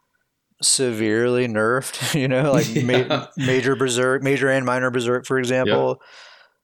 severely 0.64 1.48
nerfed, 1.48 2.14
you 2.20 2.28
know, 2.28 2.52
like 2.52 2.74
yeah. 2.74 3.06
ma- 3.08 3.28
major 3.38 3.76
berserk, 3.76 4.24
major 4.24 4.50
and 4.50 4.66
minor 4.66 4.92
berserk, 4.92 5.26
for 5.26 5.38
example. 5.38 6.00
Yep. 6.00 6.10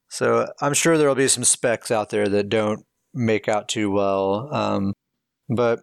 So 0.09 0.51
I'm 0.61 0.73
sure 0.73 0.97
there'll 0.97 1.15
be 1.15 1.27
some 1.27 1.43
specs 1.43 1.91
out 1.91 2.09
there 2.09 2.27
that 2.27 2.49
don't 2.49 2.85
make 3.13 3.47
out 3.47 3.67
too 3.67 3.91
well. 3.91 4.53
Um, 4.53 4.93
but 5.49 5.79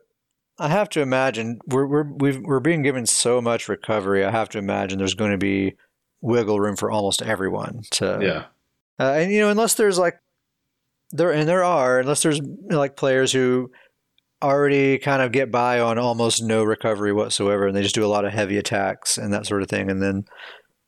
I 0.58 0.68
have 0.68 0.88
to 0.90 1.00
imagine 1.00 1.58
we're 1.66 1.86
we're 1.86 2.12
we 2.14 2.42
are 2.46 2.60
being 2.60 2.82
given 2.82 3.06
so 3.06 3.40
much 3.40 3.68
recovery. 3.68 4.24
I 4.24 4.30
have 4.30 4.48
to 4.50 4.58
imagine 4.58 4.98
there's 4.98 5.14
going 5.14 5.32
to 5.32 5.38
be 5.38 5.74
wiggle 6.20 6.58
room 6.58 6.76
for 6.76 6.90
almost 6.90 7.22
everyone 7.22 7.82
to 7.92 8.18
yeah. 8.22 8.44
Uh, 8.98 9.12
and 9.12 9.30
you 9.30 9.40
know, 9.40 9.50
unless 9.50 9.74
there's 9.74 9.98
like 9.98 10.18
there 11.10 11.32
and 11.32 11.48
there 11.48 11.62
are 11.62 12.00
unless 12.00 12.22
there's 12.22 12.40
like 12.70 12.96
players 12.96 13.32
who 13.32 13.70
already 14.46 14.98
kind 14.98 15.22
of 15.22 15.32
get 15.32 15.50
by 15.50 15.80
on 15.80 15.98
almost 15.98 16.42
no 16.42 16.64
recovery 16.64 17.12
whatsoever, 17.12 17.66
and 17.66 17.76
they 17.76 17.82
just 17.82 17.94
do 17.94 18.04
a 18.04 18.08
lot 18.08 18.24
of 18.24 18.32
heavy 18.32 18.56
attacks 18.56 19.18
and 19.18 19.32
that 19.32 19.46
sort 19.46 19.62
of 19.62 19.68
thing, 19.68 19.90
and 19.90 20.02
then 20.02 20.24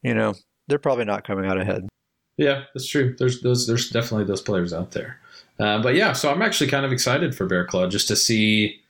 you 0.02 0.14
know 0.14 0.34
they're 0.68 0.78
probably 0.78 1.04
not 1.04 1.26
coming 1.26 1.46
out 1.46 1.60
ahead. 1.60 1.88
Yeah, 2.36 2.64
that's 2.72 2.86
true. 2.86 3.14
There's 3.18 3.42
those. 3.42 3.66
There's 3.66 3.90
definitely 3.90 4.24
those 4.24 4.40
players 4.40 4.72
out 4.72 4.92
there. 4.92 5.18
Uh, 5.58 5.82
but 5.82 5.94
yeah, 5.94 6.12
so 6.12 6.30
I'm 6.30 6.42
actually 6.42 6.70
kind 6.70 6.86
of 6.86 6.92
excited 6.92 7.34
for 7.34 7.46
Bear 7.46 7.66
Claw 7.66 7.88
just 7.88 8.06
to 8.08 8.16
see, 8.16 8.80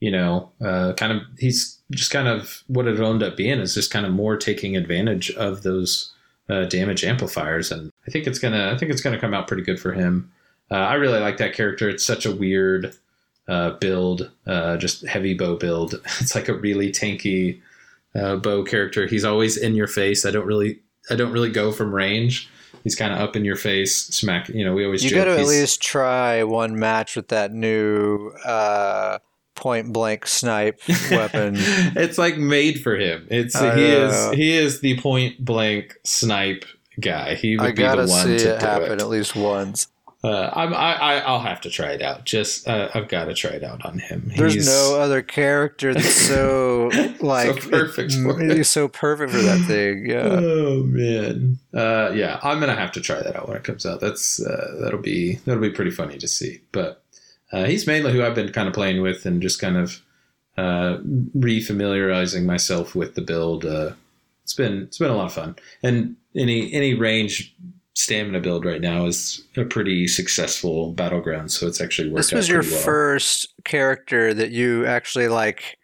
you 0.00 0.10
know, 0.10 0.50
uh, 0.60 0.92
kind 0.94 1.12
of 1.12 1.22
he's 1.38 1.78
just 1.92 2.10
kind 2.10 2.26
of 2.26 2.64
what 2.66 2.88
it 2.88 2.98
ended 2.98 3.28
up 3.28 3.36
being 3.36 3.60
is 3.60 3.74
just 3.74 3.92
kind 3.92 4.04
of 4.04 4.12
more 4.12 4.36
taking 4.36 4.76
advantage 4.76 5.30
of 5.32 5.62
those 5.62 6.12
uh, 6.50 6.64
damage 6.64 7.04
amplifiers, 7.04 7.70
and 7.70 7.92
I 8.06 8.10
think 8.10 8.26
it's 8.26 8.40
gonna 8.40 8.72
I 8.72 8.76
think 8.76 8.90
it's 8.90 9.02
gonna 9.02 9.20
come 9.20 9.34
out 9.34 9.46
pretty 9.46 9.62
good 9.62 9.80
for 9.80 9.92
him. 9.92 10.32
Uh, 10.70 10.74
I 10.74 10.94
really 10.94 11.20
like 11.20 11.36
that 11.36 11.54
character. 11.54 11.88
It's 11.88 12.04
such 12.04 12.26
a 12.26 12.34
weird 12.34 12.92
uh, 13.48 13.70
build, 13.70 14.30
uh, 14.46 14.76
just 14.76 15.06
heavy 15.06 15.34
bow 15.34 15.56
build. 15.56 16.00
It's 16.20 16.34
like 16.34 16.48
a 16.48 16.54
really 16.54 16.90
tanky 16.90 17.60
bow 18.14 18.64
character. 18.64 19.06
He's 19.06 19.24
always 19.24 19.56
in 19.56 19.74
your 19.74 19.88
face. 19.88 20.24
I 20.24 20.30
don't 20.30 20.46
really 20.46 20.80
I 21.10 21.14
don't 21.14 21.32
really 21.32 21.50
go 21.50 21.70
from 21.72 21.94
range 21.94 22.48
he's 22.86 22.94
kind 22.94 23.12
of 23.12 23.18
up 23.18 23.34
in 23.34 23.44
your 23.44 23.56
face, 23.56 23.96
smack. 23.96 24.48
You 24.48 24.64
know, 24.64 24.72
we 24.72 24.84
always 24.84 25.02
you 25.02 25.10
got 25.10 25.24
to 25.24 25.32
at 25.32 25.46
least 25.46 25.82
try 25.82 26.44
one 26.44 26.78
match 26.78 27.16
with 27.16 27.28
that 27.28 27.52
new 27.52 28.30
uh, 28.44 29.18
point 29.56 29.92
blank 29.92 30.28
snipe 30.28 30.80
weapon. 31.10 31.54
it's 31.56 32.16
like 32.16 32.38
made 32.38 32.80
for 32.80 32.96
him. 32.96 33.26
It's 33.28 33.58
he 33.58 33.86
is 33.86 34.30
he 34.30 34.56
is 34.56 34.80
the 34.80 35.00
point 35.00 35.44
blank 35.44 35.96
snipe 36.04 36.64
guy. 37.00 37.34
He 37.34 37.56
would 37.56 37.66
I 37.66 37.72
be 37.72 37.82
the 37.82 37.96
one 37.96 38.06
see 38.08 38.38
to 38.38 38.54
it 38.54 38.62
happen 38.62 38.92
it. 38.92 39.00
at 39.00 39.08
least 39.08 39.34
once. 39.34 39.88
Uh, 40.26 40.50
I'm, 40.54 40.74
I, 40.74 41.22
I 41.22 41.30
will 41.30 41.38
have 41.38 41.60
to 41.60 41.70
try 41.70 41.92
it 41.92 42.02
out. 42.02 42.24
Just 42.24 42.66
uh, 42.66 42.88
I've 42.92 43.06
got 43.06 43.26
to 43.26 43.34
try 43.34 43.52
it 43.52 43.62
out 43.62 43.84
on 43.84 44.00
him. 44.00 44.32
There's 44.36 44.54
He's, 44.54 44.66
no 44.66 44.98
other 44.98 45.22
character 45.22 45.94
that's 45.94 46.12
so 46.28 46.90
like 47.20 47.62
so 47.62 47.70
perfect. 47.70 48.14
It, 48.14 48.56
he's 48.56 48.68
so 48.68 48.88
perfect 48.88 49.30
for 49.30 49.38
that 49.38 49.60
thing. 49.68 50.06
Yeah. 50.10 50.40
Oh 50.42 50.82
man. 50.82 51.60
Uh, 51.72 52.10
yeah, 52.12 52.40
I'm 52.42 52.58
gonna 52.58 52.74
have 52.74 52.90
to 52.92 53.00
try 53.00 53.22
that 53.22 53.36
out 53.36 53.46
when 53.46 53.56
it 53.56 53.62
comes 53.62 53.86
out. 53.86 54.00
That's 54.00 54.44
uh, 54.44 54.78
that'll 54.80 55.00
be 55.00 55.36
that'll 55.44 55.62
be 55.62 55.70
pretty 55.70 55.92
funny 55.92 56.18
to 56.18 56.26
see. 56.26 56.60
But 56.72 57.04
uh, 57.52 57.66
he's 57.66 57.86
mainly 57.86 58.12
who 58.12 58.24
I've 58.24 58.34
been 58.34 58.50
kind 58.50 58.66
of 58.66 58.74
playing 58.74 59.02
with 59.02 59.26
and 59.26 59.40
just 59.40 59.60
kind 59.60 59.76
of 59.76 60.02
uh, 60.58 60.96
refamiliarizing 61.38 62.44
myself 62.44 62.96
with 62.96 63.14
the 63.14 63.22
build. 63.22 63.64
it's 63.64 64.54
been 64.54 64.82
it's 64.82 64.98
been 64.98 65.10
a 65.10 65.16
lot 65.16 65.26
of 65.26 65.34
fun. 65.34 65.54
And 65.84 66.16
any 66.34 66.72
any 66.72 66.94
range 66.94 67.54
stamina 67.96 68.40
build 68.40 68.64
right 68.64 68.80
now 68.80 69.06
is 69.06 69.42
a 69.56 69.64
pretty 69.64 70.06
successful 70.06 70.92
battleground, 70.92 71.50
so 71.50 71.66
it's 71.66 71.80
actually 71.80 72.10
worked. 72.10 72.30
This 72.30 72.32
was 72.32 72.48
your 72.48 72.62
well. 72.62 72.80
first 72.80 73.48
character 73.64 74.34
that 74.34 74.50
you 74.50 74.84
actually 74.86 75.28
like 75.28 75.78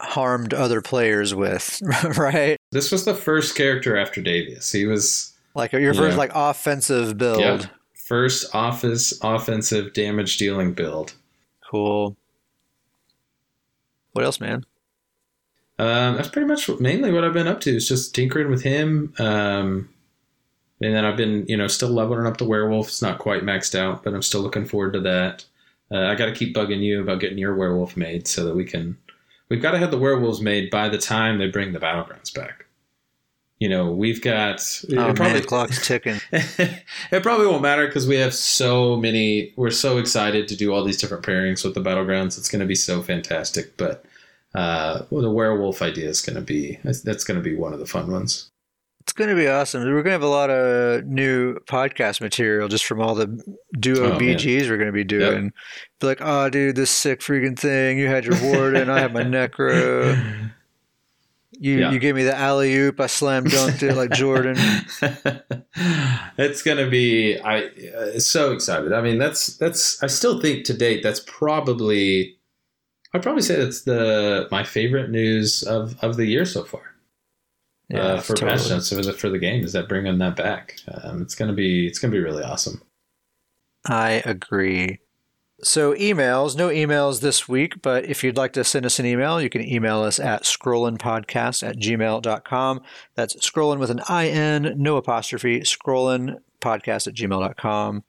harmed 0.00 0.54
other 0.54 0.82
players 0.82 1.34
with, 1.34 1.80
right? 2.16 2.58
This 2.72 2.92
was 2.92 3.06
the 3.06 3.14
first 3.14 3.56
character 3.56 3.96
after 3.96 4.22
Davius. 4.22 4.70
He 4.72 4.84
was 4.84 5.32
like 5.54 5.72
your 5.72 5.94
first 5.94 6.14
know, 6.14 6.18
like 6.18 6.32
offensive 6.34 7.16
build. 7.16 7.40
Yeah, 7.40 7.66
first 7.94 8.54
office 8.54 9.18
offensive 9.22 9.94
damage 9.94 10.36
dealing 10.36 10.74
build. 10.74 11.14
Cool. 11.68 12.16
What 14.12 14.24
else, 14.26 14.40
man? 14.40 14.66
Um, 15.78 16.16
that's 16.16 16.28
pretty 16.28 16.46
much 16.46 16.68
mainly 16.80 17.10
what 17.10 17.24
I've 17.24 17.32
been 17.32 17.46
up 17.46 17.60
to. 17.62 17.74
Is 17.74 17.88
just 17.88 18.14
tinkering 18.14 18.50
with 18.50 18.62
him. 18.62 19.14
Um, 19.18 19.88
and 20.80 20.94
then 20.94 21.04
I've 21.04 21.16
been, 21.16 21.44
you 21.46 21.56
know, 21.56 21.66
still 21.66 21.90
leveling 21.90 22.26
up 22.26 22.38
the 22.38 22.46
werewolf. 22.46 22.88
It's 22.88 23.02
not 23.02 23.18
quite 23.18 23.42
maxed 23.42 23.74
out, 23.74 24.02
but 24.02 24.14
I'm 24.14 24.22
still 24.22 24.40
looking 24.40 24.64
forward 24.64 24.94
to 24.94 25.00
that. 25.00 25.44
Uh, 25.90 26.06
I 26.06 26.14
got 26.14 26.26
to 26.26 26.34
keep 26.34 26.54
bugging 26.54 26.82
you 26.82 27.02
about 27.02 27.20
getting 27.20 27.38
your 27.38 27.54
werewolf 27.54 27.96
made 27.96 28.26
so 28.26 28.44
that 28.44 28.56
we 28.56 28.64
can. 28.64 28.96
We've 29.48 29.60
got 29.60 29.72
to 29.72 29.78
have 29.78 29.90
the 29.90 29.98
werewolves 29.98 30.40
made 30.40 30.70
by 30.70 30.88
the 30.88 30.98
time 30.98 31.38
they 31.38 31.48
bring 31.48 31.72
the 31.72 31.80
battlegrounds 31.80 32.32
back. 32.32 32.66
You 33.58 33.68
know, 33.68 33.90
we've 33.90 34.22
got. 34.22 34.62
Oh, 34.92 35.12
probably, 35.12 35.24
man, 35.24 35.36
the 35.36 35.42
clock's 35.42 35.86
ticking. 35.86 36.18
it 36.32 37.22
probably 37.22 37.46
won't 37.46 37.60
matter 37.60 37.86
because 37.86 38.06
we 38.06 38.16
have 38.16 38.34
so 38.34 38.96
many. 38.96 39.52
We're 39.56 39.70
so 39.70 39.98
excited 39.98 40.48
to 40.48 40.56
do 40.56 40.72
all 40.72 40.82
these 40.82 40.96
different 40.96 41.24
pairings 41.24 41.62
with 41.62 41.74
the 41.74 41.82
battlegrounds. 41.82 42.38
It's 42.38 42.48
going 42.48 42.60
to 42.60 42.66
be 42.66 42.74
so 42.74 43.02
fantastic. 43.02 43.76
But 43.76 44.06
uh, 44.54 45.02
well, 45.10 45.20
the 45.20 45.30
werewolf 45.30 45.82
idea 45.82 46.08
is 46.08 46.22
going 46.22 46.36
to 46.36 46.42
be 46.42 46.78
that's 46.84 47.24
going 47.24 47.38
to 47.38 47.44
be 47.44 47.54
one 47.54 47.74
of 47.74 47.80
the 47.80 47.86
fun 47.86 48.10
ones. 48.10 48.49
It's 49.20 49.26
going 49.26 49.36
to 49.36 49.42
be 49.42 49.48
awesome. 49.48 49.82
We're 49.82 50.02
going 50.02 50.04
to 50.04 50.10
have 50.12 50.22
a 50.22 50.26
lot 50.26 50.48
of 50.48 51.04
new 51.04 51.56
podcast 51.66 52.22
material 52.22 52.68
just 52.68 52.86
from 52.86 53.02
all 53.02 53.14
the 53.14 53.26
duo 53.78 54.14
oh, 54.14 54.18
BGs 54.18 54.60
man. 54.62 54.70
we're 54.70 54.76
going 54.78 54.86
to 54.86 54.92
be 54.92 55.04
doing. 55.04 55.44
Yep. 55.44 55.52
Be 56.00 56.06
like, 56.06 56.18
oh, 56.22 56.48
dude, 56.48 56.74
this 56.74 56.90
sick 56.90 57.20
freaking 57.20 57.58
thing. 57.58 57.98
You 57.98 58.06
had 58.06 58.24
your 58.24 58.42
warden. 58.42 58.88
I 58.88 59.00
have 59.00 59.12
my 59.12 59.22
necro. 59.22 60.50
You 61.52 61.80
yeah. 61.80 61.90
you 61.90 61.98
gave 61.98 62.14
me 62.14 62.22
the 62.22 62.34
alley 62.34 62.74
oop. 62.74 62.98
I 62.98 63.08
slam 63.08 63.44
dunked 63.44 63.82
it 63.82 63.94
like 63.94 64.12
Jordan. 64.12 64.56
it's 66.38 66.62
gonna 66.62 66.88
be. 66.88 67.38
I 67.38 67.64
uh, 67.94 68.18
so 68.20 68.52
excited. 68.52 68.94
I 68.94 69.02
mean, 69.02 69.18
that's 69.18 69.58
that's. 69.58 70.02
I 70.02 70.06
still 70.06 70.40
think 70.40 70.64
to 70.64 70.72
date 70.72 71.02
that's 71.02 71.20
probably. 71.26 72.38
I'd 73.12 73.22
probably 73.22 73.42
say 73.42 73.56
that's 73.56 73.82
the 73.82 74.48
my 74.50 74.64
favorite 74.64 75.10
news 75.10 75.62
of 75.62 76.02
of 76.02 76.16
the 76.16 76.24
year 76.24 76.46
so 76.46 76.64
far 76.64 76.89
yeah, 77.90 78.00
uh, 78.00 78.20
for 78.20 78.34
totally. 78.34 78.58
patch 78.58 78.70
notes 78.70 78.88
for 78.88 79.02
the, 79.02 79.12
for 79.12 79.28
the 79.28 79.38
game 79.38 79.64
is 79.64 79.72
that 79.72 79.88
bringing 79.88 80.18
that 80.18 80.36
back. 80.36 80.76
Um, 80.88 81.22
it's 81.22 81.34
gonna 81.34 81.52
be 81.52 81.86
it's 81.86 81.98
gonna 81.98 82.12
be 82.12 82.20
really 82.20 82.44
awesome. 82.44 82.80
I 83.86 84.22
agree. 84.24 85.00
So 85.62 85.94
emails, 85.94 86.56
no 86.56 86.68
emails 86.68 87.20
this 87.20 87.46
week, 87.46 87.82
but 87.82 88.06
if 88.06 88.24
you'd 88.24 88.36
like 88.36 88.54
to 88.54 88.64
send 88.64 88.86
us 88.86 88.98
an 88.98 89.04
email, 89.04 89.42
you 89.42 89.50
can 89.50 89.60
email 89.60 90.00
us 90.00 90.18
at 90.18 90.44
scrollinpodcast 90.44 91.68
at 91.68 91.76
gmail.com. 91.76 92.80
That's 93.14 93.36
scrollin 93.36 93.78
with 93.78 93.90
an 93.90 94.00
I-N, 94.08 94.74
no 94.76 94.96
apostrophe, 94.96 95.60
scrollinpodcast 95.60 97.08
at 97.08 97.14
gmail.com. 97.14 98.04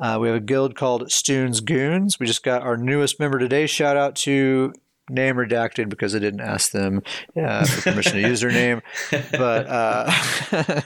Uh, 0.00 0.18
we 0.20 0.28
have 0.28 0.36
a 0.36 0.40
guild 0.40 0.76
called 0.76 1.08
Stuhn's 1.08 1.60
Goons. 1.60 2.18
We 2.18 2.26
just 2.26 2.44
got 2.44 2.62
our 2.62 2.76
newest 2.76 3.20
member 3.20 3.38
today. 3.38 3.66
Shout 3.66 3.96
out 3.96 4.16
to 4.16 4.72
name 5.08 5.36
redacted 5.36 5.88
because 5.88 6.14
I 6.14 6.18
didn't 6.18 6.40
ask 6.40 6.72
them 6.72 7.02
uh, 7.36 7.64
for 7.64 7.90
permission 7.90 8.12
to 8.14 8.20
use 8.20 8.40
their 8.40 8.50
name. 8.50 8.82
But 9.10 9.66
uh, 9.66 10.10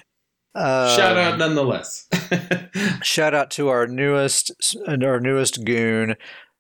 shout 0.57 1.17
out 1.17 1.39
nonetheless. 1.39 2.09
shout 3.03 3.35
out 3.35 3.51
to 3.53 3.69
our 3.69 3.87
newest 3.87 4.77
our 4.89 5.21
newest 5.21 5.65
goon. 5.65 6.17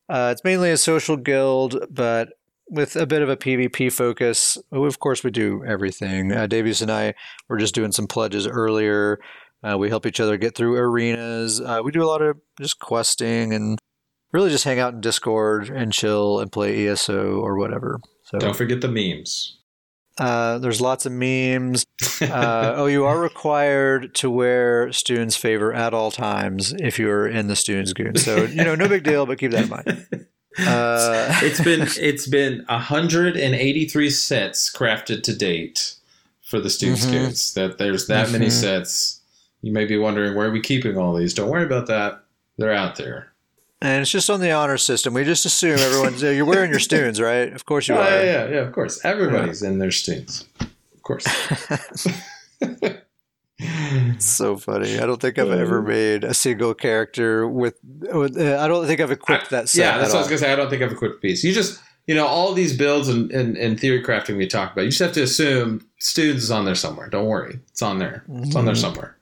Uh, 0.08 0.30
it's 0.32 0.44
mainly 0.44 0.70
a 0.70 0.76
social 0.76 1.16
guild, 1.16 1.86
but 1.90 2.30
with 2.68 2.96
a 2.96 3.06
bit 3.06 3.22
of 3.22 3.28
a 3.28 3.36
PvP 3.36 3.92
focus. 3.92 4.58
Of 4.72 4.98
course, 4.98 5.22
we 5.22 5.30
do 5.30 5.64
everything. 5.64 6.32
Uh, 6.32 6.46
Davius 6.46 6.82
and 6.82 6.90
I 6.90 7.14
were 7.48 7.58
just 7.58 7.74
doing 7.74 7.92
some 7.92 8.06
pledges 8.06 8.46
earlier. 8.46 9.18
Uh, 9.62 9.78
we 9.78 9.88
help 9.88 10.06
each 10.06 10.20
other 10.20 10.36
get 10.36 10.56
through 10.56 10.76
arenas. 10.76 11.60
Uh, 11.60 11.80
we 11.84 11.92
do 11.92 12.02
a 12.02 12.08
lot 12.08 12.22
of 12.22 12.36
just 12.60 12.80
questing 12.80 13.52
and 13.54 13.78
really 14.32 14.50
just 14.50 14.64
hang 14.64 14.78
out 14.78 14.94
in 14.94 15.00
Discord 15.00 15.68
and 15.68 15.92
chill 15.92 16.40
and 16.40 16.50
play 16.50 16.88
ESO 16.88 17.38
or 17.40 17.56
whatever. 17.56 18.00
So 18.24 18.38
don't 18.38 18.56
forget 18.56 18.80
the 18.80 18.88
memes. 18.88 19.58
Uh, 20.18 20.58
there's 20.58 20.80
lots 20.80 21.06
of 21.06 21.12
memes. 21.12 21.86
Uh, 22.22 22.74
oh, 22.76 22.86
you 22.86 23.04
are 23.04 23.20
required 23.20 24.14
to 24.14 24.30
wear 24.30 24.92
Stuhn's 24.92 25.34
favor 25.34 25.72
at 25.72 25.92
all 25.92 26.12
times 26.12 26.72
if 26.78 26.96
you're 26.96 27.26
in 27.26 27.48
the 27.48 27.56
Stuhn's 27.56 27.92
goon. 27.92 28.14
So 28.14 28.44
you 28.44 28.62
know, 28.62 28.76
no 28.76 28.86
big 28.86 29.02
deal, 29.02 29.26
but 29.26 29.38
keep 29.38 29.50
that 29.50 29.64
in 29.64 29.68
mind. 29.68 30.26
Uh, 30.58 31.40
it's 31.42 31.60
been 31.60 31.80
it's 31.98 32.28
been 32.28 32.64
183 32.68 34.10
sets 34.10 34.72
crafted 34.72 35.24
to 35.24 35.36
date 35.36 35.96
for 36.42 36.60
the 36.60 36.68
Stuhn's 36.68 37.02
mm-hmm. 37.02 37.12
goons. 37.12 37.54
That 37.54 37.78
there's 37.78 38.06
that 38.06 38.26
mm-hmm. 38.26 38.32
many 38.34 38.50
sets. 38.50 39.20
You 39.62 39.72
may 39.72 39.84
be 39.84 39.98
wondering 39.98 40.36
where 40.36 40.48
are 40.48 40.52
we 40.52 40.60
keeping 40.60 40.96
all 40.96 41.14
these. 41.14 41.34
Don't 41.34 41.50
worry 41.50 41.64
about 41.64 41.88
that. 41.88 42.22
They're 42.56 42.72
out 42.72 42.96
there. 42.96 43.31
And 43.82 44.00
it's 44.00 44.10
just 44.12 44.30
on 44.30 44.38
the 44.38 44.52
honor 44.52 44.78
system. 44.78 45.12
We 45.12 45.24
just 45.24 45.44
assume 45.44 45.80
everyone's 45.80 46.22
you're 46.22 46.44
wearing 46.44 46.70
your 46.70 46.78
stoons, 46.78 47.20
right? 47.20 47.52
Of 47.52 47.64
course 47.64 47.88
you 47.88 47.96
oh, 47.96 47.98
are. 47.98 48.10
Yeah, 48.10 48.22
yeah, 48.22 48.48
yeah, 48.48 48.60
of 48.60 48.72
course. 48.72 49.04
Everybody's 49.04 49.60
yeah. 49.60 49.70
in 49.70 49.80
their 49.80 49.90
stoons. 49.90 50.46
Of 50.60 51.02
course. 51.02 51.24
so 54.18 54.56
funny. 54.56 55.00
I 55.00 55.04
don't 55.04 55.20
think 55.20 55.36
I've 55.36 55.50
ever 55.50 55.80
um, 55.80 55.88
made 55.88 56.22
a 56.22 56.32
single 56.32 56.74
character 56.74 57.48
with. 57.48 57.76
with 57.82 58.38
uh, 58.38 58.60
I 58.60 58.68
don't 58.68 58.86
think 58.86 59.00
I've 59.00 59.10
equipped 59.10 59.50
that. 59.50 59.74
yeah, 59.74 59.98
that's 59.98 60.10
what 60.10 60.18
I 60.18 60.20
was 60.20 60.28
gonna 60.28 60.38
say. 60.38 60.52
I 60.52 60.56
don't 60.56 60.70
think 60.70 60.82
I've 60.82 60.92
equipped 60.92 61.16
a 61.16 61.18
piece. 61.18 61.42
You 61.42 61.52
just, 61.52 61.82
you 62.06 62.14
know, 62.14 62.28
all 62.28 62.54
these 62.54 62.78
builds 62.78 63.08
and, 63.08 63.32
and, 63.32 63.56
and 63.56 63.80
theory 63.80 64.00
crafting 64.00 64.36
we 64.36 64.46
talk 64.46 64.74
about. 64.74 64.82
You 64.82 64.90
just 64.90 65.00
have 65.00 65.12
to 65.14 65.24
assume 65.24 65.84
Stoons 65.98 66.44
is 66.44 66.52
on 66.52 66.66
there 66.66 66.76
somewhere. 66.76 67.08
Don't 67.08 67.26
worry, 67.26 67.58
it's 67.68 67.82
on 67.82 67.98
there. 67.98 68.22
It's 68.28 68.54
on 68.54 68.64
there 68.64 68.74
mm-hmm. 68.74 68.80
somewhere. 68.80 69.16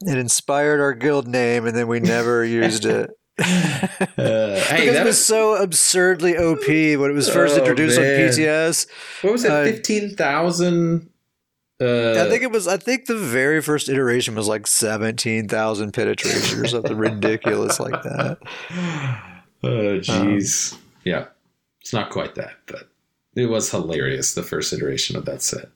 It 0.00 0.16
inspired 0.16 0.80
our 0.80 0.94
guild 0.94 1.26
name, 1.26 1.66
and 1.66 1.76
then 1.76 1.88
we 1.88 2.00
never 2.00 2.44
used 2.44 2.84
it. 2.84 3.10
uh, 3.38 3.44
hey, 4.16 4.80
because 4.80 4.96
it 4.96 5.04
was 5.04 5.24
so 5.24 5.56
absurdly 5.56 6.36
OP 6.36 6.66
when 6.66 7.10
it 7.10 7.14
was 7.14 7.28
first 7.28 7.56
oh, 7.56 7.58
introduced 7.58 7.98
man. 7.98 8.22
on 8.22 8.28
PTS. 8.28 8.88
What 9.22 9.32
was 9.32 9.44
it? 9.44 9.50
Uh, 9.50 9.64
Fifteen 9.64 10.16
thousand. 10.16 11.10
Uh, 11.80 12.24
I 12.24 12.28
think 12.28 12.42
it 12.42 12.50
was. 12.50 12.66
I 12.66 12.76
think 12.76 13.06
the 13.06 13.16
very 13.16 13.62
first 13.62 13.88
iteration 13.88 14.34
was 14.34 14.48
like 14.48 14.66
seventeen 14.66 15.46
thousand 15.46 15.92
penetration 15.92 16.60
or 16.60 16.66
something 16.66 16.96
ridiculous 16.96 17.78
like 17.80 18.02
that. 18.02 18.38
Oh, 19.60 19.98
jeez. 19.98 20.74
Um, 20.74 20.78
yeah, 21.04 21.26
it's 21.80 21.92
not 21.92 22.10
quite 22.10 22.36
that, 22.36 22.52
but 22.66 22.88
it 23.34 23.46
was 23.46 23.70
hilarious. 23.70 24.34
The 24.34 24.44
first 24.44 24.72
iteration 24.72 25.16
of 25.16 25.24
that 25.24 25.42
set. 25.42 25.68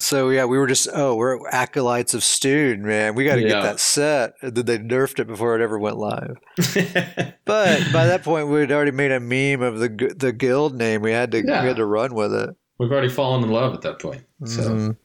So 0.00 0.28
yeah, 0.30 0.44
we 0.44 0.58
were 0.58 0.66
just 0.68 0.88
oh, 0.94 1.16
we're 1.16 1.46
acolytes 1.48 2.14
of 2.14 2.20
Stuhn, 2.20 2.80
man. 2.80 3.14
We 3.16 3.24
got 3.24 3.34
to 3.36 3.40
Yeah. 3.42 3.48
get 3.48 3.62
that 3.62 3.80
set. 3.80 4.34
And 4.42 4.54
then 4.54 4.64
they 4.66 4.78
nerfed 4.78 5.18
it 5.18 5.26
before 5.26 5.56
it 5.58 5.62
ever 5.62 5.78
went 5.78 5.96
live. 5.98 6.36
But 7.44 7.80
by 7.92 8.06
that 8.06 8.22
point, 8.22 8.48
we'd 8.48 8.70
already 8.70 8.90
made 8.90 9.10
a 9.10 9.18
meme 9.20 9.62
of 9.62 9.78
the 9.80 10.14
the 10.16 10.32
guild 10.32 10.76
name. 10.76 11.02
We 11.02 11.12
had 11.12 11.30
to 11.32 11.38
Yeah. 11.44 11.62
we 11.62 11.68
had 11.68 11.76
to 11.76 11.86
run 11.86 12.14
with 12.14 12.32
it. 12.34 12.50
We've 12.78 12.92
already 12.92 13.08
fallen 13.08 13.42
in 13.42 13.50
love 13.50 13.74
at 13.74 13.80
that 13.82 13.98
point. 14.00 14.22
So 14.44 14.62
Mhm. 14.62 14.96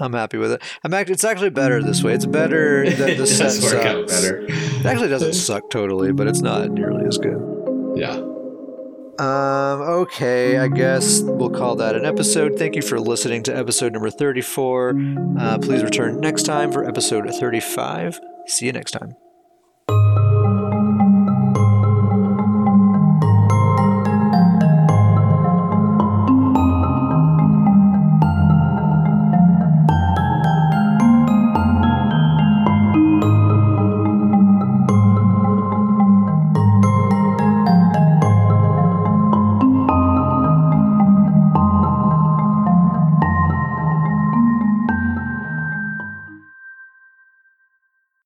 I'm 0.00 0.12
happy 0.12 0.36
with 0.38 0.52
it. 0.52 0.62
I'm 0.84 0.92
act- 0.94 1.10
It's 1.10 1.24
actually 1.24 1.50
better 1.50 1.82
this 1.82 2.04
way. 2.04 2.12
It's 2.14 2.26
better 2.26 2.88
than 2.90 3.08
it 3.10 3.18
the 3.18 3.26
set 3.26 3.44
does 3.46 3.64
work 3.72 3.84
out 3.84 4.10
sucks. 4.10 4.22
better. 4.22 4.44
It 4.48 4.86
actually 4.86 5.08
doesn't 5.08 5.32
suck 5.34 5.70
totally, 5.70 6.12
but 6.12 6.26
it's 6.28 6.40
not 6.40 6.70
nearly 6.70 7.04
as 7.06 7.18
good. 7.18 7.40
Yeah. 7.96 8.20
Um, 9.18 9.80
okay, 9.82 10.58
I 10.58 10.68
guess 10.68 11.20
we'll 11.22 11.50
call 11.50 11.76
that 11.76 11.94
an 11.94 12.04
episode. 12.04 12.58
Thank 12.58 12.74
you 12.74 12.82
for 12.82 12.98
listening 12.98 13.42
to 13.44 13.56
episode 13.56 13.92
number 13.92 14.10
34. 14.10 14.94
Uh, 15.38 15.58
please 15.58 15.82
return 15.82 16.20
next 16.20 16.42
time 16.42 16.72
for 16.72 16.84
episode 16.84 17.28
35. 17.30 18.20
See 18.46 18.66
you 18.66 18.72
next 18.72 18.90
time. 18.90 19.23